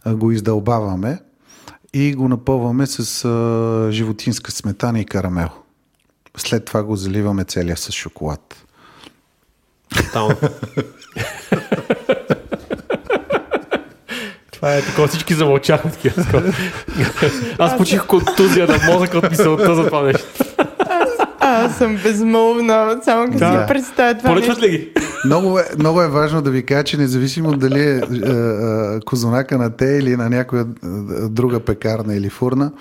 а, 0.05 0.14
го 0.14 0.32
издълбаваме 0.32 1.18
и 1.95 2.14
го 2.14 2.28
напълваме 2.28 2.86
с 2.86 3.24
а, 3.24 3.88
животинска 3.92 4.53
сметана 4.53 5.01
и 5.01 5.05
карамел. 5.05 5.49
След 6.36 6.64
това 6.64 6.82
го 6.82 6.97
заливаме 6.97 7.45
целия 7.45 7.76
с 7.76 7.92
шоколад. 7.92 8.64
Тотално. 9.97 10.36
Това 14.53 14.74
е 14.74 14.82
такова, 14.82 15.09
всички 15.09 15.34
замълчахме 15.34 15.90
такива. 15.90 16.53
Аз 17.59 17.76
почих 17.76 18.07
контузия 18.07 18.66
на 18.66 18.92
мозъка 18.92 19.18
от 19.18 19.30
мисълта 19.30 19.74
за 19.74 19.86
това 19.86 20.03
нещо. 20.03 20.26
Аз 21.40 21.76
съм 21.78 21.97
безмолвна, 21.97 23.01
само 23.05 23.26
като 23.26 23.38
Да. 23.38 23.61
си 23.61 23.68
представя 23.68 24.18
това 24.18 24.30
Поръчват 24.30 24.62
ли 24.62 24.70
ги? 24.70 24.92
Много, 25.25 25.59
е, 25.59 25.64
много 25.79 26.03
е 26.03 26.09
важно 26.09 26.43
да 26.43 26.51
ви 26.51 26.62
кажа, 26.66 26.85
че 26.85 26.97
независимо 26.97 27.57
дали 27.57 27.81
е, 27.81 27.95
е, 27.95 27.97
е 27.97 29.01
козунака 29.01 29.59
на 29.59 29.70
те 29.77 29.85
или 29.85 30.16
на 30.16 30.31
някоя 30.31 30.62
е, 30.62 30.87
друга 31.29 31.61
пекарна 31.61 32.14
или 32.14 32.31
фурна, 32.31 32.72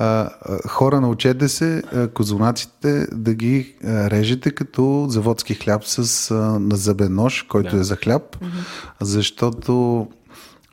е, 0.00 0.04
е, 0.04 0.26
хора 0.68 1.00
научете 1.00 1.48
се 1.48 1.82
е, 1.94 2.06
козунаците 2.08 3.06
да 3.12 3.34
ги 3.34 3.56
е, 3.84 4.10
режете 4.10 4.50
като 4.50 5.06
заводски 5.08 5.54
хляб 5.54 5.82
с 5.84 6.30
е, 6.30 6.34
на 6.60 6.76
зъбен 6.76 7.14
нож, 7.14 7.42
който 7.42 7.70
Да. 7.76 7.80
е 7.80 7.84
за 7.84 7.96
хляб, 7.96 8.36
защото 9.00 10.06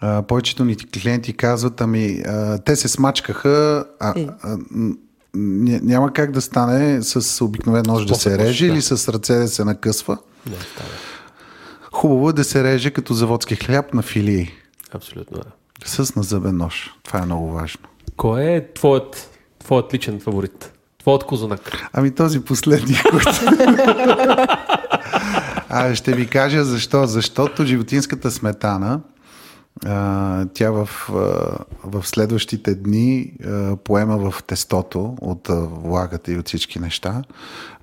а, 0.01 0.21
повечето 0.21 0.65
ни 0.65 0.75
клиенти 0.75 1.33
казват, 1.33 1.81
ами 1.81 2.21
а, 2.27 2.57
те 2.57 2.75
се 2.75 2.87
смачкаха, 2.87 3.85
а, 3.99 4.13
Е. 4.19 4.27
а, 4.43 4.57
няма 5.33 6.13
как 6.13 6.31
да 6.31 6.41
стане 6.41 7.01
с 7.01 7.45
обикновен 7.45 7.83
нож 7.87 8.05
да 8.05 8.15
се 8.15 8.37
реже 8.37 8.65
да. 8.67 8.73
или 8.73 8.81
с 8.81 9.13
ръце 9.13 9.35
да 9.35 9.47
се 9.47 9.63
накъсва. 9.63 10.17
Не, 10.49 10.55
става. 10.55 10.89
Хубаво 11.99 12.29
е 12.29 12.33
да 12.33 12.43
се 12.43 12.63
реже 12.63 12.91
като 12.91 13.13
заводски 13.13 13.55
хляб 13.55 13.93
на 13.93 14.01
филии 14.01 14.51
Абсолютно, 14.91 15.37
да. 15.37 15.43
с 15.85 16.15
назъбен 16.15 16.57
нож. 16.57 16.93
Това 17.03 17.19
е 17.19 17.25
много 17.25 17.51
важно. 17.51 17.81
Кой 18.17 18.43
е 18.43 18.73
твоят, 18.73 19.39
твоят 19.59 19.93
личен 19.93 20.19
фаворит? 20.19 20.73
Твоят 20.99 21.23
козунак? 21.23 21.89
Ами 21.93 22.15
този 22.15 22.39
последния, 22.45 23.01
който... 23.11 23.29
а, 25.69 25.95
ще 25.95 26.13
ви 26.13 26.27
кажа 26.27 26.65
защо. 26.65 27.05
Защото 27.05 27.65
животинската 27.65 28.31
сметана, 28.31 29.01
а, 29.85 30.45
тя 30.53 30.71
в, 30.71 30.89
а, 31.09 31.13
в 31.83 32.07
следващите 32.07 32.75
дни 32.75 33.33
а, 33.45 33.75
поема 33.75 34.31
в 34.31 34.43
тестото 34.43 35.15
от 35.21 35.49
а, 35.49 35.55
влагата 35.59 36.31
и 36.31 36.37
от 36.37 36.47
всички 36.47 36.79
неща. 36.79 37.23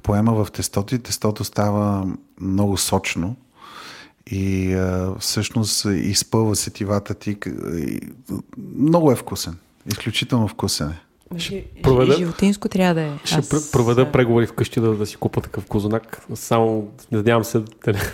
Поема 0.02 0.44
в 0.44 0.50
тестото 0.52 0.94
и 0.94 0.98
тестото 0.98 1.44
става 1.44 2.06
много 2.40 2.76
сочно 2.76 3.36
и 4.30 4.74
а, 4.74 5.14
всъщност 5.18 5.84
изпълва 5.86 6.56
сетивата 6.56 7.14
ти. 7.14 7.36
и, 7.76 8.00
много 8.76 9.12
е 9.12 9.16
вкусен. 9.16 9.56
Изключително 9.86 10.48
вкусен 10.48 10.88
е. 10.88 11.00
проведа- 11.82 12.16
Животинско 12.16 12.68
трябва 12.68 12.94
да 12.94 13.02
е. 13.02 13.10
Ще 13.24 13.34
Аз, 13.34 13.46
пр- 13.46 13.72
проведа 13.72 14.12
преговори 14.12 14.46
вкъщи 14.46 14.80
да, 14.80 14.90
да 14.90 15.06
си 15.06 15.16
купа 15.16 15.40
такъв 15.40 15.66
козунак. 15.66 16.22
Само 16.34 16.88
надявам 17.12 17.44
се, 17.44 17.62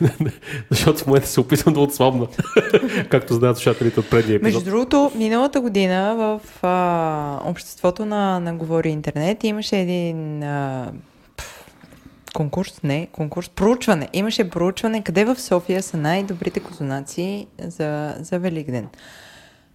защото 0.70 0.98
в 0.98 1.06
момента 1.06 1.28
се 1.28 1.40
опитвам 1.40 1.74
да 1.74 1.80
отслабна. 1.80 2.26
Както 3.10 3.34
знаят 3.34 3.56
слушателите 3.56 4.00
от 4.00 4.10
предния 4.10 4.36
епизод. 4.36 4.54
Между 4.54 4.70
другото, 4.70 5.12
миналата 5.14 5.60
година 5.60 6.14
в 6.14 6.64
а, 6.64 7.40
обществото 7.44 8.04
на, 8.04 8.40
на 8.40 8.54
Говори 8.54 8.88
Интернет 8.88 9.44
имаше 9.44 9.76
един 9.76 10.42
а, 10.42 10.92
конкурс, 12.34 12.82
не, 12.82 13.08
конкурс, 13.12 13.48
проучване. 13.48 14.08
Имаше 14.12 14.50
проучване 14.50 15.02
къде 15.02 15.24
в 15.24 15.40
София 15.40 15.82
са 15.82 15.96
най-добрите 15.96 16.60
козунаци 16.60 17.46
за, 17.58 18.14
за 18.20 18.38
Великден. 18.38 18.88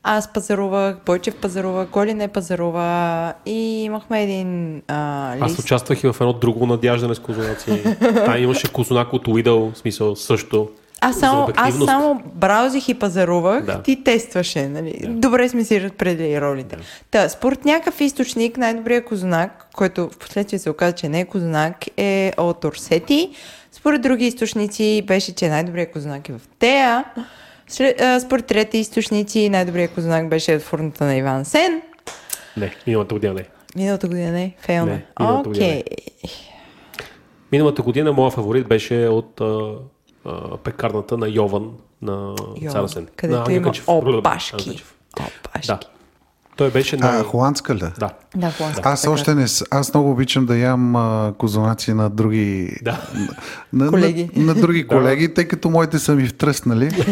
Аз 0.04 0.34
пазарувах, 0.34 0.98
Бойчев 1.06 1.36
пазарува, 1.36 1.86
Коли 1.86 2.14
не 2.14 2.28
пазарува 2.28 3.34
и 3.46 3.84
имахме 3.84 4.24
един 4.24 4.82
а, 4.88 5.34
Аз 5.40 5.52
лист. 5.52 5.60
участвах 5.60 6.04
и 6.04 6.08
в 6.08 6.16
едно 6.22 6.34
друго 6.34 6.66
надяждане 6.66 7.16
с 7.16 7.20
козунаци. 7.20 7.84
Там 8.00 8.44
имаше 8.44 8.74
козунак 8.74 9.14
от 9.14 9.28
Уидъл, 9.28 9.72
в 9.72 9.78
смисъл 9.78 10.16
също. 10.16 10.70
Аз 11.02 11.20
само, 11.20 11.48
аз 11.56 11.76
само 11.86 12.22
браузих 12.36 12.90
и 12.90 12.94
пазарувах, 12.94 13.66
Да. 13.66 13.82
ти 13.82 14.04
тестваше. 14.04 14.68
Нали? 14.68 15.00
Да. 15.02 15.08
Добре 15.08 15.50
сме 15.50 15.64
си 15.64 15.82
разпределили 15.82 16.42
ролите. 16.42 16.76
Да. 16.76 16.82
Та, 17.12 17.30
според 17.30 17.66
някакъв 17.66 18.02
източник, 18.02 18.58
най-добрият 18.58 19.06
козунак, 19.06 19.68
който 19.76 20.10
в 20.10 20.18
последствие 20.18 20.60
се 20.60 20.70
оказа, 20.70 20.92
че 20.96 21.10
не 21.10 21.20
е 21.20 21.26
козунак, 21.26 21.76
е 21.98 22.34
от 22.38 22.66
Орсети. 22.66 23.30
Според 23.72 24.02
други 24.02 24.26
източници 24.26 25.04
беше, 25.08 25.36
че 25.36 25.50
най-добрият 25.50 25.92
козунак 25.92 26.30
е 26.30 26.34
в 26.34 26.42
Тея. 26.60 27.04
След, 27.68 28.02
а, 28.02 28.20
според 28.20 28.46
трети 28.46 28.78
източници, 28.78 29.50
най-добрият 29.50 29.92
козунак 29.92 30.30
беше 30.30 30.56
от 30.56 30.62
фурната 30.62 31.04
на 31.06 31.16
Иван 31.16 31.46
Сен. 31.46 31.82
Не, 32.58 32.76
миналата 32.88 33.16
година 33.16 33.34
не. 33.34 33.46
Миналата 33.76 34.08
година 34.08 34.32
не, 34.32 34.56
фейлна. 34.60 35.00
Окей. 35.20 35.84
Миналата 37.52 37.82
година 37.82 38.14
моят 38.14 38.34
фаворит 38.34 38.68
беше 38.68 39.08
от 39.08 39.42
а, 40.28 40.32
а, 40.54 40.58
пекарната 40.58 41.18
на 41.18 41.28
Йован 41.30 41.70
на 42.02 42.36
Йо, 42.62 42.72
Царасен. 42.72 43.08
Където 43.16 43.50
на 43.50 43.56
има 43.56 43.72
опашки. 43.88 44.84
Опашки. 45.48 45.68
Да. 45.68 45.80
Той 46.56 46.72
беше 46.72 46.98
А, 47.02 47.12
на... 47.18 47.24
холандска 47.24 47.76
ли? 47.76 47.80
Да. 47.80 48.10
Да, 48.36 48.52
холандска 48.52 48.90
Аз 48.90 49.02
пекарна. 49.02 49.14
още 49.14 49.36
не. 49.36 49.46
Аз 49.72 49.94
много 49.94 50.12
обичам 50.12 50.46
да 50.46 50.58
ям 50.58 50.96
а, 50.96 51.34
козунаци 51.38 51.94
на 51.94 52.10
други. 52.10 52.78
Да. 52.82 53.02
На, 53.74 53.90
Колеги. 53.90 54.30
На, 54.36 54.46
на 54.46 54.62
други 54.62 54.88
колеги, 54.88 55.34
тъй 55.34 55.48
като 55.48 55.70
моите 55.70 56.00
са 56.00 56.16
ми 56.16 56.28
втръснали. 56.28 57.06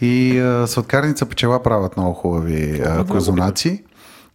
И 0.00 0.38
а, 0.38 0.66
сладкарница 0.66 1.26
пчела 1.26 1.62
правят 1.62 1.96
много 1.96 2.14
хубави 2.14 2.82
а, 2.86 3.04
козунаци. 3.04 3.84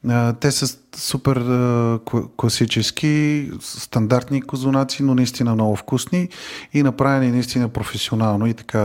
А, 0.09 0.33
те 0.33 0.51
са 0.51 0.77
супер 0.97 1.35
а, 1.35 1.99
класически, 2.37 3.49
стандартни 3.61 4.41
козунаци, 4.41 5.03
но 5.03 5.15
наистина 5.15 5.53
много 5.53 5.75
вкусни 5.75 6.29
и 6.73 6.83
направени 6.83 7.31
наистина 7.31 7.69
професионално 7.69 8.47
и 8.47 8.53
така 8.53 8.79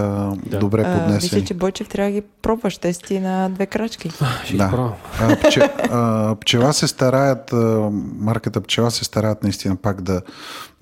да. 0.47 0.59
добре 0.59 0.83
А, 0.87 0.99
поднесени. 0.99 1.31
мисля, 1.41 1.45
че 1.45 1.55
Бойчев 1.55 1.89
трябва 1.89 2.11
да 2.13 2.21
ги 2.21 2.27
пробваш. 2.43 2.79
Те 2.79 2.93
си 2.93 3.21
на 3.21 3.49
две 3.49 3.67
крачки. 3.67 4.11
Да. 4.55 4.95
А, 5.21 5.37
пче, 5.37 5.61
а, 5.91 6.35
пчела 6.41 6.73
се 6.73 6.89
стараят, 6.89 7.53
а, 7.53 7.91
марката 8.19 8.61
пчела 8.61 8.91
се 8.91 9.05
стараят 9.05 9.43
наистина 9.43 9.77
пак 9.77 10.01
да, 10.01 10.23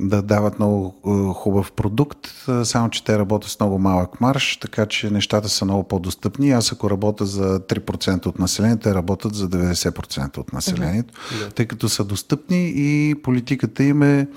да 0.00 0.22
дават 0.22 0.58
много 0.58 1.00
а, 1.06 1.34
хубав 1.34 1.72
продукт, 1.72 2.18
а, 2.48 2.64
само 2.64 2.90
че 2.90 3.04
те 3.04 3.18
работят 3.18 3.50
с 3.50 3.60
много 3.60 3.78
малък 3.78 4.20
марш, 4.20 4.56
така 4.56 4.86
че 4.86 5.10
нещата 5.10 5.48
са 5.48 5.64
много 5.64 5.82
по-достъпни. 5.88 6.50
Аз 6.50 6.72
ако 6.72 6.90
работя 6.90 7.26
за 7.26 7.60
3% 7.60 8.26
от 8.26 8.38
населението, 8.38 8.82
те 8.82 8.94
работят 8.94 9.34
за 9.34 9.48
90% 9.48 10.38
от 10.38 10.52
населението, 10.52 11.14
тъй 11.54 11.66
като 11.66 11.88
са 11.88 12.04
достъпни 12.04 12.72
и 12.76 13.14
политиката 13.22 13.84
им 13.84 14.02
е 14.02 14.28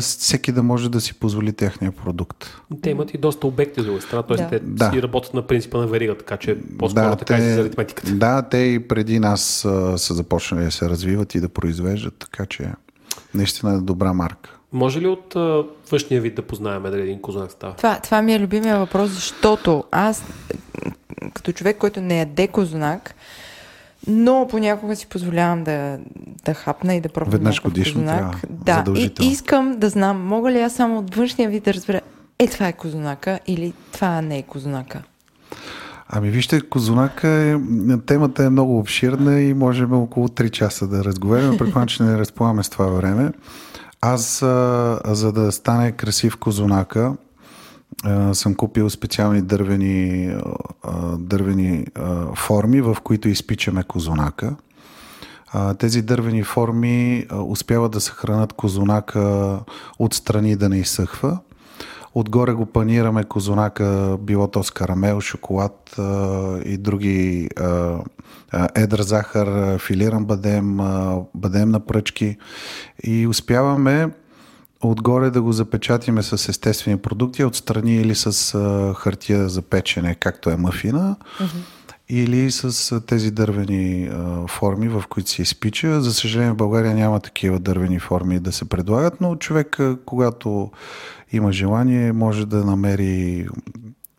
всеки 0.00 0.52
да 0.52 0.62
може 0.62 0.90
да 0.90 1.00
си 1.00 1.14
позволи 1.14 1.52
техния 1.52 1.92
продукт. 1.92 2.60
Те 2.82 2.90
имат 2.90 3.14
и 3.14 3.18
доста 3.18 3.46
обекти 3.46 3.82
друга 3.82 4.00
страна, 4.00 4.22
т.е. 4.22 4.36
Да. 4.36 4.48
те 4.48 4.58
Да. 4.58 4.90
си 4.90 5.02
работят 5.02 5.34
на 5.34 5.46
принципа 5.46 5.78
на 5.78 5.86
верига, 5.86 6.18
така 6.18 6.36
че 6.36 6.58
по-скоро 6.78 7.16
така 7.16 7.38
и 7.38 7.40
за 7.40 7.60
аритметиката. 7.60 8.12
Да, 8.12 8.42
те 8.42 8.56
и 8.56 8.88
преди 8.88 9.18
нас 9.18 9.64
а, 9.64 9.98
са 9.98 10.14
започнали 10.14 10.64
да 10.64 10.70
се 10.70 10.88
развиват 10.88 11.34
и 11.34 11.40
да 11.40 11.48
произвеждат, 11.48 12.14
така 12.18 12.46
че 12.46 12.68
наистина 13.34 13.74
е 13.74 13.78
добра 13.78 14.12
марка. 14.12 14.50
Може 14.72 15.00
ли 15.00 15.06
от 15.06 15.36
а, 15.36 15.64
външния 15.90 16.20
вид 16.20 16.34
да 16.34 16.42
познаем 16.42 16.82
дали 16.82 17.02
един 17.02 17.20
козунак 17.20 17.52
става? 17.52 17.74
Това, 17.74 18.00
това 18.00 18.22
ми 18.22 18.34
е 18.34 18.40
любимия 18.40 18.78
въпрос, 18.78 19.10
защото 19.10 19.84
аз, 19.90 20.24
като 21.34 21.52
човек, 21.52 21.78
който 21.78 22.00
не 22.00 22.18
яде 22.18 22.48
козунак, 22.48 23.14
но 24.06 24.46
понякога 24.50 24.96
си 24.96 25.06
позволявам 25.06 25.64
да, 25.64 25.98
да 26.44 26.54
хапна 26.54 26.94
и 26.94 27.00
да 27.00 27.08
пробвам 27.08 27.32
Веднъж 27.32 27.62
годишно 27.62 28.00
козунак. 28.00 28.40
трябва, 28.64 28.82
Да, 28.82 29.00
и 29.00 29.12
искам 29.20 29.76
да 29.78 29.88
знам, 29.88 30.26
мога 30.26 30.52
ли 30.52 30.60
аз 30.60 30.72
само 30.72 30.98
от 30.98 31.14
външния 31.14 31.50
вид 31.50 31.64
да 31.64 31.74
разбера, 31.74 32.00
е, 32.38 32.46
това 32.46 32.68
е 32.68 32.72
козунака 32.72 33.40
или 33.46 33.72
това 33.92 34.22
не 34.22 34.38
е 34.38 34.42
козунака. 34.42 35.02
Ами 36.08 36.30
вижте, 36.30 36.60
Козунака 36.60 37.28
е, 37.28 37.56
темата 38.06 38.44
е 38.44 38.50
много 38.50 38.78
обширна 38.78 39.40
и 39.40 39.54
можем 39.54 39.92
около 39.92 40.28
3 40.28 40.50
часа 40.50 40.86
да 40.86 41.04
разговаряме, 41.04 41.56
предполагам, 41.58 41.88
че 41.88 42.02
не 42.02 42.18
разполагаме 42.18 42.62
с 42.62 42.68
това 42.68 42.86
време. 42.86 43.32
Аз, 44.00 44.42
а, 44.42 45.00
за 45.04 45.32
да 45.32 45.52
стане 45.52 45.92
красив 45.92 46.36
Козунака, 46.36 47.14
съм 48.32 48.54
купил 48.54 48.90
специални 48.90 49.42
дървени, 49.42 50.34
дървени 51.18 51.86
форми, 52.36 52.80
в 52.80 52.96
които 53.04 53.28
изпичаме 53.28 53.82
Козунака. 53.82 54.56
Тези 55.78 56.02
дървени 56.02 56.42
форми 56.42 57.26
успяват 57.46 57.92
да 57.92 58.00
съхранят 58.00 58.52
Козунака 58.52 59.58
отстрани 59.98 60.56
да 60.56 60.68
не 60.68 60.78
изсъхва. 60.78 61.38
Отгоре 62.14 62.52
го 62.52 62.66
панираме 62.66 63.24
козунака, 63.24 64.18
било 64.20 64.48
то 64.48 64.62
с 64.62 64.70
карамел, 64.70 65.20
шоколад 65.20 65.94
и 66.64 66.76
други 66.78 67.48
а, 67.60 67.98
едър 68.74 69.02
захар, 69.02 69.78
филиран 69.78 70.24
бадем, 70.24 70.76
бадем 71.34 71.70
на 71.70 71.80
пръчки 71.80 72.36
и 73.04 73.26
успяваме 73.26 74.10
отгоре 74.90 75.30
да 75.30 75.42
го 75.42 75.52
запечатиме 75.52 76.22
с 76.22 76.48
естествени 76.48 76.96
продукти, 76.96 77.44
отстрани 77.44 77.96
или 77.96 78.14
с 78.14 78.54
а, 78.54 78.94
хартия 78.94 79.48
за 79.48 79.62
печене, 79.62 80.14
както 80.14 80.50
е 80.50 80.56
мафина, 80.56 81.16
или 82.08 82.50
с 82.50 82.92
а, 82.92 83.00
тези 83.00 83.30
дървени 83.30 84.06
а, 84.06 84.46
форми, 84.46 84.88
в 84.88 85.04
които 85.08 85.30
се 85.30 85.42
изпича. 85.42 86.00
За 86.02 86.14
съжаление 86.14 86.52
в 86.52 86.56
България 86.56 86.94
няма 86.94 87.20
такива 87.20 87.58
дървени 87.58 87.98
форми 87.98 88.38
да 88.38 88.52
се 88.52 88.64
предлагат, 88.64 89.20
но 89.20 89.36
човек, 89.36 89.80
а, 89.80 89.96
когато 90.04 90.70
има 91.32 91.52
желание, 91.52 92.12
може 92.12 92.46
да 92.46 92.64
намери 92.64 93.48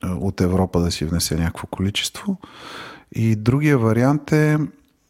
а, 0.02 0.14
от 0.14 0.42
Европа 0.42 0.80
да 0.80 0.92
си 0.92 1.06
внесе 1.06 1.36
някакво 1.36 1.68
количество. 1.68 2.38
И 3.16 3.36
другия 3.36 3.78
вариант 3.78 4.32
е, 4.32 4.58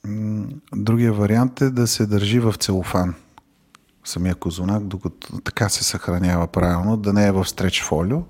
м, 0.05 0.45
другия 0.75 1.13
вариант 1.13 1.61
е 1.61 1.69
да 1.69 1.87
се 1.87 2.05
държи 2.05 2.39
в 2.39 2.53
целофан 2.53 3.15
самия 4.05 4.35
козунак, 4.35 4.83
докато 4.83 5.39
така 5.41 5.69
се 5.69 5.83
съхранява 5.83 6.47
правилно, 6.47 6.97
да 6.97 7.13
не 7.13 7.27
е 7.27 7.31
в 7.31 7.45
стреч 7.45 7.83
фолио, 7.83 8.21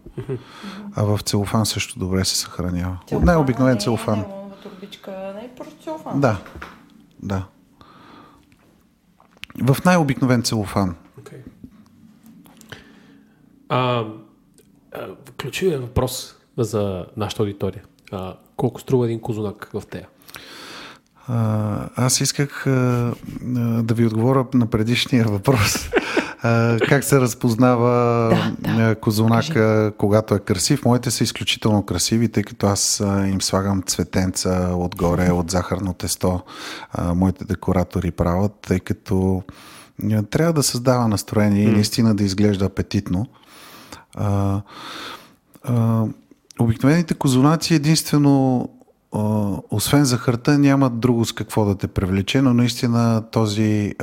а 0.95 1.03
в 1.03 1.19
целофан 1.21 1.65
също 1.65 1.99
добре 1.99 2.25
се 2.25 2.35
съхранява. 2.35 2.97
От 3.11 3.23
най-обикновен 3.23 3.79
целофан. 3.79 4.25
турбичка, 4.63 5.33
не 5.35 5.45
е 5.45 5.49
просто 5.57 5.83
целофан. 5.83 6.21
Да, 6.21 6.41
да. 7.23 7.45
В 9.63 9.77
най-обикновен 9.85 10.43
целофан. 10.43 10.95
Okay. 11.21 11.41
А, 13.69 14.05
а, 14.93 15.07
ключовият 15.41 15.81
въпрос 15.81 16.35
за 16.57 17.05
нашата 17.17 17.43
аудитория. 17.43 17.83
А, 18.11 18.37
колко 18.55 18.81
струва 18.81 19.05
един 19.05 19.19
козунак 19.19 19.69
в 19.73 19.83
тея? 19.89 20.07
Аз 21.95 22.21
исках 22.21 22.67
а, 22.67 23.13
да 23.83 23.93
ви 23.93 24.05
отговоря 24.05 24.45
на 24.53 24.65
предишния 24.65 25.25
въпрос. 25.25 25.89
А, 26.41 26.77
как 26.89 27.03
се 27.03 27.21
разпознава 27.21 28.29
Да, 28.59 28.87
да. 28.87 28.95
козунака, 28.95 29.91
когато 29.97 30.35
е 30.35 30.39
красив? 30.39 30.85
Моите 30.85 31.11
са 31.11 31.23
изключително 31.23 31.85
красиви, 31.85 32.29
тъй 32.29 32.43
като 32.43 32.67
аз 32.67 33.03
им 33.27 33.41
слагам 33.41 33.83
цветенца 33.83 34.71
отгоре 34.75 35.31
от 35.31 35.51
захарно 35.51 35.93
тесто. 35.93 36.39
А, 36.93 37.13
моите 37.13 37.45
декоратори 37.45 38.11
правят, 38.11 38.51
тъй 38.67 38.79
като 38.79 39.43
трябва 40.29 40.53
да 40.53 40.63
създава 40.63 41.07
настроение 41.07 41.63
и 41.63 41.71
наистина 41.71 42.15
да 42.15 42.23
изглежда 42.23 42.65
апетитно. 42.65 43.25
А, 44.15 44.61
а, 45.63 46.03
обикновените 46.59 47.13
козунаци 47.13 47.73
единствено 47.73 48.69
освен 49.71 50.05
захарта 50.05 50.57
нямат 50.59 50.99
друго 50.99 51.25
с 51.25 51.33
какво 51.33 51.65
да 51.65 51.75
те 51.75 51.87
привлече, 51.87 52.41
но 52.41 52.53
наистина 52.53 53.23
този, 53.31 53.93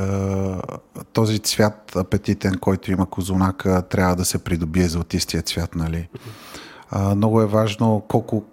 този 1.13 1.39
цвят 1.39 1.97
апетитен, 1.97 2.59
който 2.61 2.93
има 2.93 3.07
козунака, 3.07 3.83
трябва 3.83 4.17
да 4.17 4.25
се 4.25 4.45
придобие 4.45 4.89
златистия 4.89 5.43
цвят, 5.43 5.75
нали? 5.75 6.09
Много 7.17 7.41
е 7.41 7.47
важно 7.47 8.03
колко, 8.09 8.45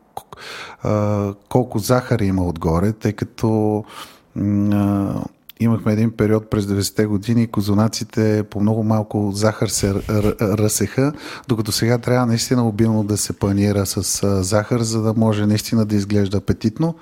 колко 1.49 1.79
захар 1.79 2.19
има 2.19 2.43
отгоре, 2.45 2.93
тъй 2.93 3.13
като 3.13 3.83
имахме 5.59 5.93
един 5.93 6.11
период 6.11 6.49
през 6.49 6.65
90-те 6.65 7.05
години, 7.05 7.47
козунаците 7.47 8.43
по 8.49 8.61
много 8.61 8.83
малко 8.83 9.31
захар 9.33 9.67
се 9.67 9.93
разсеха, 10.41 11.13
докато 11.47 11.71
сега 11.71 11.97
трябва 11.97 12.25
наистина 12.25 12.67
обилно 12.67 13.03
да 13.03 13.17
се 13.17 13.33
панира 13.33 13.85
с 13.85 14.43
захар, 14.43 14.81
за 14.81 15.01
да 15.01 15.13
може 15.13 15.45
наистина 15.45 15.85
да 15.85 15.95
изглежда 15.95 16.37
апетитно. 16.37 16.95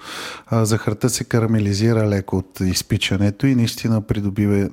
Захарта 0.51 1.09
се 1.09 1.23
карамелизира 1.23 2.07
леко 2.07 2.37
от 2.37 2.59
изпичането 2.59 3.47
и 3.47 3.55
наистина 3.55 4.01
придобива 4.01 4.69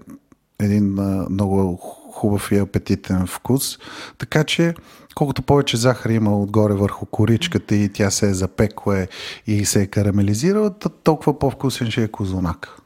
един 0.61 0.99
много 1.30 1.76
хубав 2.12 2.53
и 2.53 2.59
апетитен 2.59 3.26
вкус. 3.26 3.78
Така 4.18 4.45
че 4.45 4.74
колкото 5.14 5.43
повече 5.43 5.76
захар 5.76 6.11
има 6.11 6.39
отгоре 6.39 6.74
върху 6.74 7.07
коричката 7.07 7.74
и 7.74 7.89
тя 7.89 8.11
се 8.11 8.28
е 8.28 8.35
запекла 8.35 9.07
и 9.47 9.64
се 9.64 9.82
е 9.82 9.87
карамелизирала, 9.87 10.74
толкова 11.05 11.39
по-вкусен 11.39 11.91
ще 11.91 12.03
е 12.03 12.09
козунак. 12.09 12.80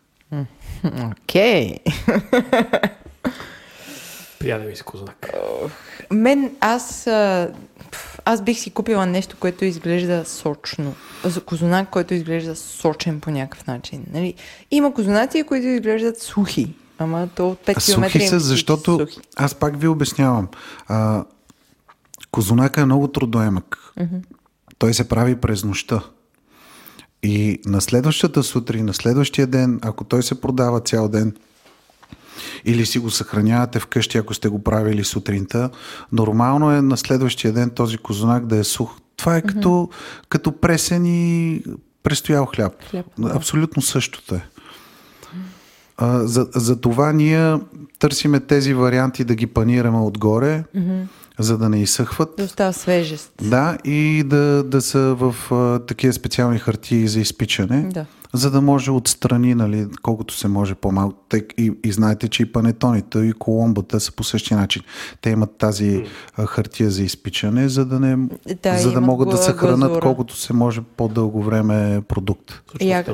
Окей. 0.85 1.77
Приятел 4.39 4.69
ми 4.69 4.77
си 4.77 4.83
козунак. 4.83 5.31
Мен, 6.11 6.51
аз, 6.61 7.07
аз 8.25 8.43
бих 8.43 8.59
си 8.59 8.71
купила 8.71 9.07
нещо, 9.07 9.37
което 9.41 9.65
изглежда 9.65 10.25
сочно. 10.25 10.95
Козунак, 11.47 11.91
който 11.91 12.15
изглежда 12.15 12.57
сочен 12.57 13.21
по 13.21 13.31
някакъв 13.31 13.67
начин. 13.67 14.05
Нали? 14.13 14.35
Има 14.71 14.95
козунаци, 14.95 15.43
които 15.43 15.67
изглеждат 15.67 16.23
сухи. 16.23 16.75
Ама 16.99 17.29
то 17.35 17.51
от 17.51 17.67
5 17.67 17.95
км. 17.95 18.11
Сухи 18.11 18.29
са, 18.29 18.41
защото 18.41 18.99
Сухи. 18.99 19.21
аз 19.37 19.55
пак 19.55 19.81
ви 19.81 19.89
обяснявам. 19.89 20.49
А, 20.89 21.25
козунака 22.31 22.81
е 22.81 22.85
много 22.85 23.09
трудоемък. 23.09 23.95
Той 24.79 24.95
се 24.95 25.09
прави 25.09 25.37
през 25.37 25.65
нощта. 25.65 26.01
И 27.23 27.61
на 27.67 27.81
следващата 27.81 28.43
сутрин, 28.43 28.85
на 28.85 28.95
следващия 28.95 29.47
ден, 29.47 29.79
ако 29.83 30.05
той 30.05 30.23
се 30.23 30.41
продава 30.41 30.81
цял 30.81 31.09
ден, 31.09 31.35
или 32.65 32.87
си 32.87 32.99
го 32.99 33.11
съхранявате 33.11 33.81
вкъщи, 33.81 34.19
ако 34.19 34.35
сте 34.35 34.49
го 34.49 34.63
правили 34.63 35.05
сутринта, 35.05 35.71
нормално 36.13 36.73
е 36.73 36.83
на 36.83 36.97
следващия 36.97 37.53
ден 37.53 37.71
този 37.71 37.99
козунак 37.99 38.47
да 38.47 38.57
е 38.57 38.65
сух. 38.65 38.99
Това 39.17 39.37
е 39.37 39.43
като, 39.43 39.89
като 40.29 40.53
пресен 40.53 41.07
и 41.07 41.63
престоял 42.03 42.47
хляб. 42.47 42.73
Хляб, 42.91 43.07
да. 43.19 43.31
Абсолютно 43.35 43.83
същото 43.83 44.35
е. 44.35 44.49
А, 45.97 46.27
за, 46.27 46.47
за 46.55 46.81
това 46.81 47.13
ние 47.13 47.57
търсиме 47.99 48.41
тези 48.41 48.75
варианти 48.75 49.25
да 49.25 49.35
ги 49.35 49.47
панираме 49.47 49.99
отгоре, 49.99 50.65
за 51.39 51.59
да 51.59 51.69
не 51.69 51.83
изсъхват. 51.83 52.35
Да 52.39 52.45
остава 52.45 52.73
свежест. 52.73 53.33
Да, 53.43 53.79
и 53.85 54.23
да, 54.27 54.65
да 54.65 54.81
са 54.83 55.15
в 55.15 55.53
а, 55.53 55.79
такива 55.87 56.13
специални 56.13 56.59
хартии 56.59 57.09
за 57.09 57.21
изпичане, 57.21 57.83
Да. 57.83 58.07
за 58.33 58.51
да 58.51 58.61
може 58.61 58.91
отстрани, 58.91 59.55
нали, 59.55 59.87
колкото 60.03 60.35
се 60.35 60.49
може 60.49 60.75
по-малко. 60.75 61.17
И, 61.59 61.73
и 61.85 61.93
знаете, 61.93 62.29
че 62.29 62.43
и 62.43 62.53
панетоните, 62.53 63.19
и 63.19 63.33
коломбата 63.33 64.01
са 64.01 64.13
по 64.13 64.25
същия 64.25 64.59
начин. 64.59 64.83
Те 65.21 65.31
имат 65.31 65.57
тази 65.57 66.05
а, 66.37 66.47
хартия 66.47 66.91
за 66.91 67.03
изпичане, 67.03 67.69
за 67.69 67.85
да, 67.87 68.01
не, 68.01 68.29
Да, 68.63 68.79
за 68.79 68.93
да 68.93 69.01
могат 69.01 69.29
да 69.29 69.55
глазура. 69.55 70.01
колкото 70.01 70.37
се 70.37 70.53
може 70.53 70.81
по-дълго 70.97 71.43
време 71.43 72.03
продукт. 72.09 72.63
Я, 72.81 73.05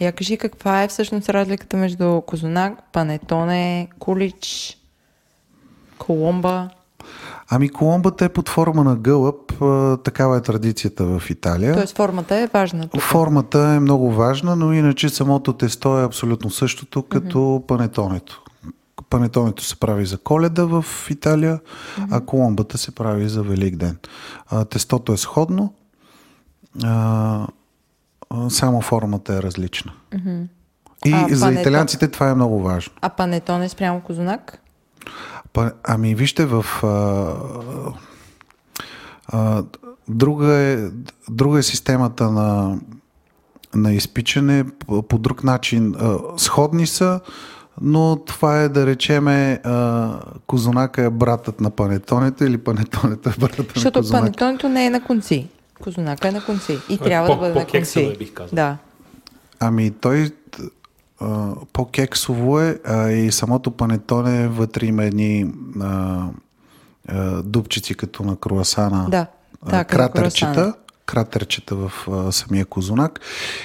я 0.00 0.12
кажи 0.12 0.36
каква 0.36 0.82
е 0.82 0.88
всъщност 0.88 1.28
разликата 1.28 1.76
между 1.76 2.20
Козунак, 2.20 2.72
Панетоне, 2.92 3.88
Кулич, 3.98 4.76
Коломба. 5.98 6.68
Ами 7.48 7.68
коломбата 7.68 8.24
е 8.24 8.28
под 8.28 8.48
форма 8.48 8.84
на 8.84 8.96
гълъб, 8.96 9.52
такава 10.02 10.36
е 10.36 10.42
традицията 10.42 11.04
в 11.04 11.30
Италия. 11.30 11.74
Тоест 11.74 11.96
формата 11.96 12.36
е 12.36 12.46
важна. 12.46 12.88
тук. 12.88 13.00
Формата 13.00 13.58
е 13.60 13.80
много 13.80 14.12
важна, 14.12 14.56
но 14.56 14.72
иначе 14.72 15.08
самото 15.08 15.52
тесто 15.52 15.98
е 15.98 16.04
абсолютно 16.04 16.50
същото 16.50 17.02
като 17.02 17.62
панетонето. 17.68 18.42
Панетонето 19.10 19.64
се 19.64 19.76
прави 19.76 20.06
за 20.06 20.18
коледа 20.18 20.64
в 20.64 20.84
Италия, 21.10 21.60
а 22.10 22.20
коломбата 22.20 22.78
се 22.78 22.94
прави 22.94 23.28
за 23.28 23.42
Велик 23.42 23.76
ден. 23.76 23.98
А, 24.48 24.64
тестото 24.64 25.12
е 25.12 25.16
сходно, 25.16 25.74
а, 26.84 27.46
само 28.48 28.80
формата 28.80 29.34
е 29.34 29.42
различна. 29.42 29.92
И 31.04 31.12
А, 31.12 31.26
за 31.30 31.40
пането- 31.40 31.60
италианците 31.60 32.08
това 32.08 32.30
е 32.30 32.34
много 32.34 32.62
важно. 32.62 32.92
А 33.00 33.08
Панетоне 33.08 33.68
спрямо 33.68 34.00
Козунак? 34.00 34.60
Па, 35.54 35.72
ами 35.84 36.14
вижте, 36.14 36.46
в 36.46 36.64
а, 36.82 37.34
а, 39.28 39.64
друга, 40.08 40.52
е, 40.52 40.78
друга 41.30 41.58
е 41.58 41.62
системата 41.62 42.30
на, 42.30 42.78
на 43.74 43.92
изпичане, 43.92 44.64
по, 44.78 45.02
по 45.02 45.18
друг 45.18 45.44
начин. 45.44 45.94
А, 45.98 46.18
сходни 46.36 46.86
са, 46.86 47.20
но 47.80 48.16
това 48.16 48.60
е 48.60 48.68
да 48.68 48.86
речеме 48.86 49.60
а, 49.64 50.10
Козунака 50.46 51.02
е 51.02 51.10
братът 51.10 51.60
на 51.60 51.70
панетонето 51.70 52.44
или 52.44 52.58
панетонето 52.58 53.28
е 53.28 53.32
братът 53.38 53.58
на 53.58 53.72
Защото 53.74 53.98
Козунака. 54.00 54.22
панетонето 54.22 54.68
не 54.68 54.86
е 54.86 54.90
на 54.90 55.04
конци. 55.04 55.48
Козунака 55.82 56.28
е 56.28 56.32
на 56.32 56.44
конци. 56.44 56.78
И 56.88 56.94
е 56.94 56.98
трябва 56.98 57.28
по- 57.28 57.34
да 57.34 57.40
бъде 57.40 57.54
на 57.54 57.60
по-кексава, 57.66 58.06
конци. 58.06 58.18
бих 58.18 58.32
казал. 58.32 58.50
Да. 58.52 58.76
Ами 59.60 59.90
той 59.90 60.30
а, 61.20 61.52
по-кексово 61.72 62.60
е, 62.60 62.78
а 62.84 63.10
и 63.10 63.32
самото 63.32 63.70
панетоне 63.70 64.48
вътре 64.48 64.86
има 64.86 65.04
едни 65.04 65.52
а, 65.80 66.26
а, 67.08 67.42
дупчици 67.42 67.94
като 67.94 68.22
на 68.22 68.36
круасана. 68.36 69.06
Да, 69.10 69.26
да, 69.70 69.84
кратерчета, 69.84 70.52
круасана. 70.52 70.74
кратерчета 71.06 71.76
в 71.76 71.92
а, 72.10 72.32
самия 72.32 72.64
козунак. 72.64 73.20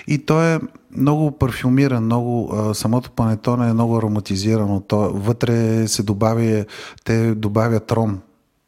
И 0.08 0.26
той 0.26 0.56
е 0.56 0.60
много 0.92 1.32
парфюмиран, 1.32 2.04
много, 2.04 2.56
а, 2.56 2.76
самото 2.76 3.12
панетоне 3.12 3.70
е 3.70 3.74
много 3.74 3.98
ароматизирано. 3.98 4.82
То, 4.82 4.98
вътре 5.14 5.88
се 5.88 6.04
добави, 6.04 6.66
те 7.04 7.36
добавят 7.36 7.92
ром 7.92 8.20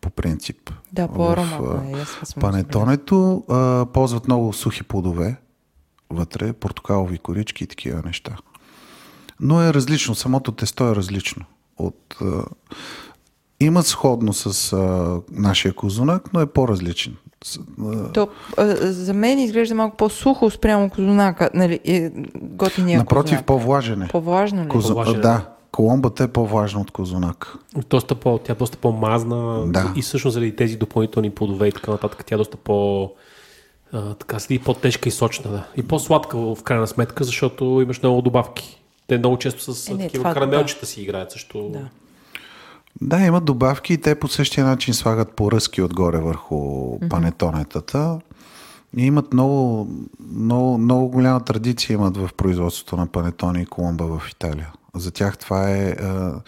по 0.02 0.10
принцип. 0.10 0.72
Да, 0.94 1.08
по-ароматно 1.08 1.74
е. 1.74 2.40
Панетонето 2.40 3.44
а, 3.50 3.86
ползват 3.94 4.28
много 4.28 4.54
сухи 4.54 4.84
плодове 4.84 5.36
вътре, 6.10 6.54
портокалови 6.54 7.18
корички 7.18 7.64
и 7.64 7.68
такива 7.68 8.02
неща. 8.06 8.38
Но 9.42 9.62
е 9.62 9.74
различно, 9.74 10.16
самото 10.16 10.52
тесто 10.52 10.88
е 10.88 10.96
различно. 10.96 11.46
От, 11.78 12.16
а, 12.22 12.44
има 13.60 13.84
сходно 13.84 14.34
с 14.34 14.74
а, 14.74 15.20
нашия 15.32 15.74
козунак, 15.74 16.34
но 16.34 16.40
е 16.42 16.46
по-различен. 16.46 17.16
То, 18.14 18.28
а, 18.58 18.76
за 18.92 19.14
мен 19.14 19.40
изглежда 19.40 19.76
малко 19.76 19.98
по-сухо 19.98 20.50
спрямо 20.50 20.90
Козунака. 20.90 21.50
Нали, 21.54 21.80
е, 21.86 22.12
готиния 22.36 23.00
напротив, 23.00 23.30
Козунак. 23.30 23.46
по-влажен 23.46 24.02
е. 24.02 24.08
По-влажно 24.08 24.64
ли? 24.64 24.68
Козу... 24.68 24.88
По-влажен, 24.88 25.22
Да, 25.22 25.50
коломбата 25.72 26.24
е 26.24 26.28
по-важна 26.28 26.82
от 26.82 26.92
козунак. 26.92 27.56
Доста 27.90 28.16
по, 28.16 28.38
тя 28.38 28.54
е 28.54 28.56
доста 28.56 28.78
по-мазна 28.78 29.64
Да. 29.68 29.94
и 29.96 30.02
всъщност 30.02 30.34
заради 30.34 30.56
тези 30.56 30.76
допълнителни 30.78 31.30
плодове 31.30 31.68
и 31.68 31.72
така 31.72 31.92
нататък, 31.92 32.24
тя 32.26 32.36
е 32.36 32.38
доста 32.38 32.58
по... 32.58 33.12
А, 33.94 34.14
така 34.14 34.40
седи 34.40 34.60
по-тежка 34.60 35.10
и 35.10 35.12
сочна, 35.12 35.52
да. 35.52 35.64
И 35.78 35.84
по-сладка 35.84 36.38
в 36.38 36.58
крайна 36.64 36.88
сметка, 36.88 37.24
защото 37.24 37.64
имаш 37.84 38.02
много 38.02 38.22
добавки. 38.22 38.81
Те 39.12 39.18
много 39.18 39.38
често 39.38 39.74
с 39.74 39.90
Е, 39.90 39.94
не, 39.94 40.04
такива 40.04 40.22
това- 40.22 40.34
карамелчета 40.34 40.86
си 40.86 41.02
играят 41.02 41.32
също. 41.32 41.70
Да. 41.70 41.90
Да, 43.02 43.26
имат 43.26 43.46
добавки 43.46 43.94
и 43.94 43.98
те 43.98 44.16
по 44.16 44.28
същия 44.28 44.66
начин 44.66 44.94
слагат 44.94 45.34
поръски 45.34 45.82
отгоре 45.82 46.18
върху 46.18 46.56
mm-hmm. 46.56 47.10
панетонетата. 47.10 48.20
И 48.98 49.06
имат 49.06 49.34
много, 49.34 49.88
много, 50.34 50.78
много 50.78 51.08
голяма 51.08 51.44
традиция 51.44 51.94
имат 51.94 52.18
в 52.18 52.30
производството 52.38 52.98
на 52.98 53.08
панетони 53.08 53.62
и 53.62 53.66
колумба 53.66 54.06
в 54.06 54.30
Италия. 54.32 54.72
За 54.96 55.12
тях 55.12 55.38
това 55.38 55.70
е 55.70 55.90
а, 55.90 56.42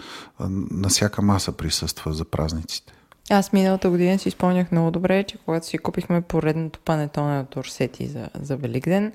на 0.71 0.89
всяка 0.89 1.21
маса 1.21 1.51
присъства 1.51 2.13
за 2.13 2.25
празниците. 2.25 2.93
Аз 3.29 3.53
миналата 3.53 3.89
година 3.89 4.19
си 4.19 4.29
спомнях 4.29 4.71
много 4.71 4.91
добре, 4.91 5.23
че 5.23 5.37
когато 5.45 5.65
си 5.65 5.77
купихме 5.77 6.21
поредното 6.21 6.79
панетоне 6.85 7.39
от 7.39 7.55
Орсети 7.55 8.07
за, 8.07 8.29
за 8.41 8.57
Великден, 8.57 9.11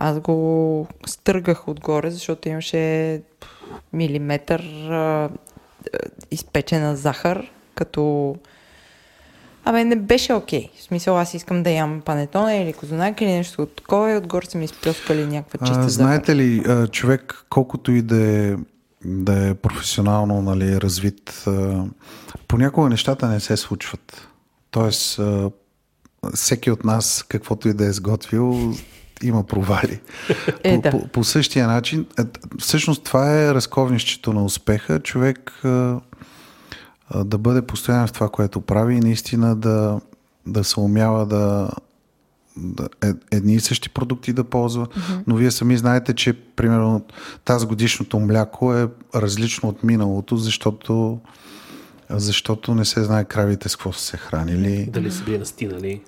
аз 0.00 0.20
го 0.20 0.86
стъргах 1.06 1.68
отгоре, 1.68 2.10
защото 2.10 2.48
имаше 2.48 3.22
милиметър 3.92 4.60
а, 4.90 5.30
изпечена 6.30 6.96
захар, 6.96 7.50
като... 7.74 8.36
Абе, 9.64 9.84
не 9.84 9.96
беше 9.96 10.32
окей. 10.32 10.62
Okay. 10.62 10.78
В 10.78 10.82
смисъл, 10.82 11.18
аз 11.18 11.34
искам 11.34 11.62
да 11.62 11.70
ям 11.70 12.02
панетона 12.04 12.54
или 12.54 12.72
козунак 12.72 13.20
или 13.20 13.32
нещо 13.32 13.62
от 13.62 13.76
такова 13.76 14.12
и 14.12 14.16
отгоре 14.16 14.46
са 14.46 14.58
ми 14.58 14.64
изплескали 14.64 15.26
някаква 15.26 15.66
чиста 15.66 15.80
а, 15.80 15.88
Знаете 15.88 16.36
ли, 16.36 16.64
човек, 16.90 17.44
колкото 17.50 17.92
и 17.92 18.02
да 18.02 18.22
е, 18.22 18.56
да 19.04 19.48
е 19.48 19.54
професионално 19.54 20.42
нали, 20.42 20.80
развит, 20.80 21.44
понякога 22.48 22.88
нещата 22.88 23.28
не 23.28 23.40
се 23.40 23.56
случват. 23.56 24.28
Тоест, 24.70 25.20
всеки 26.34 26.70
от 26.70 26.84
нас, 26.84 27.24
каквото 27.28 27.68
и 27.68 27.74
да 27.74 27.84
е 27.84 27.92
сготвил, 27.92 28.74
има 29.22 29.42
провали. 29.42 30.00
Е, 30.64 30.76
по, 30.76 30.82
да. 30.82 30.90
по, 30.90 31.08
по 31.08 31.24
същия 31.24 31.66
начин, 31.66 32.06
е, 32.18 32.22
всъщност 32.58 33.04
това 33.04 33.40
е 33.40 33.54
разковнището 33.54 34.32
на 34.32 34.44
успеха. 34.44 35.00
Човек 35.00 35.50
а, 35.64 36.00
а, 37.08 37.24
да 37.24 37.38
бъде 37.38 37.62
постоянен 37.62 38.06
в 38.06 38.12
това, 38.12 38.28
което 38.28 38.60
прави 38.60 38.94
и 38.94 39.00
наистина 39.00 39.56
да, 39.56 40.00
да 40.46 40.64
се 40.64 40.80
умява 40.80 41.26
да, 41.26 41.70
да 42.56 42.88
е, 43.04 43.12
едни 43.30 43.54
и 43.54 43.60
същи 43.60 43.88
продукти 43.88 44.32
да 44.32 44.44
ползва. 44.44 44.86
Mm-hmm. 44.86 45.22
Но 45.26 45.36
вие 45.36 45.50
сами 45.50 45.76
знаете, 45.76 46.14
че 46.14 46.32
примерно 46.32 47.04
тази 47.44 47.66
годишното 47.66 48.20
мляко 48.20 48.74
е 48.74 48.88
различно 49.14 49.68
от 49.68 49.84
миналото, 49.84 50.36
защото 50.36 51.20
защото 52.10 52.74
не 52.74 52.84
се 52.84 53.04
знае 53.04 53.24
кравите 53.24 53.68
с 53.68 53.76
какво 53.76 53.92
са 53.92 54.04
се 54.04 54.16
хранили. 54.16 54.88
Дали 54.92 55.10
са 55.10 55.22
били 55.24 55.38
настинали. 55.38 56.00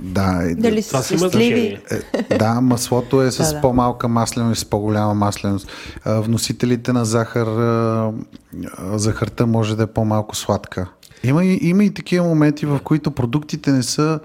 Да, 0.00 0.54
Дали 0.56 0.82
това 0.82 1.02
си 1.02 1.14
има 1.14 1.30
Е, 1.34 2.38
да, 2.38 2.60
маслото 2.60 3.22
е 3.22 3.30
с 3.30 3.36
да, 3.36 3.54
да. 3.54 3.60
по-малка 3.60 4.08
масленост 4.08 4.58
и 4.58 4.60
с 4.60 4.64
по-голяма 4.64 5.14
масленост. 5.14 5.68
Вносителите 6.06 6.92
на 6.92 7.04
захар, 7.04 7.48
захарта 8.94 9.46
може 9.46 9.76
да 9.76 9.82
е 9.82 9.86
по-малко 9.86 10.36
сладка. 10.36 10.86
Има 11.24 11.44
и, 11.44 11.58
има 11.62 11.84
и 11.84 11.94
такива 11.94 12.26
моменти, 12.26 12.66
в 12.66 12.80
които 12.84 13.10
продуктите 13.10 13.72
не 13.72 13.82
са, 13.82 14.20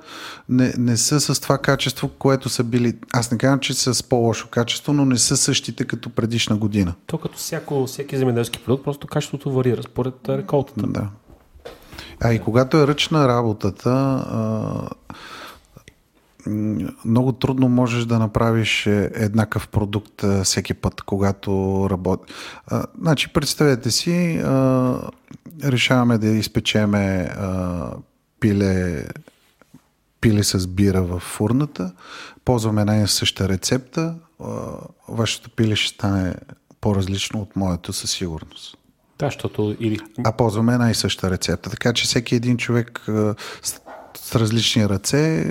не, 0.49 0.73
не 0.77 0.97
са 0.97 1.19
с 1.19 1.39
това 1.39 1.57
качество, 1.57 2.09
което 2.09 2.49
са 2.49 2.63
били. 2.63 2.93
Аз 3.13 3.31
не 3.31 3.37
казвам, 3.37 3.59
че 3.59 3.73
са 3.73 3.93
с 3.93 4.03
по-лошо 4.03 4.47
качество, 4.47 4.93
но 4.93 5.05
не 5.05 5.17
са 5.17 5.37
същите 5.37 5.85
като 5.85 6.09
предишна 6.09 6.57
година. 6.57 6.93
То 7.05 7.17
като 7.17 7.37
всяко, 7.37 7.85
всеки 7.85 8.17
земеделски 8.17 8.59
продукт, 8.59 8.83
просто 8.83 9.07
качеството 9.07 9.51
варира 9.51 9.83
според 9.83 10.29
реколтата. 10.29 10.87
Да. 10.87 11.07
А 12.19 12.33
и 12.33 12.39
когато 12.39 12.77
е 12.77 12.87
ръчна 12.87 13.27
работата, 13.27 13.89
а, 13.89 14.89
много 17.05 17.31
трудно 17.31 17.69
можеш 17.69 18.05
да 18.05 18.19
направиш 18.19 18.87
е, 18.87 19.11
еднакъв 19.13 19.67
продукт 19.67 20.23
всеки 20.43 20.73
път, 20.73 21.01
когато 21.01 21.87
работи. 21.89 22.33
Значи, 23.01 23.33
представете 23.33 23.91
си, 23.91 24.41
решаваме 25.63 26.17
да 26.17 26.27
изпечеме 26.27 27.29
пиле, 28.39 29.05
пиле 30.21 30.43
с 30.43 30.67
бира 30.67 31.01
в 31.01 31.19
фурната, 31.19 31.93
ползваме 32.45 32.81
една 32.81 32.97
и 32.97 33.07
съща 33.07 33.49
рецепта, 33.49 34.15
вашето 35.09 35.49
пиле 35.49 35.75
ще 35.75 35.95
стане 35.95 36.35
по-различно 36.81 37.41
от 37.41 37.55
моето 37.55 37.93
със 37.93 38.11
сигурност. 38.11 38.77
Да, 39.19 39.25
защото 39.25 39.75
или... 39.79 39.99
А 40.25 40.31
ползваме 40.31 40.73
една 40.73 40.91
и 40.91 40.95
съща 40.95 41.31
рецепта. 41.31 41.69
Така 41.69 41.93
че 41.93 42.03
всеки 42.03 42.35
един 42.35 42.57
човек 42.57 43.05
с, 44.18 44.36
различни 44.36 44.89
ръце 44.89 45.45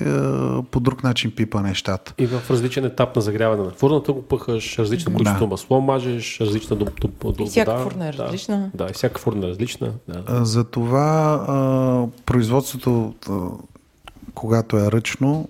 по 0.71 0.79
друг 0.79 1.03
начин 1.03 1.31
пипа 1.35 1.61
нещата. 1.61 2.13
И 2.17 2.27
в 2.27 2.41
различен 2.49 2.85
етап 2.85 3.15
на 3.15 3.21
загряване 3.21 3.63
на 3.63 3.69
фурната 3.69 4.13
го 4.13 4.21
пъхаш, 4.21 4.79
различно 4.79 5.13
количество 5.13 5.45
да. 5.45 5.49
масло 5.49 5.81
мажеш, 5.81 6.39
различна 6.41 6.75
до, 6.75 6.85
до, 7.01 7.31
до, 7.31 7.43
И 7.43 7.47
всяка 7.47 7.77
фурна 7.77 8.07
е 8.07 8.13
различна. 8.13 8.71
Да, 8.73 8.85
да, 8.85 8.91
и 8.91 8.93
всяка 8.93 9.19
фурна 9.19 9.45
е 9.45 9.49
различна. 9.49 9.91
Да. 10.07 10.45
Затова 10.45 11.45
а, 11.47 12.07
производството, 12.25 13.13
когато 14.33 14.77
е 14.77 14.91
ръчно, 14.91 15.49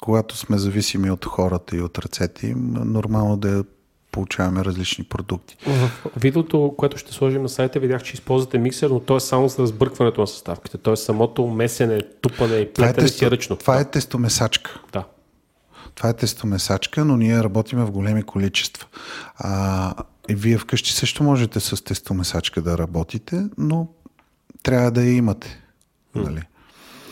когато 0.00 0.36
сме 0.36 0.58
зависими 0.58 1.10
от 1.10 1.24
хората 1.24 1.76
и 1.76 1.82
от 1.82 1.98
ръцете 1.98 2.46
им, 2.46 2.74
нормално 2.84 3.36
да 3.36 3.58
е 3.58 3.62
получаваме 4.12 4.64
различни 4.64 5.04
продукти. 5.04 5.56
В 5.66 5.90
видеото, 6.16 6.74
което 6.78 6.98
ще 6.98 7.12
сложим 7.12 7.42
на 7.42 7.48
сайта, 7.48 7.80
видях, 7.80 8.02
че 8.02 8.14
използвате 8.14 8.58
миксер, 8.58 8.90
но 8.90 9.00
то 9.00 9.16
е 9.16 9.20
само 9.20 9.48
за 9.48 9.62
разбъркването 9.62 10.20
на 10.20 10.26
съставките. 10.26 10.78
Т.е. 10.78 10.96
самото 10.96 11.46
месене, 11.46 12.02
тупане 12.20 12.56
и 12.56 12.72
плетене 12.72 13.04
е 13.04 13.08
си 13.08 13.24
е 13.24 13.30
ръчно. 13.30 13.56
Това 13.56 13.80
е 13.80 13.90
тестомесачка. 13.90 14.80
Да. 14.92 15.04
Това 15.94 16.08
е 16.10 16.16
тестомесачка, 16.16 17.04
но 17.04 17.16
ние 17.16 17.42
работиме 17.42 17.84
в 17.84 17.90
големи 17.90 18.22
количества. 18.22 18.86
А, 19.36 19.94
и 20.28 20.34
вие 20.34 20.58
вкъщи 20.58 20.92
също 20.92 21.22
можете 21.22 21.60
с 21.60 21.84
тестомесачка 21.84 22.62
да 22.62 22.78
работите, 22.78 23.44
но 23.58 23.88
трябва 24.62 24.90
да 24.90 25.02
я 25.02 25.12
имате. 25.12 25.62
Нали? 26.14 26.42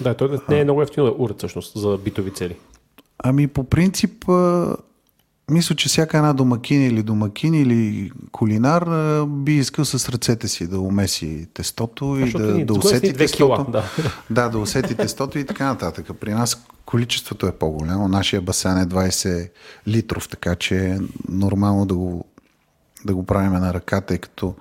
Да, 0.00 0.14
той 0.14 0.38
не 0.48 0.60
е 0.60 0.64
много 0.64 0.82
ефтино 0.82 1.06
да 1.06 1.14
уред 1.18 1.38
всъщност 1.38 1.78
за 1.78 1.98
битови 2.04 2.30
цели. 2.30 2.56
Ами 3.18 3.48
по 3.48 3.64
принцип 3.64 4.24
мисля, 5.50 5.76
че 5.76 5.88
всяка 5.88 6.16
една 6.16 6.32
домакин 6.32 6.86
или 6.86 7.02
домакин 7.02 7.54
или 7.54 8.10
кулинар 8.32 8.88
би 9.26 9.52
искал 9.56 9.84
с 9.84 10.08
ръцете 10.08 10.48
си 10.48 10.66
да 10.66 10.80
умеси 10.80 11.46
тестото 11.54 12.16
и 12.26 12.30
да, 12.30 12.64
да 12.64 12.74
усети 12.74 13.12
тестото. 13.12 13.46
Кила, 13.46 13.66
да. 13.68 13.84
да, 14.30 14.48
да 14.48 14.58
усети 14.58 14.94
тестото 14.94 15.38
и 15.38 15.46
така 15.46 15.66
нататък. 15.66 16.06
При 16.20 16.34
нас 16.34 16.66
количеството 16.86 17.46
е 17.46 17.52
по-голямо. 17.52 18.08
Нашия 18.08 18.42
басейн 18.42 18.78
е 18.78 18.86
20 18.86 19.50
литров, 19.88 20.28
така 20.28 20.54
че 20.54 20.86
е 20.86 20.98
нормално 21.28 21.86
да 21.86 21.94
го, 21.94 22.24
да 23.04 23.14
го 23.14 23.26
правим 23.26 23.52
на 23.52 23.74
ръка, 23.74 24.00
тъй 24.00 24.18
като 24.18 24.54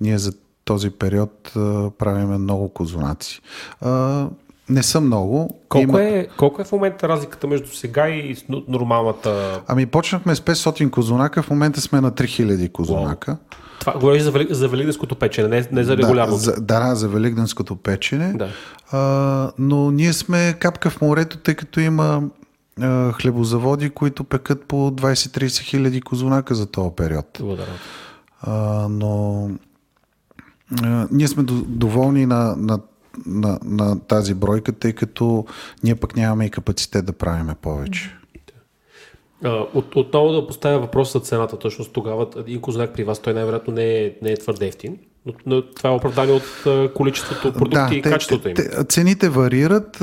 ние 0.00 0.18
за 0.18 0.32
този 0.64 0.90
период 0.90 1.50
правиме 1.98 2.38
много 2.38 2.68
козунаци. 2.68 3.40
Не 4.68 4.82
са 4.82 5.00
много. 5.00 5.60
Колко, 5.68 5.82
Има... 5.82 6.02
е, 6.02 6.26
колко 6.36 6.60
е 6.60 6.64
в 6.64 6.72
момента 6.72 7.08
разликата 7.08 7.46
между 7.46 7.68
сега 7.68 8.08
и 8.08 8.36
нормалната? 8.68 9.60
Ами 9.66 9.86
почнахме 9.86 10.34
с 10.34 10.40
500 10.40 10.90
козунака, 10.90 11.42
в 11.42 11.50
момента 11.50 11.80
сме 11.80 12.00
на 12.00 12.12
3000 12.12 12.72
козунака. 12.72 13.30
Wow. 13.30 13.54
Това 13.80 13.92
говориш 13.92 14.22
за, 14.22 14.30
вели, 14.30 14.46
за 14.50 14.68
великденското 14.68 15.16
печене, 15.16 15.48
не, 15.48 15.68
не 15.72 15.84
за 15.84 15.96
регулярното. 15.96 16.36
Да, 16.36 16.44
за, 16.44 16.60
да, 16.60 16.94
за 16.94 17.08
великденското 17.08 17.76
печене. 17.76 18.32
Да. 18.32 18.48
А, 18.92 19.52
но 19.58 19.90
ние 19.90 20.12
сме 20.12 20.54
капка 20.60 20.90
в 20.90 21.00
морето, 21.00 21.38
тъй 21.38 21.54
като 21.54 21.80
има 21.80 22.22
а, 22.80 23.12
хлебозаводи, 23.12 23.90
които 23.90 24.24
пекат 24.24 24.64
по 24.64 24.90
20-30 24.90 25.60
хиляди 25.60 26.00
козунака 26.00 26.54
за 26.54 26.66
този 26.66 26.90
период. 26.96 27.42
А, 28.40 28.86
но 28.90 29.50
а, 30.82 31.06
ние 31.10 31.28
сме 31.28 31.42
доволни 31.66 32.26
на, 32.26 32.56
на 32.58 32.78
на, 33.26 33.58
на 33.64 34.00
тази 34.00 34.34
бройка, 34.34 34.72
тъй 34.72 34.92
като 34.92 35.44
ние 35.84 35.94
пък 35.94 36.16
нямаме 36.16 36.44
и 36.46 36.50
капацитет 36.50 37.06
да 37.06 37.12
правиме 37.12 37.54
повече. 37.62 38.16
От, 39.74 39.96
отново 39.96 40.32
да 40.32 40.46
поставя 40.46 40.78
въпрос 40.78 41.12
за 41.12 41.20
цената. 41.20 41.58
Точно 41.58 41.84
тогава 41.84 42.26
един 42.36 42.60
козунак 42.60 42.94
при 42.94 43.04
вас, 43.04 43.18
той 43.18 43.34
най-вероятно 43.34 43.74
не 43.74 44.04
е, 44.04 44.12
не 44.22 44.30
е 44.30 44.36
твърде 44.36 44.66
ефтин, 44.66 44.98
но, 45.26 45.32
но 45.46 45.62
това 45.62 45.90
е 45.90 45.92
оправдание 45.92 46.34
от 46.34 46.64
количеството 46.94 47.52
продукти 47.52 47.88
да, 47.88 47.94
и 47.94 48.02
те, 48.02 48.10
качеството 48.10 48.48
им. 48.48 48.54
Те, 48.54 48.84
цените 48.84 49.28
варират. 49.28 50.02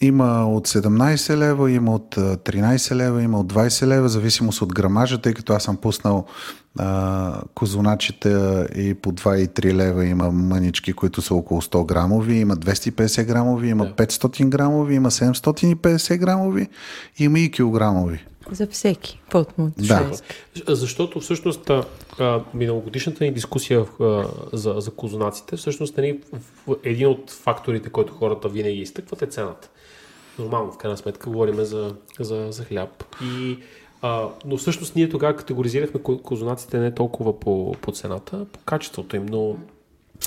Има 0.00 0.54
от 0.54 0.68
17 0.68 1.36
лева, 1.36 1.70
има 1.70 1.94
от 1.94 2.16
13 2.16 2.94
лева, 2.94 3.22
има 3.22 3.40
от 3.40 3.52
20 3.52 3.86
лева, 3.86 4.08
зависимост 4.08 4.62
от 4.62 4.74
грамажа, 4.74 5.18
тъй 5.18 5.34
като 5.34 5.52
аз 5.52 5.62
съм 5.62 5.76
пуснал 5.76 6.26
а, 6.78 7.42
козуначите 7.54 8.28
и 8.76 8.94
по 8.94 9.12
2 9.12 9.36
и 9.36 9.48
3 9.48 9.74
лева 9.74 10.04
има 10.04 10.30
мънички, 10.30 10.92
които 10.92 11.22
са 11.22 11.34
около 11.34 11.62
100 11.62 11.86
грамови, 11.86 12.34
има 12.34 12.56
250 12.56 13.24
грамови, 13.24 13.68
има 13.68 13.86
да. 13.86 14.06
500 14.06 14.48
грамови, 14.48 14.94
има 14.94 15.10
750 15.10 16.18
грамови, 16.18 16.68
има 17.18 17.38
и 17.38 17.50
килограмови. 17.50 18.24
За 18.50 18.66
всеки 18.66 19.20
му 19.58 19.70
да. 19.78 20.10
Защото 20.68 21.20
всъщност 21.20 21.70
а, 21.70 22.40
миналогодишната 22.54 23.24
ни 23.24 23.32
дискусия 23.32 23.84
а, 24.00 24.24
за, 24.52 24.74
за 24.78 24.90
козунаците, 24.90 25.56
всъщност 25.56 25.96
нали, 25.96 26.20
един 26.84 27.06
от 27.06 27.30
факторите, 27.30 27.90
който 27.90 28.12
хората 28.12 28.48
винаги 28.48 28.78
изтъкват 28.78 29.22
е 29.22 29.26
цената. 29.26 29.68
Нормално, 30.38 30.72
в 30.72 30.76
крайна 30.76 30.96
сметка, 30.96 31.30
говорим 31.30 31.64
за, 31.64 31.94
за, 32.20 32.46
за 32.50 32.64
хляб. 32.64 33.04
И 33.22 33.58
а, 34.02 34.28
но 34.44 34.56
всъщност 34.56 34.96
ние 34.96 35.08
тогава 35.08 35.36
категоризирахме 35.36 36.00
козунаците 36.02 36.78
не 36.78 36.94
толкова 36.94 37.40
по, 37.40 37.74
по 37.80 37.92
цената, 37.92 38.46
по 38.52 38.58
качеството 38.58 39.16
им, 39.16 39.26
но 39.26 39.56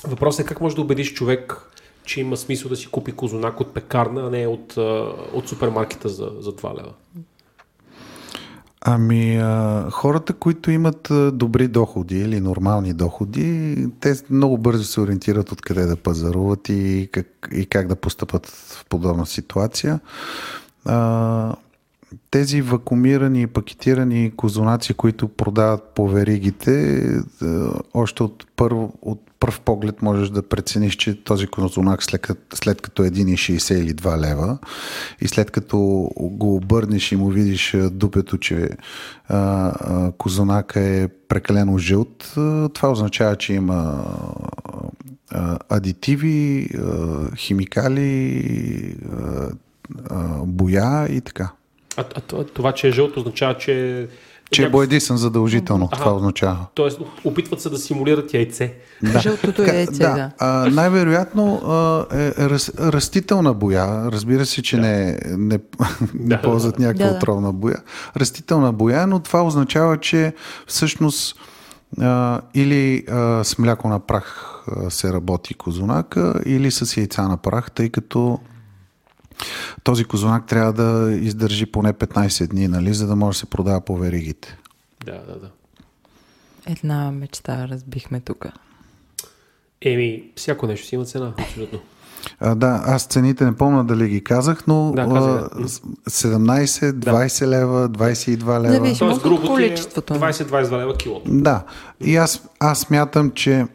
Въпросът 0.07 0.45
е 0.45 0.47
как 0.47 0.61
можеш 0.61 0.75
да 0.75 0.81
убедиш 0.81 1.13
човек, 1.13 1.71
че 2.03 2.21
има 2.21 2.37
смисъл 2.37 2.69
да 2.69 2.75
си 2.75 2.87
купи 2.87 3.11
козунак 3.11 3.59
от 3.59 3.73
пекарна, 3.73 4.21
а 4.21 4.29
не 4.29 4.47
от, 4.47 4.77
от 5.33 5.49
супермаркета 5.49 6.09
за, 6.09 6.31
за 6.39 6.51
2 6.51 6.77
лева. 6.79 6.93
Ами, 8.81 9.37
а, 9.37 9.89
хората, 9.91 10.33
които 10.33 10.71
имат 10.71 11.11
добри 11.33 11.67
доходи 11.67 12.19
или 12.19 12.39
нормални 12.39 12.93
доходи, 12.93 13.77
те 13.99 14.15
много 14.29 14.57
бързо 14.57 14.83
се 14.83 15.01
ориентират 15.01 15.51
откъде 15.51 15.85
да 15.85 15.95
пазаруват 15.95 16.69
и 16.69 17.09
как, 17.11 17.47
и 17.51 17.65
как 17.65 17.87
да 17.87 17.95
постъпат 17.95 18.47
в 18.47 18.85
подобна 18.89 19.25
ситуация. 19.25 19.99
А, 20.85 21.55
тези 22.31 22.61
вакуумирани 22.61 23.41
и 23.41 23.47
пакетирани 23.47 24.31
козунаци, 24.35 24.93
които 24.93 25.27
продават 25.27 25.83
по 25.95 26.07
веригите, 26.07 27.03
а, 27.41 27.71
още 27.93 28.23
от 28.23 28.47
първо, 28.55 28.93
от 29.01 29.21
пръв 29.39 29.59
поглед 29.59 30.01
можеш 30.01 30.29
да 30.29 30.41
прецениш, 30.41 30.95
че 30.95 31.23
този 31.23 31.47
козунак 31.47 32.03
след, 32.03 32.27
след 32.53 32.81
като 32.81 33.03
е 33.03 33.09
1,60 33.09 33.73
или 33.73 33.93
2 33.93 34.17
лева 34.17 34.57
и 35.21 35.27
след 35.27 35.51
като 35.51 35.77
го 36.17 36.55
обърнеш 36.55 37.11
и 37.11 37.15
му 37.15 37.29
видиш 37.29 37.73
а, 37.73 37.89
дупето, 37.89 38.37
че 38.37 38.69
а, 39.27 39.37
а, 39.37 40.11
козунака 40.11 40.79
е 40.79 41.07
прекалено 41.07 41.77
жълт, 41.77 42.33
това 42.73 42.91
означава, 42.91 43.35
че 43.35 43.53
има 43.53 44.05
а, 45.31 45.59
адитиви, 45.69 46.69
а, 46.77 47.35
химикали, 47.35 48.95
а, 49.11 49.49
а, 50.09 50.45
боя 50.45 51.07
и 51.09 51.21
така. 51.21 51.51
А, 51.97 52.03
а, 52.15 52.21
това- 52.43 52.71
че 52.71 52.87
е 52.87 52.91
жълто, 52.91 53.19
означава, 53.19 53.53
че... 53.53 54.07
Че 54.51 54.63
е 54.63 54.69
боядисан 54.69 55.17
задължително, 55.17 55.89
Аха. 55.91 56.01
това 56.01 56.15
означава. 56.15 56.57
Тоест, 56.73 56.99
опитват 57.23 57.61
се 57.61 57.69
да 57.69 57.77
симулират 57.77 58.33
яйце. 58.33 58.73
Жълтото 59.19 59.63
Ка- 59.63 59.73
яйце, 59.75 59.91
да. 59.93 60.31
А, 60.39 60.69
най-вероятно 60.69 61.55
а, 61.57 62.05
е 62.13 62.49
раз, 62.49 62.71
растителна 62.79 63.53
боя. 63.53 64.11
Разбира 64.11 64.45
се, 64.45 64.61
че 64.61 64.77
не, 64.77 65.19
не, 65.27 65.59
не 66.13 66.27
Да. 66.27 66.41
ползват 66.41 66.79
някаква 66.79 67.05
Да, 67.05 67.11
да. 67.11 67.17
отровна 67.17 67.53
боя. 67.53 67.77
Растителна 68.17 68.73
боя, 68.73 69.07
но 69.07 69.19
това 69.19 69.43
означава, 69.43 69.97
че 69.97 70.33
всъщност 70.67 71.35
а, 72.01 72.41
или 72.53 73.03
а, 73.11 73.43
с 73.43 73.57
мляко 73.57 73.87
на 73.87 73.99
прах 73.99 74.45
а, 74.67 74.89
се 74.89 75.13
работи 75.13 75.53
козунака, 75.53 76.41
или 76.45 76.71
с 76.71 76.97
яйца 76.97 77.23
на 77.23 77.37
прах, 77.37 77.71
тъй 77.71 77.89
като 77.89 78.39
този 79.83 80.05
козунак 80.05 80.45
трябва 80.47 80.73
да 80.73 81.13
издържи 81.13 81.65
поне 81.65 81.93
15 81.93 82.47
дни, 82.47 82.67
нали, 82.67 82.93
за 82.93 83.07
да 83.07 83.15
може 83.15 83.35
да 83.35 83.39
се 83.39 83.45
продава 83.45 83.81
по 83.81 83.97
веригите. 83.97 84.57
Да, 85.05 85.11
да, 85.11 85.39
да. 85.39 85.49
Една 86.67 87.11
мечта 87.11 87.67
разбихме 87.67 88.19
тук. 88.19 88.45
Еми, 89.81 90.23
всяко 90.35 90.67
нещо 90.67 90.87
си 90.87 90.95
има 90.95 91.05
цена, 91.05 91.33
абсолютно. 91.39 91.79
А, 92.39 92.55
да, 92.55 92.83
аз 92.85 93.03
цените 93.03 93.45
не 93.45 93.55
помня 93.55 93.83
дали 93.83 94.09
ги 94.09 94.23
казах, 94.23 94.67
но 94.67 94.91
Да, 94.91 95.05
казах. 95.05 95.49
с- 95.67 95.81
17, 96.09 96.91
20 96.91 97.47
лева, 97.47 97.89
22 97.89 98.59
лева. 98.59 98.73
Зависи. 98.75 99.03
От 99.03 99.43
е 99.43 99.47
количеството. 99.47 100.13
20-22 100.13 100.77
лева 100.77 100.97
килото. 100.97 101.31
Да, 101.31 101.63
и 102.01 102.15
аз, 102.15 102.43
аз 102.59 102.89
мятам, 102.89 103.31
че 103.31 103.67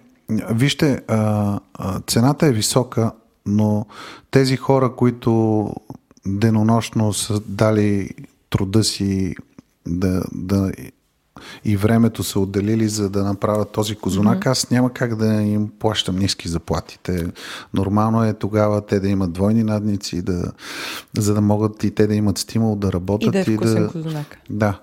вижте, 0.50 1.02
а, 1.08 1.60
а, 1.74 2.00
цената 2.00 2.46
е 2.46 2.52
висока, 2.52 3.12
но 3.46 3.86
тези 4.30 4.56
хора, 4.56 4.92
които 4.96 5.70
денонощно 6.26 7.12
са 7.12 7.40
дали 7.40 8.10
труда 8.50 8.84
си 8.84 9.34
да, 9.86 10.22
да 10.34 10.72
и 11.64 11.76
времето 11.76 12.22
са 12.22 12.40
отделили 12.40 12.88
за 12.88 13.10
да 13.10 13.24
направят 13.24 13.72
този 13.72 13.96
козунак, 13.96 14.38
mm-hmm. 14.38 14.50
аз 14.50 14.70
няма 14.70 14.92
как 14.92 15.16
да 15.16 15.26
им 15.26 15.70
плащам 15.78 16.16
ниски 16.16 16.48
заплати. 16.48 16.98
Те, 17.02 17.26
нормално 17.74 18.24
е 18.24 18.34
тогава 18.34 18.86
те 18.86 19.00
да 19.00 19.08
имат 19.08 19.32
двойни 19.32 19.62
надници, 19.62 20.22
да, 20.22 20.52
за 21.18 21.34
да 21.34 21.40
могат 21.40 21.84
и 21.84 21.90
те 21.90 22.06
да 22.06 22.14
имат 22.14 22.38
стимул 22.38 22.76
да 22.76 22.92
работят. 22.92 23.28
И 23.28 23.30
да 23.30 23.38
е 23.38 23.44
вкусен 23.44 23.82
да, 23.82 23.88
козунак. 23.88 24.38
да. 24.50 24.80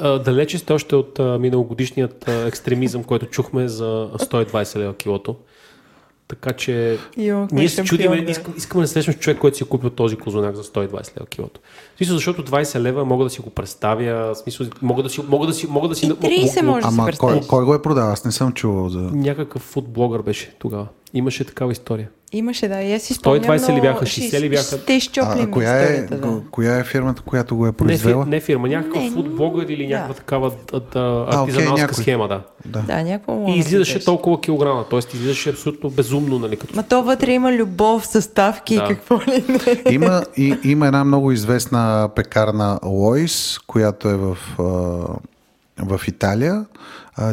Далече 0.24 0.58
сте 0.58 0.72
още 0.72 0.96
от 0.96 1.18
миналогодишният 1.40 2.28
екстремизъм, 2.28 3.04
който 3.04 3.26
чухме 3.26 3.68
за 3.68 4.10
120 4.18 4.78
лева 4.78 4.96
килото. 4.96 5.36
Така 6.40 6.52
че 6.52 6.98
Йо, 7.16 7.48
ние 7.52 7.68
се 7.68 7.84
чудиме, 7.84 8.22
бе. 8.22 8.30
искам, 8.30 8.54
искаме 8.56 8.82
да 8.84 8.88
срещнем 8.88 9.16
с 9.16 9.18
човек, 9.18 9.38
който 9.38 9.56
си 9.56 9.64
е 9.64 9.66
купил 9.66 9.90
този 9.90 10.16
козунак 10.16 10.56
за 10.56 10.64
120 10.64 11.16
лева 11.16 11.26
килото. 11.26 11.60
В 11.94 11.96
смисъл, 11.96 12.16
защото 12.16 12.44
20 12.44 12.80
лева 12.80 13.04
мога 13.04 13.24
да 13.24 13.30
си 13.30 13.40
го 13.40 13.50
представя, 13.50 14.34
в 14.34 14.38
смисъл, 14.38 14.66
мога 14.82 15.02
да 15.02 15.08
си, 15.08 15.20
мога 15.28 15.46
да 15.46 15.52
си, 15.52 15.66
мога 15.66 15.88
да 15.88 15.94
си... 15.94 16.06
И 16.06 16.10
30 16.10 16.62
може 16.62 16.84
да 16.84 16.92
си 16.92 16.98
Ама 17.00 17.12
кой, 17.18 17.40
кой 17.48 17.64
го 17.64 17.74
е 17.74 17.82
продал? 17.82 18.12
Аз 18.12 18.24
не 18.24 18.32
съм 18.32 18.52
чувал 18.52 18.88
за... 18.88 18.98
Някакъв 18.98 19.62
футблогър 19.62 20.22
беше 20.22 20.54
тогава. 20.58 20.86
Имаше 21.14 21.44
такава 21.44 21.72
история. 21.72 22.08
Имаше, 22.34 22.68
да. 22.68 22.82
И 22.82 22.94
аз 22.94 23.02
си 23.02 23.14
спомням, 23.14 23.42
120 23.42 23.76
ли 23.76 23.80
бяха, 23.80 24.06
ще- 24.06 24.20
60 24.22 24.40
ли 24.40 24.48
бяха? 24.48 24.78
Ще 24.78 24.92
изчоплим 24.92 25.44
А, 25.44 25.50
коя, 25.50 25.72
е, 25.72 26.00
да. 26.02 26.40
коя 26.50 26.76
е 26.76 26.84
фирмата, 26.84 27.22
която 27.22 27.56
го 27.56 27.64
е 27.64 27.68
Не, 27.68 27.72
произвела? 27.72 28.24
фи, 28.24 28.30
не 28.30 28.40
фирма, 28.40 28.68
някакъв 28.68 29.02
Не, 29.02 29.10
футблогър 29.10 29.64
или 29.64 29.82
да. 29.82 29.94
някаква 29.94 30.14
такава 30.14 30.50
да, 30.72 30.80
А, 30.94 31.22
окей, 31.22 31.38
артизаналска 31.40 31.80
някой. 31.80 31.94
схема, 31.94 32.28
да. 32.28 32.42
Да, 32.82 33.02
някакво 33.04 33.32
мога 33.34 33.50
И 33.50 33.54
да 33.54 33.58
излизаше 33.58 33.92
сеща. 33.92 34.04
толкова 34.04 34.40
килограма, 34.40 34.84
т.е. 34.84 35.00
излизаше 35.14 35.50
абсолютно 35.50 35.90
безумно, 35.90 36.38
нали, 36.38 36.56
като 36.56 36.76
Ма 36.76 36.82
то 36.82 37.02
вътре 37.02 37.32
има 37.32 37.52
любов, 37.52 38.06
съставки 38.06 38.76
Да. 38.76 38.82
и 38.82 38.88
какво 38.88 39.16
ли 39.18 39.44
не. 39.48 39.92
Има, 39.92 40.22
и, 40.36 40.58
има 40.64 40.86
една 40.86 41.04
много 41.04 41.32
известна 41.32 42.08
пекарна 42.16 42.78
Лойс, 42.84 43.58
която 43.58 44.08
е 44.08 44.14
в, 44.14 44.36
в 45.78 46.00
Италия. 46.08 46.64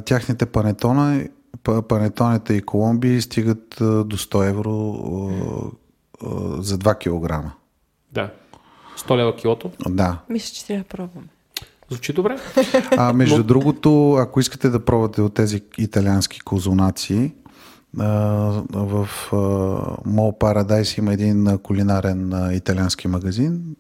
Тяхните 0.06 0.46
панетона, 0.46 1.24
па- 1.64 1.82
панетонета 1.82 2.54
и 2.54 2.62
коломби 2.62 3.22
стигат 3.22 3.76
до 3.80 4.18
100 4.18 4.50
евро 4.50 4.96
за 6.60 6.78
2 6.78 7.00
килограма. 7.00 7.52
Да. 8.12 8.32
100 8.98 9.18
лева 9.18 9.36
килото. 9.36 9.72
Да. 9.90 10.18
Мисля, 10.30 10.54
че 10.54 10.66
трябва 10.66 10.84
да 10.84 10.90
пробваме. 10.90 11.28
Звучи 11.90 12.14
добре. 12.14 12.40
А 12.98 13.14
между 13.14 13.44
другото, 13.44 14.14
ако 14.14 14.40
искате 14.40 14.70
да 14.70 14.86
пробвате 14.86 15.22
от 15.22 15.34
тези 15.34 15.62
италиански 15.78 16.40
козунаци, 16.40 17.34
в 17.94 19.10
Мол 20.06 20.32
Paradise 20.40 21.00
има 21.00 21.14
един 21.14 21.58
кулинарен 21.58 22.50
италиански 22.56 23.08
магазин. 23.08 23.76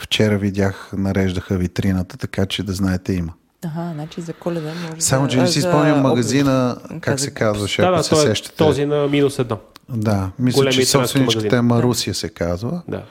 Вчера 0.00 0.38
видях, 0.38 0.92
нареждаха 0.96 1.56
витрината, 1.56 2.16
така 2.16 2.46
че 2.46 2.62
да 2.62 2.72
знаете 2.72 3.12
има. 3.12 3.32
Ага, 3.64 3.90
значи 3.94 4.20
за 4.20 4.32
коледа 4.32 4.72
може 4.82 5.00
Само, 5.00 5.26
да... 5.26 5.32
че 5.32 5.38
не 5.38 5.46
си 5.46 5.60
спомням 5.60 6.00
магазина, 6.00 6.76
как 7.00 7.20
се 7.20 7.30
казваше, 7.30 7.82
да, 7.82 7.88
ако 7.88 7.96
да, 7.96 8.02
се 8.02 8.10
той 8.10 8.22
е 8.22 8.26
сещате. 8.26 8.56
този 8.56 8.86
на 8.86 9.06
минус 9.06 9.38
едно. 9.38 9.58
Да, 9.88 10.30
мисля, 10.38 10.70
че 10.70 10.86
собственичката 10.86 11.56
е. 11.56 11.60
Марусия 11.60 12.14
се 12.14 12.28
казва. 12.28 12.82
Да, 12.88 13.02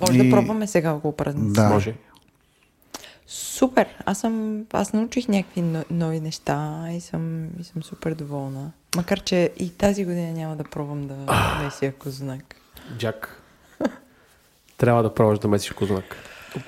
Може 0.00 0.12
И- 0.12 0.24
да 0.24 0.36
пробваме 0.36 0.66
сега 0.66 0.92
го 0.92 1.12
празници. 1.12 1.52
Да. 1.52 1.68
може. 1.68 1.94
Супер! 3.26 3.86
Аз 4.04 4.18
съм, 4.18 4.62
аз 4.72 4.92
научих 4.92 5.28
някакви 5.28 5.60
но- 5.62 5.84
нови 5.90 6.20
неща 6.20 6.86
и 6.90 7.00
съм, 7.00 7.44
и 7.60 7.64
съм 7.64 7.82
супер 7.82 8.14
доволна. 8.14 8.70
Макар, 8.96 9.20
че 9.20 9.50
и 9.58 9.70
тази 9.70 10.04
година 10.04 10.32
няма 10.32 10.56
да 10.56 10.64
пробвам 10.64 11.06
да 11.06 11.14
месия 11.64 11.92
кознак. 11.92 12.56
Джак. 12.98 13.42
Трябва 14.78 15.02
да 15.02 15.14
пробваш 15.14 15.38
да 15.38 15.48
месиш 15.48 15.70
козунак. 15.70 16.16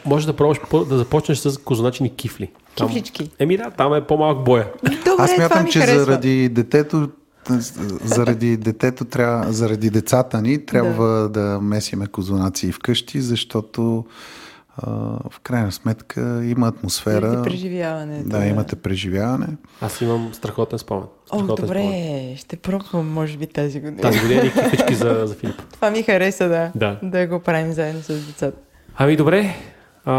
Може 0.04 0.26
да 0.26 0.36
пробваш 0.36 0.58
да 0.88 0.98
започнеш 0.98 1.38
с 1.38 1.58
козуначни 1.58 2.16
кифли. 2.16 2.50
Там- 2.76 2.88
Кифлички. 2.88 3.30
Еми 3.38 3.56
да, 3.56 3.70
там 3.70 3.94
е 3.94 4.00
по-малък 4.00 4.44
боя. 4.44 4.66
Добре, 4.82 4.96
Аз 5.18 5.30
това 5.30 5.42
мятам, 5.44 5.64
ми 5.64 5.70
че 5.70 5.80
харесва. 5.80 6.00
заради 6.00 6.48
детето, 6.48 7.10
заради 8.04 8.56
детето 8.56 9.04
трябва, 9.04 9.52
заради 9.52 9.90
децата 9.90 10.42
ни 10.42 10.66
трябва 10.66 11.06
да, 11.06 11.28
да 11.30 11.60
месиме 11.60 12.06
козунаци 12.06 12.72
вкъщи, 12.72 13.20
защото 13.20 14.04
в 15.30 15.40
крайна 15.42 15.72
сметка 15.72 16.20
има 16.44 16.68
атмосфера. 16.68 17.30
Заради 17.30 17.42
преживяването, 17.44 18.28
Да, 18.28 18.38
да. 18.38 18.46
имате 18.46 18.76
преживяване. 18.76 19.46
Аз 19.80 20.00
имам 20.00 20.30
страхотен 20.32 20.78
спомен. 20.78 21.02
О, 21.02 21.08
Страхотен 21.36 21.64
добре, 21.66 21.78
спомен. 21.80 22.36
ще 22.36 22.56
пробвам, 22.56 23.08
може 23.08 23.36
би, 23.38 23.46
тази 23.46 23.80
година. 23.80 24.02
Тази 24.02 24.20
година 24.20 24.40
и 24.40 24.52
кифлички 24.52 24.94
за, 24.94 25.22
за 25.24 25.34
Филип. 25.34 25.54
Това 25.72 25.90
ми 25.90 26.02
хареса, 26.02 26.48
да. 26.48 26.70
Да. 26.74 26.98
Да 27.02 27.26
го 27.26 27.40
правим 27.40 27.72
заедно 27.72 28.02
с 28.02 28.26
децата. 28.26 28.56
Ами 28.96 29.16
добре. 29.16 29.54
А, 30.04 30.14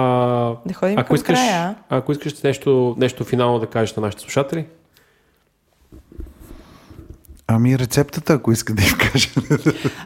Да 0.66 0.74
ходим 0.74 0.98
ако 1.00 1.08
към 1.08 1.16
искаш, 1.16 1.40
края. 1.40 1.76
ако 1.90 2.12
искаш 2.12 2.42
нещо, 2.42 2.96
нещо 2.98 3.24
финално 3.24 3.60
да 3.60 3.68
кажеш 3.68 3.96
на 3.96 4.02
нашите 4.02 4.24
слушатели, 4.24 4.66
Ами 7.48 7.80
рецептата, 7.80 8.34
ако 8.34 8.52
иска 8.52 8.74
да 8.74 8.84
им 8.84 8.94
кажа. 9.12 9.30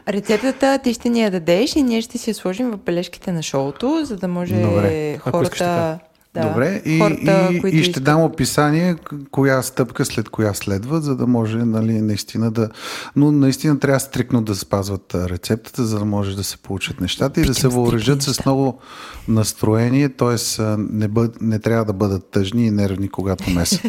Рецептата 0.08 0.78
ти 0.84 0.94
ще 0.94 1.08
ни 1.08 1.22
я 1.22 1.30
дадеш 1.30 1.76
и 1.76 1.82
ние 1.82 2.02
ще 2.02 2.18
си 2.18 2.30
я 2.30 2.34
сложим 2.34 2.70
в 2.70 2.76
бележките 2.76 3.32
на 3.32 3.42
шоуто, 3.42 4.04
за 4.04 4.16
да 4.16 4.28
може 4.28 4.54
Добре. 4.54 5.18
Ако 5.24 5.42
искаш 5.42 5.58
хората... 5.58 5.98
Да. 6.36 6.48
Добре, 6.48 6.82
и, 6.84 6.98
Хората, 6.98 7.48
и, 7.52 7.60
които 7.60 7.76
и 7.76 7.82
ще 7.82 7.90
искат. 7.90 8.04
дам 8.04 8.22
описание 8.22 8.96
коя 9.30 9.62
стъпка 9.62 10.04
след 10.04 10.28
коя 10.28 10.54
следва, 10.54 11.00
за 11.00 11.16
да 11.16 11.26
може 11.26 11.58
нали, 11.58 12.00
наистина 12.00 12.50
да... 12.50 12.68
Но 13.16 13.32
наистина 13.32 13.78
трябва 13.78 14.00
стрикно 14.00 14.42
да 14.42 14.54
спазват 14.54 15.14
рецептата, 15.14 15.84
за 15.84 15.98
да 15.98 16.04
може 16.04 16.36
да 16.36 16.44
се 16.44 16.56
получат 16.56 17.00
нещата 17.00 17.40
и 17.40 17.44
да 17.44 17.54
се 17.54 17.60
Питам 17.60 17.70
въоръжат 17.70 18.22
с 18.22 18.44
много 18.44 18.80
настроение, 19.28 20.08
т.е. 20.08 20.62
не, 20.78 21.08
бъд, 21.08 21.40
не 21.40 21.58
трябва 21.58 21.84
да 21.84 21.92
бъдат 21.92 22.30
тъжни 22.30 22.66
и 22.66 22.70
нервни, 22.70 23.08
когато 23.08 23.50
месят. 23.50 23.80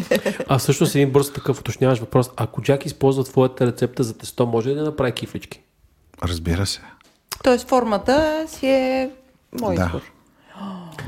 А 0.48 0.58
всъщност 0.58 0.94
един 0.94 1.10
бърз 1.12 1.32
такъв 1.32 1.60
уточняваш 1.60 1.98
въпрос. 1.98 2.30
Ако 2.36 2.62
Джак 2.62 2.86
използва 2.86 3.24
твоята 3.24 3.66
рецепта 3.66 4.02
за 4.02 4.14
тесто, 4.18 4.46
може 4.46 4.68
ли 4.68 4.74
да 4.74 4.84
направи 4.84 5.12
кифлички? 5.12 5.60
Разбира 6.24 6.66
се. 6.66 6.80
Тоест 7.44 7.68
формата 7.68 8.44
си 8.48 8.66
е 8.66 9.10
мой 9.60 9.74
Да. 9.74 9.84
избор. 9.84 10.00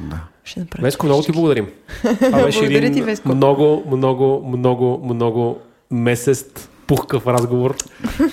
Да. 0.01 0.21
Ще 0.45 0.61
направя. 0.61 0.83
Веско, 0.83 1.07
много 1.07 1.23
ти 1.23 1.33
благодарим. 1.33 1.69
Това 2.03 2.43
беше 2.43 2.59
Благодаря 2.59 2.87
един 2.87 2.95
ти, 2.95 3.03
Веско. 3.03 3.35
много, 3.35 3.83
много, 3.91 4.53
много, 4.57 5.01
много 5.15 5.59
месест 5.91 6.71
пухкав 6.87 7.27
разговор. 7.27 7.77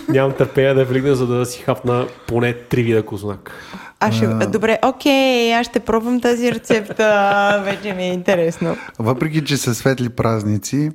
Нямам 0.10 0.34
търпение 0.34 0.74
да 0.74 0.86
влигна, 0.86 1.16
за 1.16 1.28
да 1.28 1.46
си 1.46 1.62
хапна 1.62 2.08
поне 2.28 2.54
три 2.54 2.84
вида 2.84 3.06
кознак. 3.06 3.52
Аз 4.00 4.16
ще... 4.16 4.28
Добре, 4.28 4.80
окей, 4.86 5.54
аз 5.54 5.68
ще 5.68 5.80
пробвам 5.80 6.22
тази 6.22 6.52
рецепта. 6.52 7.62
Вече 7.66 7.94
ми 7.94 8.04
е 8.04 8.14
интересно. 8.14 8.78
Въпреки, 9.00 9.46
че 9.46 9.58
са 9.58 9.76
светли 9.76 10.10
празници, 10.10 10.92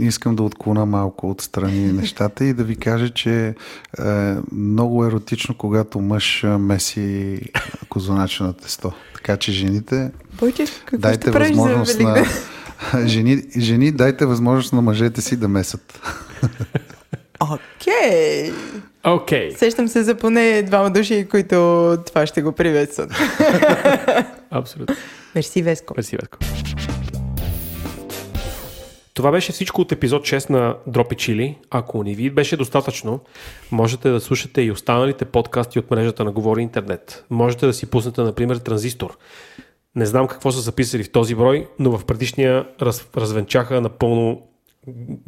искам 0.00 0.36
да 0.36 0.42
отклона 0.42 0.86
малко 0.86 1.30
отстрани 1.30 1.92
нещата 1.92 2.44
и 2.44 2.52
да 2.52 2.64
ви 2.64 2.76
кажа, 2.76 3.10
че 3.10 3.54
е 3.98 4.34
много 4.52 5.04
еротично, 5.04 5.54
когато 5.54 6.00
мъж 6.00 6.44
е, 6.44 6.46
меси 6.46 7.40
козунача 7.88 8.44
на 8.44 8.52
тесто. 8.52 8.92
Така 9.14 9.36
че 9.36 9.52
жените, 9.52 10.10
какво 10.30 10.98
дайте 10.98 11.30
възможност 11.30 12.00
на... 12.00 12.24
Жени, 13.06 13.42
жени, 13.58 13.92
дайте 13.92 14.26
възможност 14.26 14.72
на 14.72 14.82
мъжете 14.82 15.20
си 15.20 15.36
да 15.36 15.48
месат. 15.48 16.00
Окей. 17.40 18.52
Окей. 19.04 19.52
Сещам 19.56 19.88
се 19.88 20.02
за 20.02 20.14
поне 20.14 20.62
двама 20.62 20.90
души, 20.90 21.26
които 21.30 21.56
това 22.06 22.26
ще 22.26 22.42
го 22.42 22.52
приветстват. 22.52 23.10
Абсолютно. 24.50 24.96
Мерси, 25.34 25.62
Веско. 25.62 25.94
Мерси, 25.96 26.16
Ветко. 26.16 26.38
Това 29.16 29.30
беше 29.30 29.52
всичко 29.52 29.80
от 29.80 29.92
епизод 29.92 30.22
6 30.22 30.50
на 30.50 30.76
Дропи 30.86 31.14
Чили. 31.14 31.58
Ако 31.70 32.04
не 32.04 32.14
ви 32.14 32.30
беше 32.30 32.56
достатъчно, 32.56 33.20
можете 33.72 34.10
да 34.10 34.20
слушате 34.20 34.62
и 34.62 34.70
останалите 34.70 35.24
подкасти 35.24 35.78
от 35.78 35.90
мрежата 35.90 36.24
на 36.24 36.32
Говори 36.32 36.62
Интернет. 36.62 37.24
Можете 37.30 37.66
да 37.66 37.72
си 37.72 37.90
пуснете, 37.90 38.20
например, 38.20 38.56
Транзистор. 38.56 39.18
Не 39.94 40.06
знам 40.06 40.26
какво 40.26 40.52
са 40.52 40.60
записали 40.60 41.02
в 41.02 41.12
този 41.12 41.34
брой, 41.34 41.68
но 41.78 41.98
в 41.98 42.04
предишния 42.04 42.66
раз, 42.82 43.08
развенчаха 43.16 43.80
напълно 43.80 44.42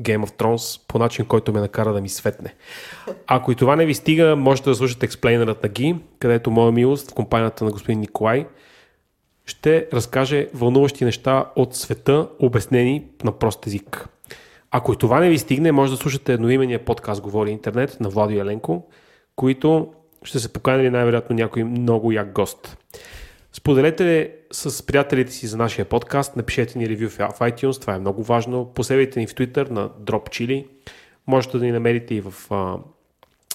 Game 0.02 0.26
of 0.26 0.38
Thrones 0.38 0.80
по 0.88 0.98
начин, 0.98 1.24
който 1.24 1.52
ме 1.52 1.60
накара 1.60 1.92
да 1.92 2.00
ми 2.00 2.08
светне. 2.08 2.54
Ако 3.26 3.52
и 3.52 3.54
това 3.54 3.76
не 3.76 3.86
ви 3.86 3.94
стига, 3.94 4.36
можете 4.36 4.70
да 4.70 4.76
слушате 4.76 5.06
експлейнерът 5.06 5.62
на 5.62 5.68
Ги, 5.68 5.96
където 6.18 6.50
моя 6.50 6.72
милост 6.72 7.10
в 7.10 7.14
компанията 7.14 7.64
на 7.64 7.70
господин 7.70 8.00
Николай 8.00 8.46
ще 9.48 9.86
разкаже 9.92 10.48
вълнуващи 10.54 11.04
неща 11.04 11.44
от 11.56 11.76
света, 11.76 12.28
обяснени 12.38 13.04
на 13.24 13.32
прост 13.32 13.66
език. 13.66 14.08
Ако 14.70 14.92
и 14.92 14.96
това 14.96 15.20
не 15.20 15.28
ви 15.28 15.38
стигне, 15.38 15.72
може 15.72 15.92
да 15.92 15.98
слушате 15.98 16.32
едноименния 16.32 16.84
подкаст 16.84 17.20
Говори 17.22 17.50
Интернет 17.50 18.00
на 18.00 18.08
Владо 18.08 18.34
Еленко, 18.34 18.86
които 19.36 19.92
ще 20.24 20.38
се 20.38 20.52
поканили 20.52 20.90
най-вероятно 20.90 21.36
някой 21.36 21.64
много 21.64 22.12
як 22.12 22.32
гост. 22.32 22.78
Споделете 23.52 24.32
с 24.52 24.86
приятелите 24.86 25.32
си 25.32 25.46
за 25.46 25.56
нашия 25.56 25.84
подкаст, 25.84 26.36
напишете 26.36 26.78
ни 26.78 26.88
ревю 26.88 27.08
в 27.08 27.18
iTunes, 27.18 27.80
това 27.80 27.94
е 27.94 27.98
много 27.98 28.22
важно. 28.22 28.72
Последвайте 28.74 29.20
ни 29.20 29.26
в 29.26 29.34
Twitter 29.34 29.70
на 29.70 29.88
Drop. 29.88 30.66
Можете 31.26 31.58
да 31.58 31.64
ни 31.64 31.72
намерите 31.72 32.14
и 32.14 32.20
в, 32.20 32.34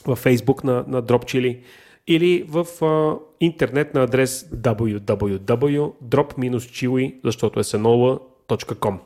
в 0.06 0.18
Facebook 0.18 0.64
на, 0.64 0.86
на 0.88 1.04
Drop 1.04 1.24
Chili 1.24 1.60
или 2.08 2.46
в 2.50 2.86
а, 2.86 3.16
интернет 3.40 3.94
на 3.94 4.04
адрес 4.04 4.50
www.drop-chili, 4.50 7.16
защото 7.24 7.60
е 7.60 7.64
sanola.com. 7.64 8.98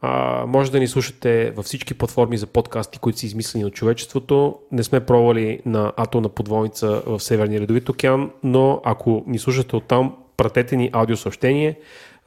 А, 0.00 0.44
може 0.46 0.72
да 0.72 0.80
ни 0.80 0.88
слушате 0.88 1.50
във 1.50 1.64
всички 1.64 1.94
платформи 1.94 2.38
за 2.38 2.46
подкасти, 2.46 2.98
които 2.98 3.18
са 3.18 3.26
измислени 3.26 3.64
от 3.64 3.74
човечеството. 3.74 4.58
Не 4.72 4.82
сме 4.82 5.06
пробвали 5.06 5.60
на 5.66 5.92
атомна 5.96 6.28
подводница 6.28 7.02
в 7.06 7.20
Северния 7.20 7.60
ледовит 7.60 7.88
океан, 7.88 8.30
но 8.42 8.80
ако 8.84 9.24
ни 9.26 9.38
слушате 9.38 9.76
оттам, 9.76 10.16
пратете 10.36 10.76
ни 10.76 10.90
аудиосъобщение. 10.92 11.78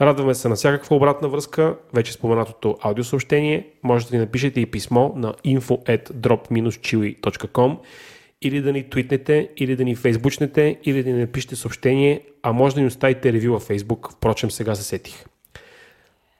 Радваме 0.01 0.35
се 0.35 0.49
на 0.49 0.55
всякаква 0.55 0.95
обратна 0.95 1.29
връзка, 1.29 1.75
вече 1.93 2.13
споменатото 2.13 2.77
аудиосъобщение. 2.81 3.67
Може 3.83 4.07
да 4.07 4.15
ни 4.15 4.21
напишете 4.21 4.61
и 4.61 4.65
писмо 4.65 5.11
на 5.15 5.33
info 5.33 5.97
at 5.97 6.13
drop-chili.com 6.13 7.77
или 8.41 8.61
да 8.61 8.73
ни 8.73 8.89
твитнете, 8.89 9.49
или 9.57 9.75
да 9.75 9.83
ни 9.83 9.95
фейсбучнете, 9.95 10.79
или 10.83 11.03
да 11.03 11.09
ни 11.09 11.19
напишете 11.19 11.55
съобщение, 11.55 12.21
а 12.43 12.51
може 12.51 12.75
да 12.75 12.81
ни 12.81 12.87
оставите 12.87 13.33
ревю 13.33 13.51
във 13.51 13.63
Фейсбук, 13.63 14.11
впрочем 14.11 14.51
сега 14.51 14.75
се 14.75 14.83
сетих. 14.83 15.25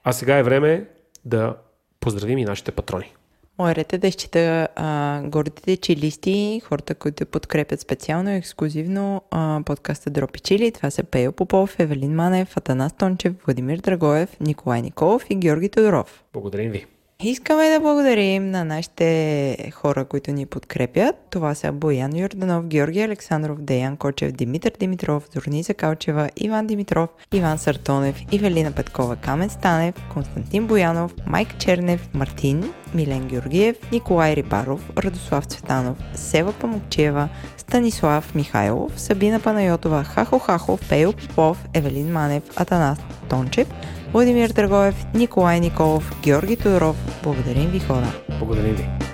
А 0.04 0.12
сега 0.12 0.38
е 0.38 0.42
време 0.42 0.86
да 1.24 1.56
поздравим 2.00 2.38
и 2.38 2.44
нашите 2.44 2.72
патрони. 2.72 3.12
Мой 3.58 3.74
ред 3.74 3.92
е 3.92 3.98
да 3.98 4.06
изчита 4.06 4.68
а, 4.76 5.20
гордите 5.24 5.76
чилисти, 5.76 6.62
хората, 6.64 6.94
които 6.94 7.26
подкрепят 7.26 7.80
специално 7.80 8.30
и 8.30 8.36
ексклюзивно 8.36 9.22
а, 9.30 9.60
подкаста 9.66 10.10
Дропи 10.10 10.40
Чили. 10.40 10.72
Това 10.72 10.90
са 10.90 11.04
Пейо 11.04 11.32
Попов, 11.32 11.76
Евелин 11.78 12.14
Манев, 12.14 12.56
Атанас 12.56 12.92
Тончев, 12.92 13.32
Владимир 13.46 13.78
Драгоев, 13.78 14.40
Николай 14.40 14.82
Николов 14.82 15.26
и 15.30 15.34
Георги 15.34 15.68
Тодоров. 15.68 16.24
Благодарим 16.32 16.70
ви. 16.70 16.86
Искаме 17.24 17.70
да 17.70 17.80
благодарим 17.80 18.50
на 18.50 18.64
нашите 18.64 19.70
хора, 19.74 20.04
които 20.04 20.30
ни 20.30 20.46
подкрепят. 20.46 21.16
Това 21.30 21.54
са 21.54 21.72
Боян 21.72 22.16
Йорданов, 22.16 22.66
Георги 22.66 23.00
Александров, 23.00 23.60
Деян 23.60 23.96
Кочев, 23.96 24.32
Димитър 24.32 24.72
Димитров, 24.80 25.28
Зорница 25.34 25.74
Калчева, 25.74 26.30
Иван 26.36 26.66
Димитров, 26.66 27.10
Иван 27.32 27.58
Сартонев, 27.58 28.22
Ивелина 28.32 28.72
Петкова, 28.72 29.16
Камен 29.16 29.50
Станев, 29.50 29.94
Константин 30.12 30.66
Боянов, 30.66 31.14
Майк 31.26 31.58
Чернев, 31.58 32.08
Мартин, 32.14 32.72
Милен 32.94 33.28
Георгиев, 33.28 33.76
Николай 33.92 34.36
Рибаров, 34.36 34.90
Радослав 34.98 35.44
Цветанов, 35.44 35.98
Сева 36.14 36.52
Памукчева, 36.52 37.28
Станислав 37.56 38.34
Михайлов, 38.34 39.00
Сабина 39.00 39.40
Панайотова, 39.40 40.04
Хахо 40.04 40.38
Хахов, 40.38 40.88
Пейо 40.88 41.12
Попов, 41.12 41.64
Евелин 41.74 42.12
Манев, 42.12 42.42
Атанас 42.56 42.98
Тончев, 43.28 43.68
Владимир 44.12 44.52
Драгоев, 44.52 44.94
Николай 45.14 45.60
Николов, 45.60 46.12
Георги 46.22 46.56
Тодоров. 46.56 46.96
Благодарим 47.22 47.70
ви 47.70 47.80
хора! 47.80 48.12
Благодарим 48.38 48.74
ви. 48.74 49.11